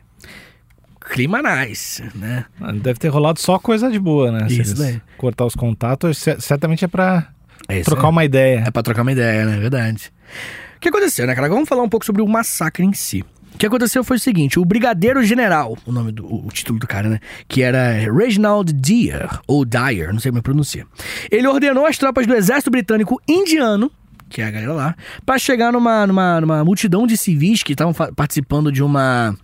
Clima 1.12 1.42
nice, 1.42 2.04
né? 2.16 2.46
Mano, 2.60 2.80
Deve 2.80 3.00
ter 3.00 3.08
rolado 3.08 3.40
só 3.40 3.58
coisa 3.58 3.90
de 3.90 3.98
boa, 4.00 4.32
né? 4.32 4.48
Isso 4.50 4.76
daí. 4.76 5.02
Cortar 5.18 5.46
os 5.46 5.56
contatos, 5.56 6.18
cer- 6.18 6.42
certamente 6.42 6.84
é 6.84 6.88
pra 6.88 7.30
É 7.70 7.82
trocar 7.82 8.06
aí. 8.08 8.10
uma 8.12 8.26
ideia. 8.26 8.63
É 8.68 8.72
pra 8.72 8.84
trocar 8.84 9.04
uma 9.04 9.12
ideia, 9.12 9.46
né? 9.46 9.58
Verdade. 9.58 10.12
O 10.76 10.80
que 10.80 10.90
aconteceu, 10.90 11.26
né, 11.26 11.34
cara? 11.34 11.48
Vamos 11.48 11.68
falar 11.70 11.84
um 11.84 11.90
pouco 11.90 12.06
sobre 12.06 12.22
o 12.22 12.28
massacre 12.28 12.84
em 12.86 12.94
si. 12.94 13.24
O 13.58 13.60
que 13.60 13.65
aconteceu 13.65 14.04
foi 14.04 14.17
o 14.17 14.20
seguinte: 14.20 14.60
o 14.60 14.63
Brigadeiro 14.63 15.24
General, 15.24 15.76
o 15.84 15.91
nome 15.91 16.12
do 16.12 16.28
o 16.32 16.48
título 16.54 16.78
do 16.78 16.86
cara, 16.86 17.10
né? 17.10 17.20
Que 17.48 17.63
era 17.63 17.91
Reginald 17.91 18.72
Dyer, 18.72 19.28
ou 19.48 19.65
Dyer, 19.65 20.13
não 20.13 20.20
sei 20.20 20.32
como 20.32 20.43
pronuncia. 20.43 20.86
Ele 21.32 21.48
ordenou 21.48 21.88
as 21.88 21.98
tropas 21.98 22.28
do 22.28 22.36
exército 22.36 22.70
britânico 22.70 23.20
indiano, 23.28 23.91
que 24.30 24.43
é 24.43 24.46
a 24.46 24.52
galera 24.52 24.74
lá, 24.74 24.96
pra 25.26 25.39
chegar 25.39 25.74
numa, 25.74 26.06
numa, 26.06 26.39
numa 26.39 26.63
multidão 26.63 27.08
de 27.08 27.17
civis 27.17 27.63
que 27.63 27.72
estavam 27.72 27.96
participando 28.13 28.72
de 28.72 28.84
uma 28.84 29.36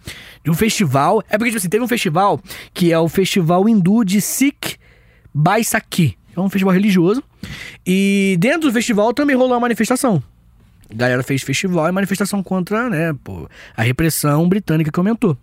de 0.43 0.51
um 0.51 0.53
festival. 0.53 1.23
É 1.27 1.35
porque, 1.35 1.49
tipo 1.49 1.57
assim, 1.57 1.69
teve 1.69 1.83
um 1.83 1.87
festival 1.87 2.39
que 2.71 2.93
é 2.93 2.99
o 2.99 3.09
Festival 3.09 3.67
Hindu 3.67 4.05
de 4.05 4.21
Sikh 4.21 4.77
Baisakhi. 5.33 6.15
É 6.37 6.39
um 6.39 6.51
festival 6.51 6.75
religioso. 6.75 7.23
E 7.83 8.37
dentro 8.39 8.69
do 8.69 8.73
festival 8.73 9.11
também 9.11 9.35
rolou 9.35 9.53
uma 9.53 9.59
manifestação. 9.61 10.21
Galera 10.93 11.23
fez 11.23 11.41
festival 11.41 11.87
e 11.89 11.91
manifestação 11.91 12.43
contra, 12.43 12.89
né, 12.89 13.13
pô, 13.23 13.49
a 13.75 13.81
repressão 13.81 14.47
britânica 14.47 14.91
que 14.91 14.99
aumentou. 14.99 15.37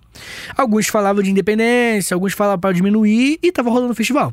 Alguns 0.56 0.86
falavam 0.86 1.22
de 1.22 1.30
independência, 1.30 2.14
alguns 2.14 2.32
falavam 2.32 2.60
para 2.60 2.72
diminuir 2.72 3.38
e 3.42 3.50
tava 3.52 3.70
rolando 3.70 3.92
o 3.92 3.96
festival. 3.96 4.32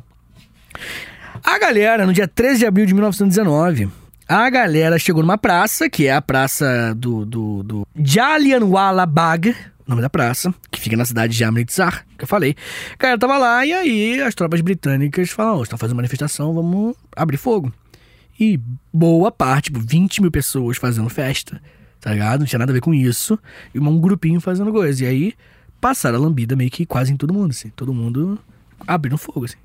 A 1.42 1.58
galera, 1.58 2.06
no 2.06 2.12
dia 2.12 2.28
13 2.28 2.60
de 2.60 2.66
abril 2.66 2.86
de 2.86 2.94
1919, 2.94 3.88
a 4.28 4.50
galera 4.50 4.98
chegou 4.98 5.22
numa 5.22 5.38
praça, 5.38 5.88
que 5.88 6.06
é 6.06 6.12
a 6.14 6.20
praça 6.22 6.94
do, 6.94 7.24
do, 7.24 7.62
do 7.62 7.88
Jallianwala 7.96 9.06
Bagh, 9.06 9.54
nome 9.86 10.02
da 10.02 10.10
praça, 10.10 10.54
que 10.70 10.78
fica 10.80 10.96
na 10.96 11.04
cidade 11.04 11.34
de 11.34 11.42
Amritsar, 11.44 12.04
que 12.16 12.24
eu 12.24 12.28
falei. 12.28 12.54
A 12.92 13.02
galera 13.02 13.18
tava 13.18 13.38
lá 13.38 13.64
e 13.64 13.72
aí 13.72 14.20
as 14.22 14.34
tropas 14.34 14.60
britânicas 14.60 15.30
falaram, 15.30 15.58
"Ó, 15.58 15.62
estão 15.62 15.78
fazendo 15.78 15.96
manifestação, 15.96 16.52
vamos 16.52 16.94
abrir 17.16 17.38
fogo. 17.38 17.72
E 18.38 18.60
boa 18.92 19.32
parte, 19.32 19.64
tipo, 19.64 19.80
20 19.80 20.22
mil 20.22 20.30
pessoas 20.30 20.76
fazendo 20.76 21.08
festa, 21.08 21.60
tá 22.00 22.12
ligado? 22.12 22.40
Não 22.40 22.46
tinha 22.46 22.58
nada 22.58 22.72
a 22.72 22.74
ver 22.74 22.80
com 22.80 22.94
isso. 22.94 23.38
E 23.74 23.78
um 23.78 24.00
grupinho 24.00 24.40
fazendo 24.40 24.72
coisa. 24.72 25.04
E 25.04 25.06
aí 25.06 25.34
passaram 25.80 26.18
a 26.18 26.20
lambida 26.20 26.54
meio 26.54 26.70
que 26.70 26.86
quase 26.86 27.12
em 27.12 27.16
todo 27.16 27.34
mundo, 27.34 27.50
assim. 27.50 27.70
Todo 27.70 27.92
mundo 27.92 28.38
abrindo 28.86 29.18
fogo, 29.18 29.44
assim. 29.44 29.56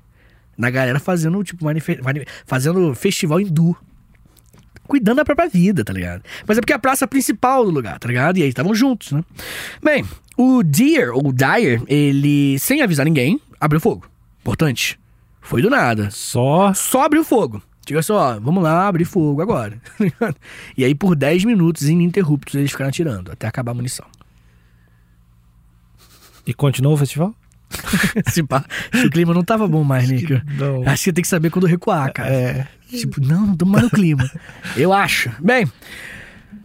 Na 0.56 0.70
galera 0.70 0.98
fazendo, 0.98 1.42
tipo, 1.42 1.64
fazendo 2.46 2.94
festival 2.94 3.40
hindu. 3.40 3.76
Cuidando 4.86 5.16
da 5.16 5.24
própria 5.24 5.48
vida, 5.48 5.82
tá 5.82 5.92
ligado? 5.92 6.22
Mas 6.46 6.58
é 6.58 6.60
porque 6.60 6.72
é 6.72 6.76
a 6.76 6.78
praça 6.78 7.06
principal 7.06 7.64
do 7.64 7.70
lugar, 7.70 7.98
tá 7.98 8.06
ligado? 8.06 8.36
E 8.36 8.42
aí 8.42 8.48
estavam 8.48 8.74
juntos, 8.74 9.12
né? 9.12 9.24
Bem, 9.82 10.04
o 10.36 10.62
Deer, 10.62 11.10
ou 11.14 11.32
Dyer, 11.32 11.82
ele, 11.86 12.58
sem 12.58 12.82
avisar 12.82 13.06
ninguém, 13.06 13.40
abriu 13.58 13.80
fogo. 13.80 14.06
Importante. 14.40 15.00
Foi 15.40 15.62
do 15.62 15.70
nada 15.70 16.10
Só. 16.10 16.72
só 16.74 17.04
abriu 17.04 17.24
fogo. 17.24 17.62
Diga 17.84 18.02
só, 18.02 18.38
vamos 18.40 18.62
lá, 18.62 18.88
abrir 18.88 19.04
fogo 19.04 19.42
agora. 19.42 19.80
e 20.76 20.84
aí, 20.84 20.94
por 20.94 21.14
10 21.14 21.44
minutos 21.44 21.88
ininterruptos, 21.88 22.54
eles 22.54 22.70
ficaram 22.70 22.88
atirando, 22.88 23.32
até 23.32 23.46
acabar 23.46 23.72
a 23.72 23.74
munição. 23.74 24.06
E 26.46 26.52
continuou 26.52 26.94
o 26.94 26.96
festival? 26.98 27.34
Se 28.30 28.42
pá, 28.42 28.64
o 29.04 29.10
clima 29.10 29.34
não 29.34 29.42
tava 29.42 29.66
bom 29.66 29.82
mais, 29.82 30.08
Nico. 30.08 30.34
Não. 30.58 30.86
Acho 30.86 31.04
que 31.04 31.12
tem 31.12 31.22
que 31.22 31.28
saber 31.28 31.50
quando 31.50 31.66
recuar, 31.66 32.12
cara. 32.12 32.30
É. 32.30 32.68
Tipo, 32.88 33.20
não, 33.20 33.46
não 33.48 33.56
tô 33.56 33.66
mais 33.66 33.84
no 33.84 33.90
clima. 33.90 34.30
Eu 34.76 34.92
acho. 34.92 35.30
Bem, 35.40 35.70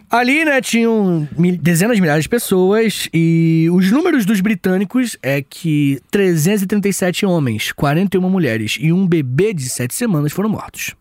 ali, 0.09 0.45
né, 0.45 0.61
tinham 0.61 1.27
dezenas 1.61 1.95
de 1.95 2.01
milhares 2.01 2.23
de 2.23 2.29
pessoas 2.29 3.09
e 3.13 3.67
os 3.71 3.91
números 3.91 4.25
dos 4.25 4.41
britânicos 4.41 5.17
é 5.21 5.41
que 5.41 5.99
337 6.11 7.25
homens, 7.25 7.71
41 7.71 8.29
mulheres 8.29 8.77
e 8.79 8.91
um 8.91 9.07
bebê 9.07 9.53
de 9.53 9.69
7 9.69 9.93
semanas 9.95 10.31
foram 10.31 10.49
mortos. 10.49 10.93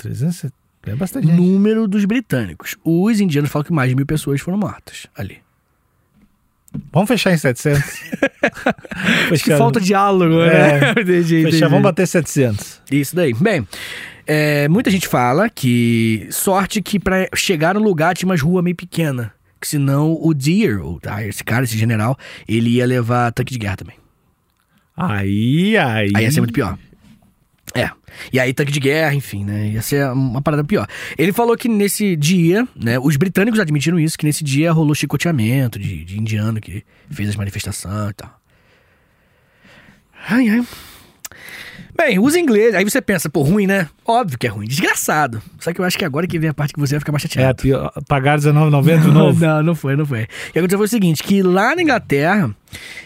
300. 0.00 0.50
É 0.86 0.94
bastante. 0.94 1.26
gente. 1.26 1.36
número 1.36 1.86
dos 1.86 2.04
britânicos. 2.04 2.76
Os 2.84 3.20
indianos 3.20 3.50
falam 3.50 3.64
que 3.64 3.72
mais 3.72 3.90
de 3.90 3.96
mil 3.96 4.06
pessoas 4.06 4.40
foram 4.40 4.58
mortas 4.58 5.06
ali. 5.14 5.38
Vamos 6.92 7.08
fechar 7.08 7.32
em 7.32 7.36
700. 7.36 7.82
Acho 9.32 9.44
que 9.44 9.56
falta 9.56 9.80
diálogo, 9.80 10.38
né? 10.38 10.78
É. 10.78 10.90
Entendi, 11.02 11.42
Fechar, 11.42 11.48
entendi. 11.48 11.60
vamos 11.64 11.82
bater 11.82 12.06
700. 12.06 12.80
Isso 12.90 13.14
daí. 13.16 13.34
Bem, 13.34 13.66
é, 14.26 14.68
muita 14.68 14.90
gente 14.90 15.08
fala 15.08 15.50
que 15.50 16.28
sorte 16.30 16.80
que 16.80 16.98
pra 16.98 17.28
chegar 17.34 17.74
no 17.74 17.80
lugar 17.80 18.14
tinha 18.14 18.28
umas 18.28 18.40
ruas 18.40 18.62
meio 18.62 18.76
pequena. 18.76 19.32
Que 19.60 19.68
senão 19.68 20.16
o 20.18 20.32
Deer, 20.32 20.80
ou 20.80 20.98
ah, 21.06 21.22
esse 21.26 21.44
cara, 21.44 21.64
esse 21.64 21.76
general, 21.76 22.16
ele 22.48 22.70
ia 22.70 22.86
levar 22.86 23.30
tanque 23.32 23.52
de 23.52 23.58
guerra 23.58 23.76
também. 23.76 23.96
Aí, 24.96 25.76
aí. 25.76 26.12
Aí 26.14 26.24
ia 26.24 26.30
ser 26.30 26.40
muito 26.40 26.54
pior. 26.54 26.78
É. 27.74 27.90
E 28.32 28.40
aí, 28.40 28.52
tanque 28.52 28.72
de 28.72 28.80
guerra, 28.80 29.14
enfim, 29.14 29.44
né? 29.44 29.68
Ia 29.68 29.82
ser 29.82 30.10
uma 30.10 30.42
parada 30.42 30.64
pior. 30.64 30.86
Ele 31.16 31.32
falou 31.32 31.56
que 31.56 31.68
nesse 31.68 32.16
dia, 32.16 32.66
né? 32.74 32.98
Os 32.98 33.16
britânicos 33.16 33.60
admitiram 33.60 33.98
isso, 33.98 34.18
que 34.18 34.26
nesse 34.26 34.42
dia 34.42 34.72
rolou 34.72 34.94
chicoteamento 34.94 35.78
de, 35.78 36.04
de 36.04 36.18
indiano 36.18 36.60
que 36.60 36.84
fez 37.10 37.28
as 37.28 37.36
manifestações 37.36 38.10
e 38.10 38.14
tal. 38.14 38.40
Ai, 40.28 40.48
ai. 40.48 40.66
Bem, 42.02 42.18
os 42.18 42.34
ingleses. 42.34 42.74
Aí 42.74 42.82
você 42.82 43.02
pensa, 43.02 43.28
pô, 43.28 43.42
ruim, 43.42 43.66
né? 43.66 43.86
Óbvio 44.06 44.38
que 44.38 44.46
é 44.46 44.50
ruim. 44.50 44.66
Desgraçado. 44.66 45.42
Só 45.58 45.70
que 45.70 45.80
eu 45.80 45.84
acho 45.84 45.98
que 45.98 46.04
agora 46.04 46.26
que 46.26 46.38
vem 46.38 46.48
a 46.48 46.54
parte 46.54 46.72
que 46.72 46.80
você 46.80 46.94
vai 46.94 47.00
ficar 47.00 47.12
mais 47.12 47.22
É, 47.24 47.28
chateado. 47.28 47.62
pior, 47.62 47.92
pagar 48.08 48.38
R$19,90 48.38 49.00
de 49.02 49.08
novo. 49.10 49.38
Não, 49.44 49.62
não 49.62 49.74
foi, 49.74 49.96
não 49.96 50.06
foi. 50.06 50.22
O 50.22 50.52
que 50.52 50.58
aconteceu 50.58 50.78
foi 50.78 50.86
o 50.86 50.88
seguinte, 50.88 51.22
que 51.22 51.42
lá 51.42 51.76
na 51.76 51.82
Inglaterra, 51.82 52.50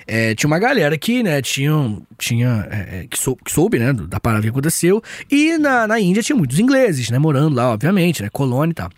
é, 0.06 0.32
tinha 0.36 0.46
uma 0.46 0.60
galera 0.60 0.96
que, 0.96 1.24
né, 1.24 1.42
tinha, 1.42 1.72
tinha 2.16 2.68
é, 2.70 2.76
é, 3.00 3.06
que, 3.10 3.18
sou- 3.18 3.34
que 3.36 3.50
soube, 3.50 3.80
né, 3.80 3.92
da 3.92 4.20
parada 4.20 4.42
que 4.42 4.48
aconteceu, 4.48 5.02
e 5.28 5.58
na, 5.58 5.88
na 5.88 5.98
Índia 5.98 6.22
tinha 6.22 6.36
muitos 6.36 6.60
ingleses, 6.60 7.10
né, 7.10 7.18
morando 7.18 7.56
lá, 7.56 7.72
obviamente, 7.72 8.22
né, 8.22 8.28
colônia 8.32 8.70
e 8.70 8.74
tal. 8.74 8.90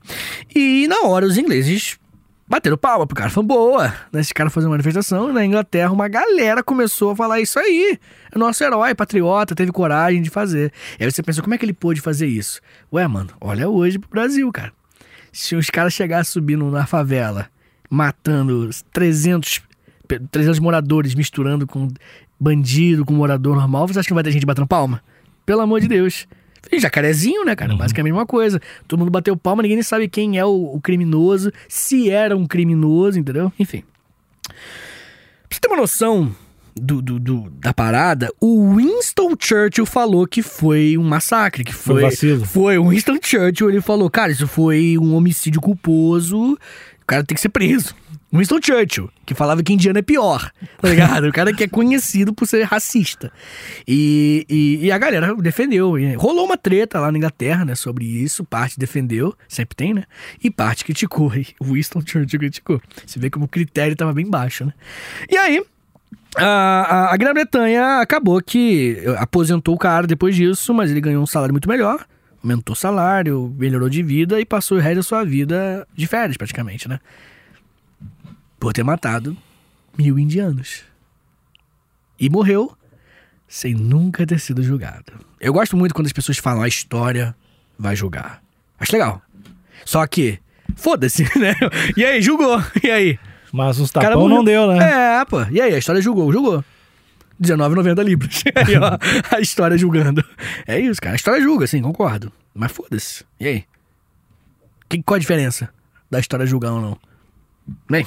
E 0.54 0.86
na 0.88 1.08
hora 1.08 1.24
os 1.24 1.38
ingleses 1.38 1.96
bateram 2.48 2.76
palma 2.76 3.06
pro 3.06 3.16
cara, 3.16 3.30
falaram, 3.30 3.46
boa, 3.48 3.88
né, 4.12 4.20
esse 4.20 4.32
cara 4.32 4.48
fazendo 4.50 4.70
manifestação, 4.70 5.30
e 5.30 5.32
na 5.32 5.44
Inglaterra 5.44 5.92
uma 5.92 6.08
galera 6.08 6.62
começou 6.62 7.10
a 7.12 7.16
falar 7.16 7.40
isso 7.40 7.58
aí, 7.58 7.98
é 8.32 8.38
nosso 8.38 8.62
herói, 8.62 8.94
patriota, 8.94 9.54
teve 9.54 9.72
coragem 9.72 10.22
de 10.22 10.30
fazer. 10.30 10.72
E 10.98 11.04
aí 11.04 11.10
você 11.10 11.22
pensa, 11.22 11.42
como 11.42 11.54
é 11.54 11.58
que 11.58 11.64
ele 11.64 11.72
pôde 11.72 12.00
fazer 12.00 12.26
isso? 12.26 12.60
Ué, 12.92 13.06
mano, 13.08 13.30
olha 13.40 13.68
hoje 13.68 13.98
pro 13.98 14.08
Brasil, 14.10 14.50
cara. 14.52 14.72
Se 15.32 15.54
os 15.56 15.68
caras 15.68 15.92
chegassem 15.92 16.32
subindo 16.32 16.70
na 16.70 16.86
favela, 16.86 17.46
matando 17.90 18.70
300, 18.92 19.60
pe- 20.08 20.20
300 20.30 20.58
moradores, 20.60 21.14
misturando 21.14 21.66
com 21.66 21.88
bandido, 22.38 23.04
com 23.04 23.12
morador 23.12 23.56
normal, 23.56 23.86
você 23.88 23.98
acha 23.98 24.06
que 24.06 24.12
não 24.12 24.16
vai 24.16 24.24
ter 24.24 24.30
gente 24.30 24.46
batendo 24.46 24.66
palma? 24.66 25.02
Pelo 25.44 25.60
amor 25.60 25.80
de 25.80 25.88
Deus. 25.88 26.26
E 26.70 26.78
jacarezinho, 26.80 27.44
né, 27.44 27.54
cara? 27.54 27.74
Basicamente 27.76 28.10
a 28.10 28.14
mesma 28.14 28.26
coisa. 28.26 28.60
Todo 28.88 28.98
mundo 29.00 29.10
bateu 29.10 29.36
palma, 29.36 29.62
ninguém 29.62 29.76
nem 29.76 29.82
sabe 29.82 30.08
quem 30.08 30.38
é 30.38 30.44
o, 30.44 30.72
o 30.74 30.80
criminoso, 30.80 31.52
se 31.68 32.10
era 32.10 32.36
um 32.36 32.46
criminoso, 32.46 33.18
entendeu? 33.18 33.52
Enfim. 33.58 33.82
Pra 34.46 34.54
você 35.50 35.60
ter 35.60 35.68
uma 35.68 35.76
noção 35.76 36.34
do, 36.74 37.00
do- 37.00 37.18
do- 37.18 37.50
da 37.50 37.72
parada, 37.72 38.30
o 38.40 38.74
Winston 38.74 39.34
Churchill 39.38 39.86
falou 39.86 40.26
que 40.26 40.42
foi 40.42 40.96
um 40.98 41.04
massacre, 41.04 41.64
que 41.64 41.72
Foi 41.72 41.94
foi. 41.94 42.02
vacilo. 42.02 42.44
Foi 42.44 42.78
o 42.78 42.88
Winston 42.90 43.16
Churchill, 43.22 43.70
ele 43.70 43.80
falou, 43.80 44.10
cara, 44.10 44.32
isso 44.32 44.46
foi 44.46 44.96
um 44.98 45.14
homicídio 45.14 45.60
culposo, 45.60 46.52
o 46.54 46.58
cara 47.06 47.24
tem 47.24 47.34
que 47.34 47.40
ser 47.40 47.48
preso. 47.48 47.94
Winston 48.32 48.58
Churchill, 48.62 49.08
que 49.24 49.34
falava 49.34 49.62
que 49.62 49.72
indiano 49.72 49.98
é 49.98 50.02
pior, 50.02 50.50
tá 50.80 50.88
ligado? 50.88 51.28
o 51.28 51.32
cara 51.32 51.52
que 51.54 51.64
é 51.64 51.68
conhecido 51.68 52.34
por 52.34 52.46
ser 52.46 52.64
racista. 52.64 53.32
E, 53.86 54.44
e, 54.48 54.86
e 54.86 54.92
a 54.92 54.98
galera 54.98 55.34
defendeu. 55.36 55.94
Rolou 56.18 56.44
uma 56.44 56.56
treta 56.56 56.98
lá 57.00 57.10
na 57.12 57.16
Inglaterra, 57.18 57.64
né, 57.64 57.74
sobre 57.74 58.04
isso. 58.04 58.44
Parte 58.44 58.78
defendeu, 58.78 59.34
sempre 59.48 59.76
tem, 59.76 59.94
né? 59.94 60.04
E 60.42 60.50
parte 60.50 60.84
criticou. 60.84 61.32
E 61.34 61.46
Winston 61.62 62.00
Churchill 62.04 62.38
criticou. 62.40 62.80
Você 63.06 63.18
vê 63.18 63.30
como 63.30 63.44
o 63.44 63.48
critério 63.48 63.94
tava 63.96 64.12
bem 64.12 64.28
baixo, 64.28 64.64
né? 64.66 64.72
E 65.30 65.36
aí, 65.36 65.62
a, 66.36 66.44
a- 66.44 67.14
a 67.14 67.16
Grã-Bretanha 67.16 68.00
acabou 68.00 68.42
que 68.42 69.02
aposentou 69.18 69.74
o 69.74 69.78
cara 69.78 70.06
depois 70.06 70.34
disso, 70.34 70.74
mas 70.74 70.90
ele 70.90 71.00
ganhou 71.00 71.22
um 71.22 71.26
salário 71.26 71.54
muito 71.54 71.68
melhor, 71.68 72.04
aumentou 72.42 72.72
o 72.74 72.76
salário, 72.76 73.54
melhorou 73.56 73.88
de 73.88 74.02
vida 74.02 74.40
e 74.40 74.44
passou 74.44 74.76
o 74.78 74.80
resto 74.80 74.96
da 74.96 75.02
sua 75.02 75.24
vida 75.24 75.86
de 75.94 76.06
férias, 76.06 76.36
praticamente, 76.36 76.88
né? 76.88 76.98
Por 78.58 78.72
ter 78.72 78.82
matado 78.82 79.36
mil 79.96 80.18
indianos. 80.18 80.82
E 82.18 82.28
morreu 82.30 82.76
sem 83.48 83.74
nunca 83.74 84.26
ter 84.26 84.40
sido 84.40 84.62
julgado. 84.62 85.12
Eu 85.40 85.52
gosto 85.52 85.76
muito 85.76 85.94
quando 85.94 86.06
as 86.06 86.12
pessoas 86.12 86.38
falam 86.38 86.62
a 86.62 86.68
história 86.68 87.36
vai 87.78 87.94
julgar. 87.94 88.42
Acho 88.80 88.92
legal. 88.92 89.22
Só 89.84 90.06
que, 90.06 90.38
foda-se, 90.74 91.22
né? 91.38 91.54
E 91.96 92.04
aí, 92.04 92.20
julgou. 92.20 92.60
E 92.82 92.90
aí? 92.90 93.18
Mas 93.52 93.78
uns 93.78 93.90
O 93.90 93.92
cara 93.92 94.08
tapão 94.08 94.22
morreu. 94.22 94.36
não 94.38 94.44
deu, 94.44 94.66
né? 94.66 95.20
É, 95.20 95.24
pô. 95.24 95.42
E 95.50 95.60
aí, 95.60 95.74
a 95.74 95.78
história 95.78 96.00
julgou, 96.00 96.32
julgou. 96.32 96.64
R$19,90 97.38 98.02
libras. 98.02 98.42
aí, 98.54 98.76
ó, 98.76 98.98
a 99.36 99.40
história 99.40 99.76
julgando. 99.76 100.24
É 100.66 100.80
isso, 100.80 101.00
cara. 101.00 101.14
A 101.14 101.16
história 101.16 101.40
julga, 101.40 101.66
sim, 101.66 101.82
concordo. 101.82 102.32
Mas 102.54 102.72
foda-se. 102.72 103.24
E 103.38 103.46
aí? 103.46 103.64
Que, 104.88 105.02
qual 105.02 105.16
a 105.16 105.20
diferença 105.20 105.68
da 106.10 106.18
história 106.18 106.46
julgar 106.46 106.72
ou 106.72 106.80
não? 106.80 106.98
Bem. 107.88 108.06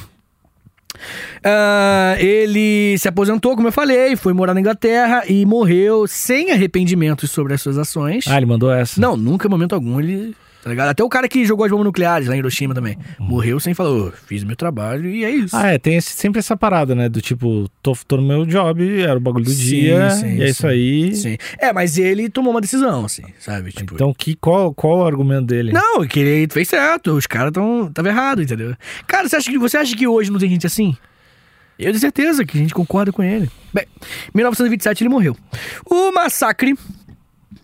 Ah, 1.43 2.15
ele 2.19 2.97
se 2.97 3.07
aposentou, 3.07 3.55
como 3.55 3.67
eu 3.67 3.71
falei, 3.71 4.15
foi 4.15 4.33
morar 4.33 4.53
na 4.53 4.59
Inglaterra 4.59 5.23
e 5.27 5.45
morreu 5.45 6.07
sem 6.07 6.51
arrependimentos 6.51 7.31
sobre 7.31 7.53
as 7.53 7.61
suas 7.61 7.77
ações. 7.77 8.25
Ah, 8.27 8.37
ele 8.37 8.45
mandou 8.45 8.71
essa. 8.71 8.99
Não, 8.99 9.15
nunca 9.15 9.47
em 9.47 9.51
momento 9.51 9.73
algum 9.73 9.99
ele 9.99 10.35
Tá 10.61 10.69
ligado? 10.69 10.89
Até 10.89 11.01
o 11.03 11.07
cara 11.07 11.27
que 11.29 11.45
jogou 11.45 11.63
as 11.65 11.71
bombas 11.71 11.85
nucleares 11.85 12.27
lá 12.27 12.35
em 12.35 12.39
Hiroshima 12.39 12.73
também. 12.75 12.97
Morreu 13.17 13.59
sem 13.61 13.73
falar, 13.73 13.91
"Ô, 13.91 14.11
fiz 14.11 14.43
meu 14.43 14.57
trabalho 14.57 15.09
e 15.09 15.23
é 15.23 15.29
isso. 15.29 15.55
Ah, 15.55 15.67
é, 15.67 15.77
tem 15.77 15.95
esse- 15.95 16.11
sempre 16.11 16.39
essa 16.39 16.57
parada, 16.57 16.93
né? 16.93 17.07
Do 17.07 17.21
tipo, 17.21 17.69
tô, 17.81 17.95
tô 18.05 18.17
no 18.17 18.23
meu 18.23 18.45
job, 18.45 19.01
era 19.01 19.15
o 19.17 19.21
bagulho 19.21 19.45
do 19.45 19.51
Sim, 19.51 19.63
dia, 19.65 20.09
sim, 20.09 20.35
e 20.35 20.43
é 20.43 20.49
isso 20.49 20.61
sim. 20.63 20.67
aí. 20.67 21.15
Sim. 21.15 21.37
É, 21.59 21.71
mas 21.71 21.97
ele 21.97 22.29
tomou 22.29 22.51
uma 22.51 22.59
decisão, 22.59 23.05
assim, 23.05 23.23
sabe? 23.39 23.71
Tipo, 23.71 23.95
Então, 23.95 24.13
que, 24.13 24.35
qual, 24.35 24.73
qual 24.73 24.97
o 24.99 25.05
argumento 25.07 25.45
dele? 25.45 25.71
Não, 25.71 26.05
que 26.05 26.19
ele 26.19 26.47
fez 26.51 26.67
certo. 26.67 27.13
Os 27.13 27.25
caras 27.25 27.53
tão 27.53 27.89
tava 27.93 28.09
errado, 28.09 28.41
entendeu? 28.41 28.75
Cara, 29.07 29.29
você 29.29 29.37
acha, 29.37 29.49
que, 29.49 29.57
você 29.57 29.77
acha 29.77 29.95
que 29.95 30.05
hoje 30.07 30.29
não 30.29 30.39
tem 30.39 30.49
gente 30.49 30.67
assim? 30.67 30.95
Eu 31.77 31.85
tenho 31.91 31.99
certeza 31.99 32.43
que 32.43 32.57
a 32.57 32.61
gente 32.61 32.73
concorda 32.73 33.09
com 33.13 33.23
ele. 33.23 33.49
Bem, 33.73 33.85
em 34.01 34.31
1927 34.35 35.01
ele 35.03 35.09
morreu. 35.09 35.37
O 35.89 36.11
massacre, 36.11 36.75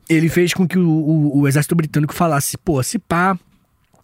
ele 0.10 0.30
fez 0.30 0.54
com 0.54 0.68
que 0.68 0.78
o, 0.78 0.88
o- 0.90 1.40
o 1.42 1.48
exército 1.48 1.76
britânico 1.76 2.14
falasse, 2.14 2.58
pô, 2.58 2.82
se 2.84 3.00
pá, 3.00 3.38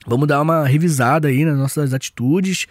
vamos 0.06 0.28
dar 0.28 0.42
uma 0.42 0.66
revisada 0.66 1.28
aí 1.28 1.46
nas 1.46 1.58
nossas 1.58 1.94
atitudes 1.94 2.66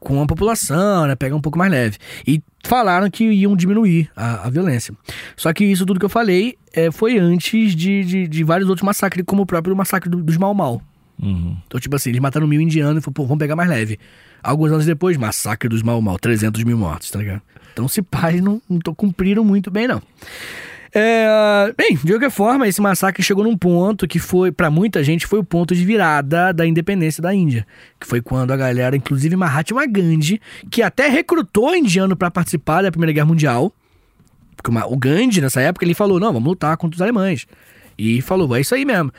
com 0.00 0.20
a 0.20 0.26
população, 0.26 1.06
né? 1.06 1.14
Pegar 1.14 1.36
um 1.36 1.40
pouco 1.40 1.56
mais 1.56 1.70
leve. 1.70 1.96
E 2.26 2.42
falaram 2.64 3.08
que 3.08 3.22
iam 3.24 3.54
diminuir 3.54 4.10
a, 4.16 4.46
a 4.46 4.50
violência. 4.50 4.92
Só 5.36 5.52
que 5.52 5.64
isso 5.64 5.86
tudo 5.86 6.00
que 6.00 6.04
eu 6.04 6.08
falei 6.10 6.56
é, 6.72 6.90
foi 6.90 7.18
antes 7.18 7.74
de, 7.76 8.04
de, 8.04 8.26
de 8.28 8.44
vários 8.44 8.68
outros 8.68 8.84
massacres, 8.84 9.24
como 9.24 9.42
o 9.42 9.46
próprio 9.46 9.76
massacre 9.76 10.10
do- 10.10 10.22
dos 10.22 10.36
Mau 10.36 10.52
Mau. 10.52 10.82
Uhum. 11.22 11.56
Então, 11.68 11.78
tipo 11.78 11.94
assim, 11.94 12.10
eles 12.10 12.20
mataram 12.20 12.48
mil 12.48 12.60
indianos 12.60 12.98
e 12.98 13.00
falaram, 13.00 13.12
pô, 13.12 13.22
vamos 13.26 13.38
pegar 13.38 13.54
mais 13.54 13.68
leve. 13.68 13.96
Alguns 14.42 14.72
anos 14.72 14.84
depois, 14.86 15.16
massacre 15.16 15.68
dos 15.68 15.82
Mau 15.84 16.02
Mau, 16.02 16.18
300 16.18 16.64
mil 16.64 16.76
mortos, 16.76 17.08
tá 17.12 17.20
ligado? 17.20 17.42
Então, 17.72 17.86
se 17.86 18.02
pais 18.02 18.40
não, 18.40 18.60
não 18.68 18.80
cumpriram 18.94 19.44
muito 19.44 19.70
bem, 19.70 19.86
não. 19.86 20.02
É, 20.94 21.72
bem, 21.76 21.96
de 21.96 22.12
qualquer 22.12 22.30
forma, 22.30 22.68
esse 22.68 22.80
massacre 22.80 23.22
chegou 23.22 23.42
num 23.44 23.56
ponto 23.56 24.06
que 24.06 24.18
foi, 24.18 24.52
pra 24.52 24.70
muita 24.70 25.02
gente, 25.02 25.26
foi 25.26 25.38
o 25.38 25.44
ponto 25.44 25.74
de 25.74 25.84
virada 25.84 26.52
da 26.52 26.66
independência 26.66 27.22
da 27.22 27.34
Índia. 27.34 27.66
Que 27.98 28.06
foi 28.06 28.20
quando 28.20 28.50
a 28.52 28.56
galera, 28.56 28.94
inclusive 28.94 29.34
Mahatma 29.34 29.86
Gandhi, 29.86 30.40
que 30.70 30.82
até 30.82 31.08
recrutou 31.08 31.74
indiano 31.74 32.14
pra 32.14 32.30
participar 32.30 32.82
da 32.82 32.90
Primeira 32.90 33.12
Guerra 33.12 33.26
Mundial, 33.26 33.72
porque 34.54 34.70
o 34.70 34.96
Gandhi, 34.96 35.40
nessa 35.40 35.60
época, 35.62 35.84
ele 35.84 35.94
falou: 35.94 36.20
não, 36.20 36.32
vamos 36.32 36.48
lutar 36.48 36.76
contra 36.76 36.94
os 36.96 37.02
alemães. 37.02 37.46
E 37.96 38.20
falou: 38.20 38.54
é 38.54 38.60
isso 38.60 38.74
aí 38.74 38.84
mesmo. 38.84 39.10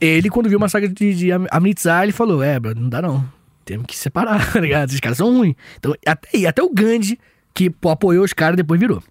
Ele, 0.00 0.30
quando 0.30 0.48
viu 0.48 0.56
o 0.56 0.60
massacre 0.60 0.88
de, 0.88 1.14
de 1.14 1.32
Am- 1.32 1.46
Amritsar, 1.50 2.04
ele 2.04 2.12
falou: 2.12 2.42
é, 2.42 2.60
não 2.76 2.88
dá 2.88 3.02
não. 3.02 3.28
Temos 3.64 3.86
que 3.86 3.96
separar, 3.96 4.38
tá 4.52 4.60
ligado? 4.60 4.88
Esses 4.88 5.00
caras 5.00 5.18
são 5.18 5.36
ruins. 5.36 5.54
Então, 5.78 5.94
até, 6.06 6.46
até 6.46 6.62
o 6.62 6.72
Gandhi, 6.72 7.18
que 7.52 7.70
apoiou 7.90 8.24
os 8.24 8.32
caras, 8.32 8.56
depois 8.56 8.78
virou. 8.78 9.02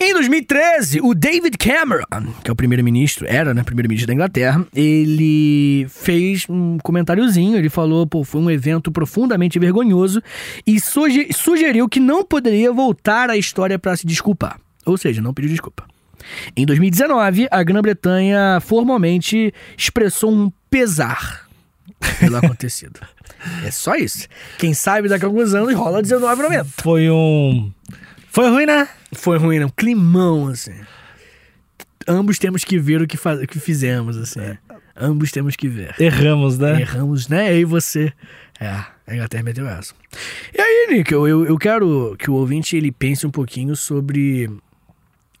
Em 0.00 0.12
2013, 0.12 1.00
o 1.02 1.14
David 1.14 1.56
Cameron, 1.58 2.04
que 2.42 2.50
é 2.50 2.52
o 2.52 2.56
primeiro-ministro, 2.56 3.26
era, 3.28 3.52
né, 3.54 3.62
primeiro-ministro 3.62 4.06
da 4.08 4.14
Inglaterra, 4.14 4.66
ele 4.74 5.86
fez 5.88 6.46
um 6.48 6.78
comentáriozinho, 6.78 7.56
ele 7.56 7.68
falou, 7.68 8.06
pô, 8.06 8.24
foi 8.24 8.40
um 8.40 8.50
evento 8.50 8.90
profundamente 8.90 9.58
vergonhoso 9.58 10.22
e 10.66 10.80
suge- 10.80 11.28
sugeriu 11.32 11.88
que 11.88 12.00
não 12.00 12.24
poderia 12.24 12.72
voltar 12.72 13.30
à 13.30 13.36
história 13.36 13.78
para 13.78 13.96
se 13.96 14.06
desculpar. 14.06 14.58
Ou 14.84 14.96
seja, 14.98 15.20
não 15.22 15.32
pediu 15.34 15.50
desculpa. 15.50 15.84
Em 16.56 16.64
2019, 16.64 17.48
a 17.50 17.62
Grã-Bretanha 17.62 18.58
formalmente 18.60 19.52
expressou 19.76 20.32
um 20.32 20.50
pesar 20.70 21.46
pelo 22.18 22.36
acontecido. 22.38 22.98
É 23.64 23.70
só 23.70 23.94
isso. 23.94 24.26
Quem 24.58 24.72
sabe 24.72 25.08
daqui 25.08 25.24
a 25.24 25.28
alguns 25.28 25.52
anos 25.54 25.74
rola 25.74 26.02
19,90. 26.02 26.64
Foi 26.82 27.10
um. 27.10 27.70
Foi 28.34 28.50
ruim, 28.50 28.66
né? 28.66 28.88
Foi 29.12 29.38
ruim, 29.38 29.60
não. 29.60 29.68
Climão, 29.68 30.48
assim. 30.48 30.74
Ambos 32.08 32.36
temos 32.36 32.64
que 32.64 32.80
ver 32.80 33.00
o 33.00 33.06
que, 33.06 33.16
faz... 33.16 33.40
o 33.40 33.46
que 33.46 33.60
fizemos, 33.60 34.16
assim. 34.16 34.58
Ambos 34.96 35.30
temos 35.30 35.54
que 35.54 35.68
ver. 35.68 35.94
Erramos, 36.00 36.58
né? 36.58 36.80
Erramos, 36.80 37.28
né? 37.28 37.56
E 37.56 37.64
você. 37.64 38.12
É, 38.58 38.66
a 39.06 39.14
Inglaterra 39.14 39.44
meteu 39.44 39.68
essa. 39.68 39.94
E 40.52 40.60
aí, 40.60 40.88
Nick, 40.90 41.12
eu, 41.12 41.28
eu, 41.28 41.46
eu 41.46 41.56
quero 41.56 42.16
que 42.18 42.28
o 42.28 42.34
ouvinte 42.34 42.76
ele 42.76 42.90
pense 42.90 43.24
um 43.24 43.30
pouquinho 43.30 43.76
sobre 43.76 44.50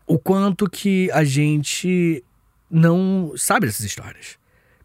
o 0.06 0.16
quanto 0.16 0.70
que 0.70 1.10
a 1.10 1.24
gente 1.24 2.22
não 2.70 3.32
sabe 3.36 3.66
dessas 3.66 3.84
histórias. 3.84 4.38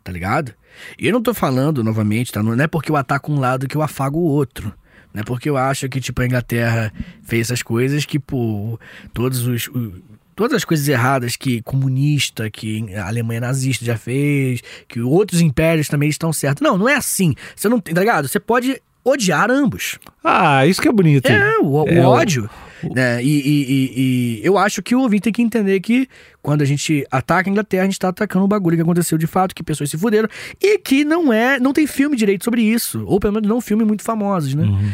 Tá 0.03 0.11
ligado? 0.11 0.51
E 0.97 1.05
eu 1.05 1.13
não 1.13 1.21
tô 1.21 1.31
falando, 1.31 1.83
novamente, 1.83 2.31
tá? 2.31 2.41
Não 2.41 2.59
é 2.59 2.65
porque 2.65 2.89
eu 2.89 2.95
ataco 2.95 3.31
um 3.31 3.39
lado 3.39 3.67
que 3.67 3.77
eu 3.77 3.83
afago 3.83 4.17
o 4.17 4.23
outro. 4.23 4.73
Não 5.13 5.21
é 5.21 5.23
porque 5.23 5.49
eu 5.49 5.57
acho 5.57 5.89
que, 5.89 5.99
tipo, 5.99 6.21
a 6.21 6.25
Inglaterra 6.25 6.93
fez 7.23 7.47
essas 7.47 7.63
coisas 7.63 8.05
que, 8.05 8.19
pô, 8.19 8.79
todos 9.13 9.45
os. 9.47 9.67
o- 9.67 9.93
Todas 10.35 10.55
as 10.55 10.63
coisas 10.63 10.87
erradas 10.87 11.35
que 11.35 11.61
comunista, 11.63 12.49
que 12.49 12.95
a 12.95 13.07
Alemanha 13.07 13.41
nazista 13.41 13.83
já 13.83 13.97
fez, 13.97 14.61
que 14.87 15.01
outros 15.01 15.41
impérios 15.41 15.89
também 15.89 16.07
estão 16.07 16.31
certos. 16.31 16.61
Não, 16.61 16.77
não 16.77 16.87
é 16.87 16.95
assim. 16.95 17.35
Você 17.53 17.67
não 17.67 17.77
tá 17.77 17.99
ligado? 17.99 18.25
Você 18.25 18.39
pode 18.39 18.81
odiar 19.03 19.51
ambos. 19.51 19.99
Ah, 20.23 20.65
isso 20.65 20.81
que 20.81 20.87
é 20.87 20.91
bonito. 20.93 21.25
É, 21.27 21.57
o, 21.57 21.83
o 21.83 21.89
É, 21.89 21.99
o- 22.07 22.09
ódio. 22.09 22.49
Né? 22.93 23.23
E, 23.23 23.27
e- 23.27 23.65
e- 23.71 24.39
e 24.41 24.45
eu 24.45 24.57
acho 24.57 24.81
que 24.81 24.95
o 24.95 24.99
ouvinte 25.01 25.23
tem 25.23 25.33
que 25.33 25.41
entender 25.41 25.79
que 25.79 26.07
quando 26.41 26.61
a 26.61 26.65
gente 26.65 27.05
ataca 27.11 27.49
a 27.49 27.51
Inglaterra, 27.51 27.83
a 27.83 27.85
gente 27.85 27.99
tá 27.99 28.09
atacando 28.09 28.45
um 28.45 28.47
bagulho 28.47 28.75
que 28.75 28.81
aconteceu 28.81 29.17
de 29.17 29.27
fato, 29.27 29.53
que 29.55 29.63
pessoas 29.63 29.89
se 29.89 29.97
fuderam, 29.97 30.29
e 30.61 30.77
que 30.79 31.03
não 31.05 31.31
é. 31.33 31.59
Não 31.59 31.73
tem 31.73 31.85
filme 31.87 32.15
direito 32.15 32.43
sobre 32.43 32.61
isso. 32.61 33.03
Ou 33.05 33.19
pelo 33.19 33.33
menos 33.33 33.47
não 33.49 33.59
filme 33.61 33.83
muito 33.83 34.03
famosos, 34.03 34.53
né? 34.53 34.63
Uhum. 34.63 34.91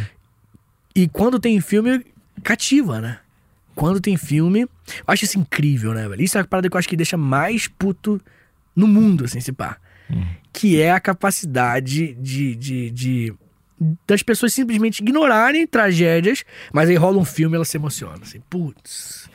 E 0.95 1.07
quando 1.07 1.39
tem 1.39 1.59
filme, 1.61 2.05
cativa, 2.43 3.01
né? 3.01 3.19
Quando 3.75 3.99
tem 3.99 4.15
filme. 4.17 4.61
Eu 4.61 4.69
acho 5.07 5.25
isso 5.25 5.37
incrível, 5.37 5.93
né, 5.93 6.07
velho? 6.07 6.21
Isso 6.21 6.37
é 6.37 6.41
a 6.41 6.45
parada 6.45 6.69
que 6.69 6.75
eu 6.75 6.79
acho 6.79 6.87
que 6.87 6.95
deixa 6.95 7.17
mais 7.17 7.67
puto 7.67 8.21
no 8.75 8.87
mundo, 8.87 9.25
assim, 9.25 9.39
se 9.41 9.51
pá. 9.51 9.77
Que 10.53 10.79
é 10.79 10.91
a 10.91 10.99
capacidade 10.99 12.13
de, 12.13 12.55
de, 12.55 12.89
de- 12.91 13.33
das 14.07 14.23
pessoas 14.23 14.53
simplesmente 14.53 14.99
ignorarem 15.01 15.67
tragédias, 15.67 16.43
mas 16.71 16.89
aí 16.89 16.95
rola 16.95 17.17
um 17.17 17.25
filme 17.25 17.55
e 17.55 17.57
ela 17.57 17.65
se 17.65 17.77
emociona, 17.77 18.19
assim, 18.21 18.39
putz. 18.49 19.29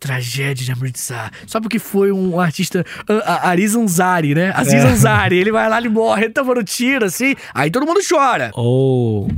Tragédia 0.00 0.64
de 0.64 0.72
Amritsar. 0.72 1.30
Só 1.46 1.60
porque 1.60 1.78
foi 1.78 2.10
um 2.10 2.40
artista. 2.40 2.84
A, 3.24 3.48
a 3.48 3.50
Aziz 3.52 3.76
Ansari, 3.76 4.34
né? 4.34 4.50
Aziz 4.52 4.82
É. 4.82 4.88
Ansari. 4.88 5.36
Ele 5.36 5.52
vai 5.52 5.68
lá, 5.68 5.78
ele 5.78 5.88
morre, 5.88 6.24
ele 6.24 6.32
tava 6.32 6.52
no 6.56 6.64
tiro, 6.64 7.04
assim. 7.04 7.36
Aí 7.54 7.70
todo 7.70 7.86
mundo 7.86 8.00
chora. 8.08 8.50
Ou 8.54 9.28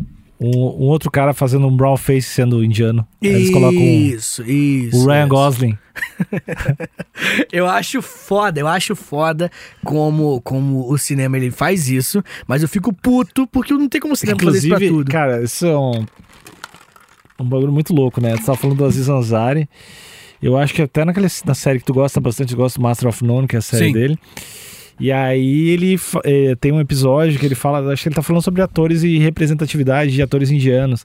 um, 0.45 0.84
um 0.84 0.86
outro 0.88 1.11
cara 1.11 1.32
fazendo 1.32 1.66
um 1.66 1.76
brown 1.76 1.97
face 1.97 2.28
sendo 2.28 2.62
indiano. 2.64 3.07
Eles 3.22 3.51
colocam 3.51 3.80
Isso, 3.80 4.42
isso. 4.42 4.97
o 4.97 5.07
Ryan 5.07 5.20
isso. 5.20 5.28
Gosling. 5.28 5.78
Eu 7.53 7.68
acho 7.68 8.03
foda, 8.03 8.59
eu 8.61 8.66
acho 8.66 8.97
foda 8.97 9.51
como, 9.84 10.40
como 10.42 10.90
o 10.90 10.99
cinema 10.99 11.36
ele 11.36 11.51
faz 11.53 11.88
isso, 11.88 12.22
mas 12.49 12.62
eu 12.62 12.68
fico 12.68 12.92
puto 12.92 13.47
porque 13.47 13.72
não 13.72 13.88
tem 13.88 14.01
como 14.01 14.14
o 14.14 14.16
cinema 14.16 14.38
fazer 14.42 14.59
isso 14.59 14.68
pra 14.68 14.76
Inclusive, 14.76 14.99
tudo. 14.99 15.11
cara, 15.11 15.42
isso 15.45 15.64
é 15.66 15.78
um, 15.78 16.05
um 17.38 17.45
bagulho 17.49 17.72
muito 17.72 17.95
louco, 17.95 18.20
né? 18.20 18.36
Tu 18.36 18.45
tava 18.45 18.59
falando 18.59 18.78
do 18.78 18.84
Aziz 18.84 19.09
Ansari. 19.09 19.68
Eu 20.42 20.59
acho 20.59 20.74
que 20.74 20.82
até 20.82 21.05
naquela, 21.05 21.28
na 21.47 21.55
série 21.55 21.78
que 21.78 21.84
tu 21.84 21.95
gosta 21.95 22.20
bastante, 22.20 22.51
tu 22.55 22.57
gosta 22.57 22.78
do 22.78 22.82
Master 22.82 23.09
of 23.09 23.24
None, 23.24 23.47
que 23.47 23.55
é 23.57 23.61
a 23.61 23.62
série 23.62 23.86
Sim. 23.86 23.92
dele. 23.92 24.18
E 24.99 25.11
aí 25.11 25.70
ele 25.70 25.99
eh, 26.24 26.55
tem 26.61 26.72
um 26.72 26.80
episódio 26.80 27.38
que 27.38 27.47
ele 27.47 27.55
fala, 27.55 27.92
acho 27.92 28.03
que 28.03 28.09
ele 28.09 28.16
tá 28.16 28.22
falando 28.22 28.42
sobre 28.42 28.62
atores 28.62 29.03
e 29.03 29.18
representatividade 29.18 30.12
de 30.12 30.22
atores 30.22 30.51
indianos. 30.51 31.05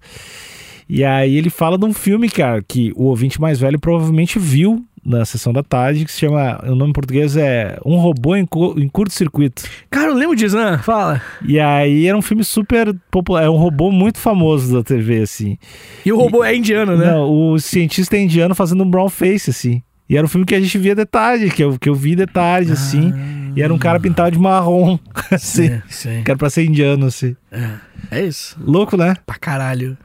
E 0.88 1.04
aí 1.04 1.36
ele 1.36 1.50
fala 1.50 1.78
de 1.78 1.86
um 1.86 1.94
filme, 1.94 2.30
cara, 2.30 2.64
que 2.68 2.92
o 2.96 3.06
ouvinte 3.06 3.40
mais 3.40 3.60
velho 3.60 3.80
provavelmente 3.80 4.40
viu 4.40 4.84
na 5.06 5.24
sessão 5.24 5.54
da 5.54 5.64
tarde, 5.64 6.06
que 6.06 6.12
se 6.12 6.20
chama, 6.20 6.60
o 6.64 6.76
nome 6.76 6.90
em 6.90 6.94
português 6.94 7.38
é 7.38 7.80
Um 7.86 7.98
Robô 7.98 8.36
em, 8.36 8.46
em 8.78 8.90
Curto-Circuito. 8.90 9.64
Cara, 9.90 10.10
eu 10.10 10.16
lembro 10.16 10.36
disso, 10.36 10.58
né? 10.58 10.80
Fala. 10.84 11.22
E 11.48 11.60
aí 11.60 12.08
era 12.08 12.18
um 12.18 12.22
filme 12.22 12.44
super 12.44 12.94
popular, 13.10 13.44
é 13.44 13.50
um 13.50 13.56
robô 13.56 13.92
muito 13.92 14.18
famoso 14.18 14.74
da 14.74 14.84
TV, 14.84 15.22
assim. 15.22 15.58
E 16.06 16.12
o 16.12 16.18
robô 16.18 16.44
é 16.44 16.56
indiano, 16.56 16.98
né? 16.98 17.12
Não, 17.12 17.30
o 17.30 17.60
cientista 17.60 18.18
é 18.18 18.22
indiano 18.22 18.54
fazendo 18.54 18.84
um 18.84 18.90
brown 18.90 19.10
face, 19.10 19.50
assim. 19.50 19.82
E 20.10 20.18
era 20.18 20.26
um 20.26 20.30
filme 20.30 20.45
que 20.45 20.55
a 20.55 20.60
gente 20.60 20.78
via 20.78 20.95
de 20.95 21.05
tarde, 21.05 21.49
que 21.51 21.64
eu, 21.64 21.78
que 21.78 21.88
eu 21.88 21.93
vi 21.95 22.16
de 22.16 22.26
tarde, 22.26 22.72
assim. 22.72 23.14
E 23.55 23.62
era 23.62 23.74
um 23.74 23.78
cara 23.78 23.99
pintado 23.99 24.32
de 24.32 24.39
marrom, 24.39 24.97
assim. 25.32 25.68
Sim, 25.68 25.82
sim. 25.89 26.24
Que 26.24 26.32
era 26.32 26.38
pra 26.38 26.49
ser 26.49 26.66
indiano, 26.66 27.05
assim. 27.05 27.36
É, 27.51 27.78
é 28.20 28.26
isso. 28.26 28.57
Louco, 28.60 28.97
né? 28.97 29.16
Pra 29.26 29.36
caralho. 29.38 29.95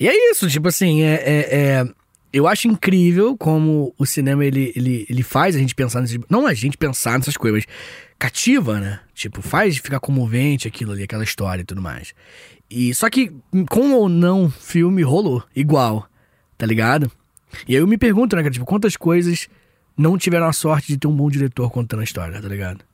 E 0.00 0.08
é 0.08 0.30
isso, 0.30 0.48
tipo 0.48 0.68
assim, 0.68 1.02
é, 1.02 1.14
é- 1.14 1.48
é- 1.56 1.84
eu 2.32 2.46
acho 2.46 2.68
incrível 2.68 3.36
como 3.36 3.94
o 3.98 4.04
cinema 4.04 4.44
ele, 4.44 4.72
ele, 4.76 5.06
ele 5.08 5.22
faz 5.22 5.56
a 5.56 5.58
gente 5.58 5.74
pensar 5.74 6.00
nesse. 6.02 6.20
Não 6.28 6.46
a 6.46 6.52
gente 6.52 6.76
pensar 6.76 7.18
nessas 7.18 7.36
coisas, 7.36 7.64
cativa, 8.18 8.78
né? 8.80 9.00
Tipo, 9.14 9.40
faz 9.40 9.78
ficar 9.78 10.00
comovente 10.00 10.68
aquilo 10.68 10.92
ali, 10.92 11.02
aquela 11.02 11.24
história 11.24 11.62
e 11.62 11.64
tudo 11.64 11.80
mais. 11.80 12.12
E 12.70 12.92
só 12.94 13.08
que, 13.08 13.32
com 13.70 13.92
ou 13.92 14.08
não, 14.08 14.50
filme 14.50 15.02
rolou 15.02 15.42
igual, 15.54 16.06
tá 16.58 16.66
ligado? 16.66 17.10
E 17.66 17.74
aí 17.74 17.80
eu 17.80 17.86
me 17.86 17.96
pergunto, 17.98 18.34
né, 18.36 18.42
cara, 18.42 18.52
tipo, 18.52 18.64
quantas 18.66 18.96
coisas 18.96 19.48
não 19.96 20.18
tiveram 20.18 20.46
a 20.46 20.52
sorte 20.52 20.88
de 20.88 20.98
ter 20.98 21.06
um 21.06 21.16
bom 21.16 21.30
diretor 21.30 21.70
contando 21.70 22.00
a 22.00 22.04
história, 22.04 22.40
tá 22.40 22.48
ligado? 22.48 22.84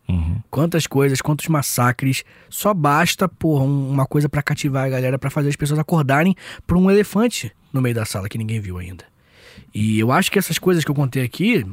Quantas 0.51 0.87
coisas, 0.87 1.21
quantos 1.23 1.49
massacres. 1.49 2.23
Só 2.51 2.75
basta, 2.75 3.27
porra, 3.29 3.65
um- 3.65 3.91
uma 3.91 4.05
coisa 4.07 4.29
pra 4.29 4.43
cativar 4.43 4.85
a 4.85 4.89
galera, 4.91 5.19
pra 5.19 5.31
fazer 5.31 5.49
as 5.49 5.57
pessoas 5.57 5.81
acordarem 5.81 6.37
pra 6.67 6.77
um 6.77 6.91
elefante 6.91 7.51
no 7.73 7.81
meio 7.81 7.95
da 7.95 8.05
sala 8.05 8.29
que 8.29 8.37
ninguém 8.37 8.61
viu 8.61 8.77
ainda. 8.79 9.05
E 9.75 9.99
eu 9.99 10.13
acho 10.13 10.31
que 10.31 10.39
essas 10.39 10.59
coisas 10.59 10.85
que 10.85 10.91
eu 10.91 10.95
contei 10.95 11.23
aqui, 11.23 11.65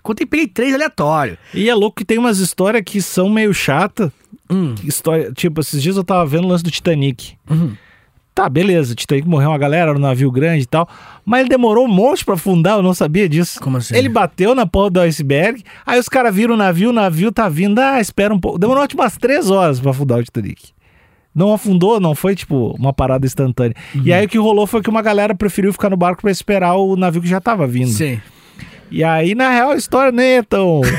Contei, 0.00 0.24
peguei 0.24 0.46
três 0.46 0.72
aleatórios. 0.72 1.36
E 1.52 1.68
é 1.68 1.74
louco 1.74 1.96
que 1.96 2.04
tem 2.04 2.16
umas 2.18 2.38
histórias 2.38 2.82
que 2.86 3.02
são 3.02 3.28
meio 3.28 3.52
chatas. 3.52 4.10
Hum. 4.48 4.74
História, 4.84 5.32
tipo, 5.32 5.60
esses 5.60 5.82
dias 5.82 5.96
eu 5.96 6.04
tava 6.04 6.24
vendo 6.24 6.44
o 6.44 6.48
lance 6.48 6.62
do 6.64 6.70
Titanic. 6.70 7.36
Uhum. 7.50 7.76
Tá, 8.38 8.48
beleza, 8.48 8.92
o 8.92 8.94
Titanic 8.94 9.26
morreu 9.26 9.50
uma 9.50 9.58
galera 9.58 9.92
no 9.92 9.98
navio 9.98 10.30
grande 10.30 10.62
e 10.62 10.66
tal. 10.66 10.88
Mas 11.24 11.40
ele 11.40 11.48
demorou 11.48 11.86
um 11.86 11.88
monte 11.88 12.24
pra 12.24 12.34
afundar, 12.34 12.76
eu 12.76 12.82
não 12.84 12.94
sabia 12.94 13.28
disso. 13.28 13.58
Como 13.60 13.78
assim? 13.78 13.96
Ele 13.96 14.08
bateu 14.08 14.54
na 14.54 14.64
porra 14.64 14.90
do 14.90 15.00
iceberg, 15.00 15.60
aí 15.84 15.98
os 15.98 16.08
caras 16.08 16.32
viram 16.32 16.54
o 16.54 16.56
navio, 16.56 16.90
o 16.90 16.92
navio 16.92 17.32
tá 17.32 17.48
vindo, 17.48 17.80
ah, 17.80 18.00
espera 18.00 18.32
um 18.32 18.38
pouco. 18.38 18.56
Demorou 18.56 18.86
tipo 18.86 19.02
umas 19.02 19.16
três 19.16 19.50
horas 19.50 19.80
pra 19.80 19.90
afundar 19.90 20.20
o 20.20 20.22
Titanic. 20.22 20.68
Não 21.34 21.52
afundou, 21.52 21.98
não 21.98 22.14
foi 22.14 22.36
tipo 22.36 22.76
uma 22.78 22.92
parada 22.92 23.26
instantânea. 23.26 23.74
Uhum. 23.92 24.02
E 24.04 24.12
aí 24.12 24.24
o 24.24 24.28
que 24.28 24.38
rolou 24.38 24.68
foi 24.68 24.82
que 24.82 24.88
uma 24.88 25.02
galera 25.02 25.34
preferiu 25.34 25.72
ficar 25.72 25.90
no 25.90 25.96
barco 25.96 26.22
pra 26.22 26.30
esperar 26.30 26.76
o 26.76 26.94
navio 26.94 27.20
que 27.20 27.28
já 27.28 27.40
tava 27.40 27.66
vindo. 27.66 27.90
Sim. 27.90 28.20
E 28.90 29.04
aí, 29.04 29.34
na 29.34 29.50
real, 29.50 29.70
a 29.72 29.76
história 29.76 30.10
nem 30.12 30.38
é 30.38 30.42
tão. 30.42 30.80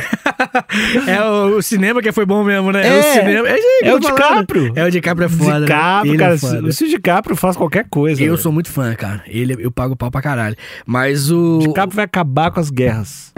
É 1.06 1.22
o, 1.22 1.58
o 1.58 1.62
cinema 1.62 2.02
que 2.02 2.12
foi 2.14 2.26
bom 2.26 2.44
mesmo, 2.44 2.72
né? 2.72 2.88
É. 2.88 3.00
o 3.00 3.04
cinema. 3.14 3.50
É, 3.50 3.58
isso 3.60 3.68
aí 3.68 3.80
que 3.82 3.86
É 3.86 3.92
eu 3.92 3.96
o. 3.96 4.00
DiCaprio. 4.00 4.74
É 4.76 4.86
o 4.86 4.92
DiCaprio 4.92 5.26
é 5.26 5.30
foda. 5.30 5.60
né? 5.60 5.66
DiCaprio, 5.66 6.12
Ele 6.14 6.18
cara. 6.18 6.34
é 6.34 6.38
foda. 6.38 6.72
se 6.72 6.84
o 6.86 6.88
DiCaprio 6.88 7.36
faz 7.36 7.58
qualquer 7.58 7.86
coisa. 7.90 8.22
Eu 8.22 8.28
velho. 8.32 8.38
sou 8.38 8.52
muito 8.52 8.70
fã, 8.70 8.96
cara. 8.96 9.22
Ele, 9.28 9.56
eu 9.60 9.70
pago 9.70 9.96
pau 9.98 10.10
pra 10.10 10.22
caralho. 10.22 10.56
Mas 10.86 11.30
o. 11.30 11.58
O 11.58 11.60
DiCaprio 11.60 11.96
vai 11.96 12.06
acabar 12.06 12.52
com 12.52 12.60
as 12.60 12.70
guerras. 12.70 13.34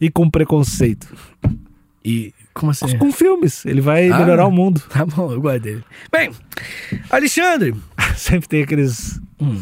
E 0.00 0.08
com 0.10 0.30
preconceito. 0.30 1.08
E. 2.04 2.32
Como 2.54 2.70
assim? 2.70 2.96
Com 2.98 3.10
filmes. 3.10 3.66
Ele 3.66 3.80
vai 3.80 4.08
Ah. 4.08 4.18
melhorar 4.18 4.46
o 4.46 4.50
mundo. 4.52 4.80
Tá 4.88 5.04
bom, 5.04 5.32
eu 5.32 5.40
gosto 5.40 5.60
dele. 5.60 5.82
Bem, 6.12 6.30
Alexandre. 7.10 7.74
Sempre 8.16 8.48
tem 8.48 8.62
aqueles. 8.62 9.20
Hum. 9.40 9.60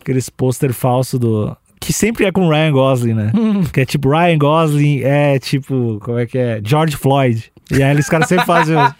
Aqueles 0.00 0.28
pôster 0.30 0.72
falso 0.72 1.18
do. 1.18 1.56
Que 1.88 1.92
sempre 1.94 2.26
é 2.26 2.30
com 2.30 2.50
Ryan 2.50 2.70
Gosling, 2.70 3.14
né? 3.14 3.32
Hum. 3.34 3.64
Que 3.64 3.80
é 3.80 3.86
tipo, 3.86 4.10
Ryan 4.10 4.36
Gosling 4.36 5.00
é 5.04 5.38
tipo. 5.38 5.98
Como 6.02 6.18
é 6.18 6.26
que 6.26 6.36
é? 6.36 6.60
George 6.62 6.94
Floyd. 6.94 7.50
E 7.70 7.82
aí 7.82 7.98
os 7.98 8.10
caras 8.10 8.28
sempre 8.28 8.44
fazem. 8.44 8.76
Os, 8.76 8.92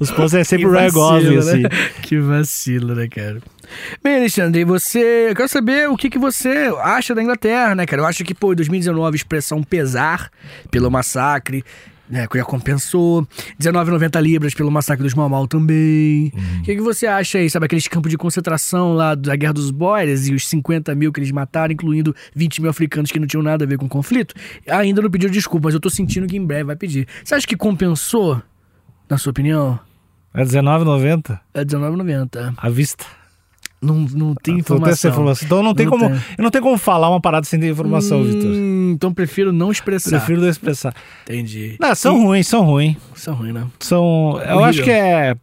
os 0.00 0.10
posters 0.10 0.40
é 0.40 0.42
sempre 0.42 0.66
o 0.66 0.72
Ryan 0.72 0.90
Gosling, 0.90 1.36
assim. 1.36 1.62
né? 1.62 1.68
Que 2.02 2.18
vacilo, 2.18 2.96
né, 2.96 3.06
cara? 3.06 3.38
Bem, 4.02 4.16
Alexandre, 4.16 4.64
você. 4.64 5.28
Eu 5.30 5.36
quero 5.36 5.48
saber 5.48 5.88
o 5.88 5.96
que, 5.96 6.10
que 6.10 6.18
você 6.18 6.68
acha 6.82 7.14
da 7.14 7.22
Inglaterra, 7.22 7.76
né, 7.76 7.86
cara? 7.86 8.02
Eu 8.02 8.06
acho 8.06 8.24
que, 8.24 8.34
pô, 8.34 8.52
em 8.52 8.56
2019 8.56 9.14
expressar 9.14 9.54
um 9.54 9.62
pesar 9.62 10.28
pelo 10.68 10.90
massacre. 10.90 11.64
Né, 12.08 12.24
que 12.28 12.38
já 12.38 12.44
compensou. 12.44 13.26
19,90 13.60 14.20
libras 14.22 14.54
pelo 14.54 14.70
massacre 14.70 15.02
dos 15.02 15.12
Mau 15.14 15.28
Mau 15.28 15.48
também. 15.48 16.32
O 16.60 16.62
que, 16.62 16.76
que 16.76 16.80
você 16.80 17.04
acha 17.04 17.38
aí? 17.38 17.50
Sabe 17.50 17.66
aqueles 17.66 17.88
campos 17.88 18.10
de 18.12 18.16
concentração 18.16 18.92
lá 18.94 19.16
da 19.16 19.34
Guerra 19.34 19.54
dos 19.54 19.72
Boers 19.72 20.28
e 20.28 20.34
os 20.34 20.46
50 20.46 20.94
mil 20.94 21.12
que 21.12 21.18
eles 21.18 21.32
mataram, 21.32 21.72
incluindo 21.72 22.14
20 22.32 22.60
mil 22.62 22.70
africanos 22.70 23.10
que 23.10 23.18
não 23.18 23.26
tinham 23.26 23.42
nada 23.42 23.64
a 23.64 23.66
ver 23.66 23.76
com 23.76 23.86
o 23.86 23.88
conflito? 23.88 24.36
Ainda 24.68 25.02
não 25.02 25.10
pediu 25.10 25.28
desculpa, 25.28 25.66
mas 25.66 25.74
eu 25.74 25.80
tô 25.80 25.90
sentindo 25.90 26.28
que 26.28 26.36
em 26.36 26.46
breve 26.46 26.62
vai 26.64 26.76
pedir. 26.76 27.08
Você 27.24 27.34
acha 27.34 27.46
que 27.46 27.56
compensou, 27.56 28.40
na 29.10 29.18
sua 29.18 29.30
opinião? 29.32 29.76
É 30.32 30.42
R$19,90 30.44 31.40
É 31.54 31.64
19,90. 31.64 32.54
à 32.56 32.68
vista. 32.70 33.04
Não, 33.80 33.94
não 33.94 34.06
tem 34.06 34.14
Não 34.16 34.34
tem 34.34 34.54
essa 34.54 34.58
informação. 34.58 35.10
informação. 35.10 35.46
Então 35.46 35.62
não 35.62 35.74
tem 35.74 35.86
Não 35.86 35.92
como. 35.92 36.08
tem. 36.08 36.18
Eu 36.38 36.42
não 36.44 36.50
tenho 36.50 36.64
como 36.64 36.78
falar 36.78 37.10
uma 37.10 37.20
parada 37.20 37.46
sem 37.46 37.60
ter 37.60 37.70
informação, 37.70 38.22
Vitor. 38.24 38.50
Hum, 38.50 38.92
então 38.94 39.12
prefiro 39.12 39.52
não 39.52 39.70
expressar. 39.70 40.10
Prefiro 40.18 40.40
não 40.40 40.48
expressar. 40.48 40.94
Entendi. 41.24 41.76
Não, 41.78 41.94
são 41.94 42.22
ruins, 42.24 42.46
são 42.48 42.64
ruins. 42.64 42.96
São 43.14 43.34
ruins, 43.34 43.52
né? 43.54 43.66
São. 43.80 44.40
Eu 44.42 44.56
Horrível. 44.56 44.64
acho 44.64 44.82
que 44.82 44.90
é. 44.90 45.36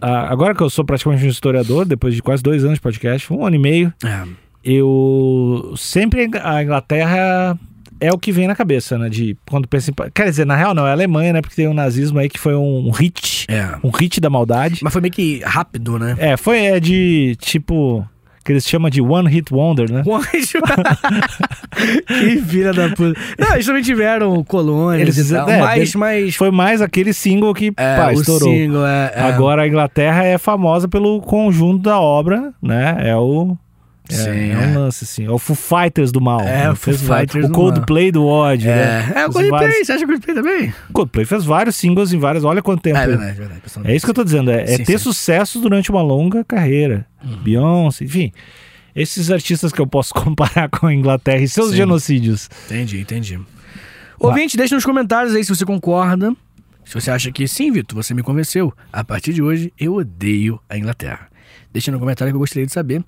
ah, 0.00 0.30
Agora 0.30 0.54
que 0.54 0.62
eu 0.62 0.68
sou 0.70 0.84
praticamente 0.84 1.24
um 1.24 1.28
historiador, 1.28 1.84
depois 1.86 2.14
de 2.14 2.22
quase 2.22 2.42
dois 2.42 2.62
anos 2.64 2.74
de 2.76 2.80
podcast, 2.82 3.32
um 3.32 3.44
ano 3.44 3.56
e 3.56 3.58
meio, 3.58 3.92
É. 4.04 4.22
eu 4.62 5.72
sempre 5.76 6.28
a 6.42 6.62
Inglaterra 6.62 7.58
é 8.00 8.12
o 8.12 8.18
que 8.18 8.32
vem 8.32 8.46
na 8.46 8.54
cabeça, 8.54 8.98
né? 8.98 9.08
De 9.08 9.36
quando 9.48 9.66
pensa 9.68 9.90
em. 9.90 9.94
Quer 10.12 10.24
dizer, 10.24 10.46
na 10.46 10.56
real 10.56 10.74
não, 10.74 10.86
é 10.86 10.90
a 10.90 10.92
Alemanha, 10.92 11.32
né? 11.32 11.40
Porque 11.40 11.56
tem 11.56 11.66
o 11.66 11.74
nazismo 11.74 12.18
aí 12.18 12.28
que 12.28 12.38
foi 12.38 12.54
um 12.54 12.90
hit. 12.90 13.46
É. 13.48 13.76
Um 13.82 13.90
hit 13.90 14.20
da 14.20 14.30
maldade. 14.30 14.80
Mas 14.82 14.92
foi 14.92 15.02
meio 15.02 15.12
que 15.12 15.40
rápido, 15.44 15.98
né? 15.98 16.16
É, 16.18 16.36
foi 16.36 16.58
é 16.64 16.80
de 16.80 17.36
tipo. 17.40 18.06
Que 18.44 18.52
eles 18.52 18.66
chamam 18.66 18.88
de 18.88 19.02
One 19.02 19.28
Hit 19.28 19.52
Wonder, 19.52 19.92
né? 19.92 20.02
que 22.06 22.40
filha 22.42 22.72
da 22.72 22.88
puta. 22.88 23.20
Não, 23.38 23.52
eles 23.52 23.66
também 23.66 23.82
tiveram 23.82 24.42
colônias 24.42 25.18
Eles 25.18 25.30
e 25.30 25.34
tal, 25.34 25.50
é, 25.50 25.58
mas, 25.58 25.94
mas 25.94 26.34
Foi 26.34 26.50
mais 26.50 26.80
aquele 26.80 27.12
single 27.12 27.52
que 27.52 27.74
é, 27.76 27.96
pá, 27.96 28.10
estourou. 28.10 28.48
single 28.48 28.86
é, 28.86 29.12
é. 29.14 29.20
Agora 29.20 29.64
a 29.64 29.68
Inglaterra 29.68 30.24
é 30.24 30.38
famosa 30.38 30.88
pelo 30.88 31.20
conjunto 31.20 31.82
da 31.82 32.00
obra, 32.00 32.54
né? 32.62 32.96
É 33.00 33.14
o. 33.14 33.54
É, 34.10 34.14
Sim, 34.14 34.30
é 34.30 34.52
é. 34.52 34.56
um 34.68 34.74
lance, 34.78 35.04
assim. 35.04 35.24
É 35.26 35.30
o 35.30 35.38
Foo 35.38 35.54
Fighters 35.56 36.10
do 36.10 36.20
mal. 36.20 36.40
É, 36.40 36.44
né? 36.44 36.70
o 36.70 36.76
Foo 36.76 36.94
Fez. 36.94 37.00
Fighters 37.02 37.46
O 37.46 37.52
Coldplay 37.52 38.10
do 38.10 38.24
ódio, 38.26 38.68
né? 38.70 39.12
É, 39.14 39.20
é 39.20 39.26
o 39.26 39.30
Coldplay. 39.30 39.50
vários- 39.50 39.86
Você 39.86 39.92
acha 39.92 40.04
o 40.04 40.08
Coldplay 40.08 40.34
também? 40.34 40.74
O 40.88 40.92
Coldplay 40.92 41.24
fez 41.26 41.44
vários 41.44 41.76
singles 41.76 42.12
em 42.12 42.18
várias. 42.18 42.44
Olha 42.44 42.62
quanto 42.62 42.80
tempo. 42.82 42.96
É 42.98 43.06
verdade, 43.06 43.36
verdade. 43.38 43.60
É 43.84 43.94
isso 43.94 44.06
que 44.06 44.10
eu 44.10 44.14
tô 44.14 44.24
dizendo. 44.24 44.50
É, 44.50 44.62
é 44.62 44.66
Sim, 44.78 44.84
ter 44.84 44.98
sim. 44.98 45.04
sucesso 45.04 45.60
durante 45.60 45.90
uma 45.90 46.00
longa 46.02 46.42
carreira. 46.44 47.06
Beyoncé, 47.42 48.04
enfim. 48.04 48.32
Esses 48.96 49.30
artistas 49.30 49.72
que 49.72 49.80
eu 49.80 49.86
posso 49.86 50.12
comparar 50.14 50.68
com 50.68 50.86
a 50.86 50.94
Inglaterra 50.94 51.42
e 51.42 51.48
seus 51.48 51.70
Sim. 51.70 51.76
genocídios. 51.76 52.48
Entendi, 52.66 53.00
entendi. 53.00 53.38
Ouvinte, 54.18 54.56
deixa 54.56 54.74
nos 54.74 54.84
comentários 54.84 55.34
aí 55.34 55.44
se 55.44 55.54
você 55.54 55.64
concorda. 55.64 56.34
Se 56.84 56.94
você 56.94 57.10
acha 57.10 57.30
que 57.30 57.46
sim, 57.46 57.70
Vitor, 57.70 58.02
você 58.02 58.14
me 58.14 58.22
convenceu. 58.22 58.72
A 58.92 59.04
partir 59.04 59.32
de 59.34 59.42
hoje, 59.42 59.72
eu 59.78 59.94
odeio 59.96 60.58
a 60.68 60.76
Inglaterra. 60.78 61.28
Deixa 61.72 61.92
no 61.92 61.98
comentário 61.98 62.32
que 62.32 62.36
eu 62.36 62.40
gostaria 62.40 62.66
de 62.66 62.72
saber. 62.72 63.02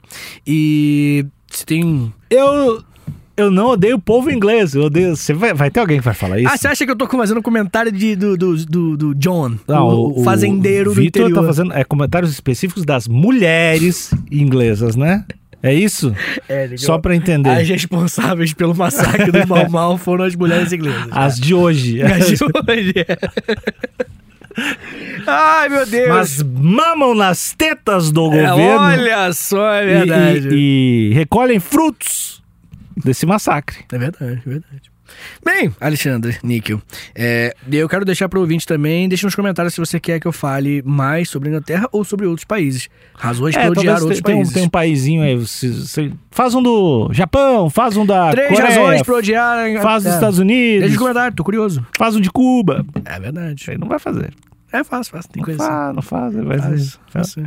E 0.46 1.24
se 1.50 1.64
tem. 1.66 2.12
Eu. 2.30 2.82
Eu 3.36 3.50
não 3.50 3.68
odeio 3.68 3.96
o 3.96 4.00
povo 4.00 4.30
inglês. 4.30 4.74
Eu 4.74 4.82
odeio. 4.82 5.16
Você 5.16 5.32
vai, 5.32 5.54
vai 5.54 5.70
ter 5.70 5.80
alguém 5.80 5.98
que 5.98 6.04
vai 6.04 6.12
falar 6.12 6.38
isso? 6.38 6.48
Ah, 6.52 6.58
você 6.58 6.68
acha 6.68 6.84
que 6.84 6.90
eu 6.92 6.96
tô 6.96 7.06
fazendo 7.06 7.40
comentário 7.40 7.90
de, 7.90 8.14
do, 8.14 8.36
do, 8.36 8.66
do, 8.66 8.96
do 8.98 9.14
John, 9.14 9.56
Não, 9.66 9.88
o, 9.88 10.20
o 10.20 10.24
fazendeiro 10.24 10.90
do 10.90 10.94
Vitor 10.96 11.22
interior? 11.22 11.40
tá 11.40 11.46
fazendo 11.46 11.72
é, 11.72 11.82
comentários 11.82 12.30
específicos 12.30 12.84
das 12.84 13.08
mulheres 13.08 14.10
inglesas, 14.30 14.94
né? 14.94 15.24
É 15.62 15.72
isso? 15.72 16.14
É, 16.48 16.62
legal. 16.62 16.78
Só 16.78 16.98
pra 16.98 17.14
entender. 17.16 17.48
As 17.48 17.66
responsáveis 17.66 18.52
pelo 18.52 18.74
massacre 18.74 19.32
do 19.32 19.46
Mau 19.48 19.70
Mau 19.70 19.96
foram 19.98 20.24
as 20.24 20.34
mulheres 20.36 20.70
inglesas. 20.72 21.08
As 21.10 21.40
de 21.40 21.54
hoje. 21.54 22.02
As 22.02 22.26
de 22.26 22.34
hoje. 22.44 22.94
Ai, 25.26 25.68
meu 25.68 25.86
Deus. 25.86 26.08
Mas 26.08 26.42
mamam 26.42 27.14
nas 27.14 27.52
tetas 27.52 28.10
do 28.10 28.26
É, 28.32 28.48
governo 28.48 28.80
olha 28.84 29.32
só, 29.32 29.74
é 29.74 29.84
e- 29.84 29.86
verdade. 29.86 30.48
e, 30.52 31.10
e 31.10 31.14
recolhem 31.14 31.60
frutos 31.60 32.42
desse 32.96 33.24
massacre. 33.26 33.78
É 33.92 33.98
verdade, 33.98 34.42
é 34.44 34.48
verdade. 34.48 34.89
Bem, 35.44 35.72
Alexandre, 35.80 36.36
Níquel, 36.42 36.80
é, 37.14 37.54
eu 37.70 37.88
quero 37.88 38.04
deixar 38.04 38.28
para 38.28 38.38
o 38.38 38.42
ouvinte 38.42 38.66
também, 38.66 39.08
deixa 39.08 39.26
nos 39.26 39.34
comentários 39.34 39.74
se 39.74 39.80
você 39.80 39.98
quer 40.00 40.20
que 40.20 40.26
eu 40.26 40.32
fale 40.32 40.82
mais 40.84 41.28
sobre 41.28 41.48
a 41.48 41.52
Inglaterra 41.52 41.88
ou 41.92 42.04
sobre 42.04 42.26
outros 42.26 42.44
países. 42.44 42.88
Razões 43.14 43.54
para 43.56 43.70
odiar 43.70 44.00
outros 44.02 44.20
tem, 44.20 44.24
tem 44.24 44.34
um, 44.34 44.38
países. 44.38 44.54
tem 44.54 44.62
um 44.64 44.68
paizinho 44.68 45.22
aí. 45.22 45.36
Você, 45.36 45.68
você- 45.70 46.12
faz 46.30 46.54
um 46.54 46.62
do 46.62 47.10
Japão, 47.12 47.68
faz 47.70 47.96
um 47.96 48.04
da 48.06 48.30
Três 48.30 48.48
Coreia, 48.50 48.68
razões 48.68 49.02
para 49.02 49.14
odiar 49.14 49.58
a 49.58 49.68
Inglaterra. 49.70 49.82
faz 49.92 50.04
dos 50.04 50.14
Estados 50.14 50.38
Unidos, 50.38 50.80
Deixa 50.80 50.88
nos 50.94 50.98
comentários, 50.98 51.34
tô 51.36 51.44
curioso. 51.44 51.86
faz 51.96 52.16
um 52.16 52.20
de 52.20 52.30
Cuba. 52.30 52.84
É 53.04 53.18
verdade. 53.20 53.64
Aí 53.68 53.78
não 53.78 53.88
vai 53.88 53.98
fazer. 53.98 54.32
É 54.72 54.84
fácil, 54.84 55.12
fácil. 55.12 55.30
Tem 55.32 55.40
Não 55.40 55.44
coisa 55.46 55.62
assim. 55.62 55.70
faz, 55.72 55.94
não 55.96 56.02
faz. 56.02 56.34
Vai 56.34 56.58
Faz, 56.58 56.98
faz. 57.10 57.34
faz. 57.34 57.46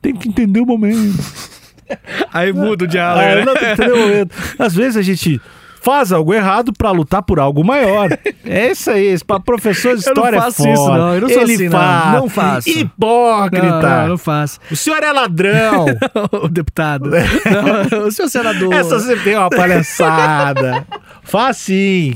Tem 0.00 0.14
que 0.16 0.28
entender 0.28 0.60
o 0.60 0.66
momento. 0.66 1.14
Aí 2.32 2.52
muda 2.52 2.84
o 2.84 2.88
diálogo. 2.88 3.24
Ah, 3.26 3.34
né? 3.34 3.44
não, 3.44 3.54
tem 3.54 3.62
que 3.64 3.82
entender 3.82 3.92
o 3.92 3.98
momento. 3.98 4.34
Às 4.58 4.74
vezes 4.74 4.96
a 4.96 5.02
gente 5.02 5.40
faz 5.84 6.10
algo 6.12 6.32
errado 6.32 6.72
pra 6.72 6.90
lutar 6.90 7.22
por 7.22 7.38
algo 7.38 7.62
maior. 7.62 8.08
É 8.46 8.72
isso 8.72 8.90
aí. 8.90 9.16
Pra 9.26 9.40
professor 9.40 9.96
de 9.96 10.06
Eu 10.06 10.12
não 10.14 10.22
história 10.22 10.40
faço 10.42 10.66
é 10.66 10.72
isso, 10.74 10.88
não. 10.88 11.14
Eu 11.14 11.20
não 11.22 11.28
sou 11.30 11.40
Ele 11.42 11.54
assim, 11.54 11.64
não. 11.68 11.78
faz. 11.78 12.12
Não 12.12 12.28
faço. 12.28 12.68
Hipócrita. 12.68 13.66
Não, 13.70 13.80
não, 13.80 14.08
não 14.08 14.18
faço. 14.18 14.60
O 14.70 14.76
senhor 14.76 15.02
é 15.02 15.12
ladrão. 15.12 15.86
o 16.42 16.48
deputado. 16.48 17.08
Não, 17.10 18.06
o 18.06 18.12
seu 18.12 18.28
senador. 18.28 18.70
Essa 18.74 18.98
você 19.00 19.16
tem 19.16 19.34
uma 19.36 19.48
palhaçada. 19.48 20.86
Faz 21.22 21.56
sim. 21.56 22.14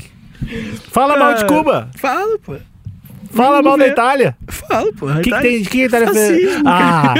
Fala 0.91 1.17
mal 1.17 1.33
de 1.33 1.43
Ah, 1.43 1.47
Cuba. 1.47 1.89
Fala, 1.97 2.37
pô. 2.45 2.55
Fala 3.31 3.61
mal 3.63 3.75
da 3.77 3.85
ver. 3.85 3.91
Itália. 3.91 4.37
Fala, 4.47 4.93
pô. 4.93 5.07
O 5.07 5.21
que, 5.21 5.31
que 5.31 5.41
tem? 5.41 5.61
O 5.61 5.65
que 5.65 5.81
a 5.81 5.85
Itália 5.85 6.13
fez? 6.13 6.61
Ah, 6.65 7.13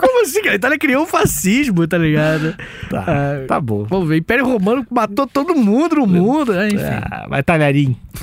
Como 0.00 0.22
assim, 0.22 0.40
cara? 0.40 0.52
A 0.52 0.56
Itália 0.56 0.78
criou 0.78 1.02
o 1.04 1.06
fascismo, 1.06 1.86
tá 1.86 1.98
ligado? 1.98 2.54
tá, 2.90 3.04
Ah, 3.06 3.44
tá 3.46 3.60
bom. 3.60 3.84
Vamos 3.84 4.08
ver, 4.08 4.16
Império 4.18 4.44
Romano 4.44 4.86
matou 4.90 5.26
todo 5.26 5.54
mundo 5.54 5.96
no 5.96 6.06
mundo, 6.06 6.52
né? 6.52 6.68
Enfim. 6.68 6.84
Ah, 7.30 7.42
talharinho. 7.42 7.96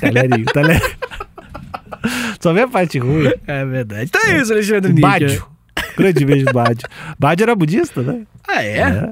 Só 2.40 2.52
vê 2.52 2.62
a 2.62 2.68
parte 2.68 2.98
ruim. 2.98 3.32
É 3.46 3.64
verdade. 3.64 4.04
Então 4.04 4.20
é 4.30 4.38
isso, 4.40 4.52
Alexandre 4.52 4.92
Níquel. 4.92 5.10
Bádio. 5.10 5.46
Grande 5.96 6.24
beijo, 6.24 6.46
Bádio. 6.52 6.88
Bádio 7.18 7.44
era 7.44 7.54
budista, 7.54 8.02
né? 8.02 8.22
Ah, 8.48 8.62
é? 8.64 9.10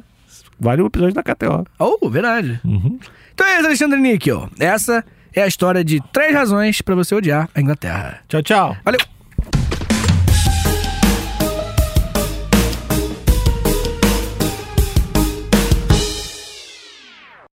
Vale 0.58 0.82
um 0.82 0.86
episódio 0.86 1.14
da 1.14 1.22
KTO. 1.22 1.66
Oh, 1.78 2.08
verdade. 2.08 2.60
Uhum. 2.64 2.98
Então 3.34 3.46
é 3.46 3.56
isso, 3.58 3.66
Alexandre 3.66 4.00
Níquel. 4.00 4.48
Essa 4.58 5.04
é 5.34 5.42
a 5.42 5.46
história 5.46 5.84
de 5.84 6.00
três 6.12 6.32
razões 6.34 6.80
pra 6.80 6.94
você 6.94 7.14
odiar 7.14 7.48
a 7.54 7.60
Inglaterra. 7.60 8.20
Tchau, 8.28 8.42
tchau. 8.42 8.76
Valeu! 8.84 9.00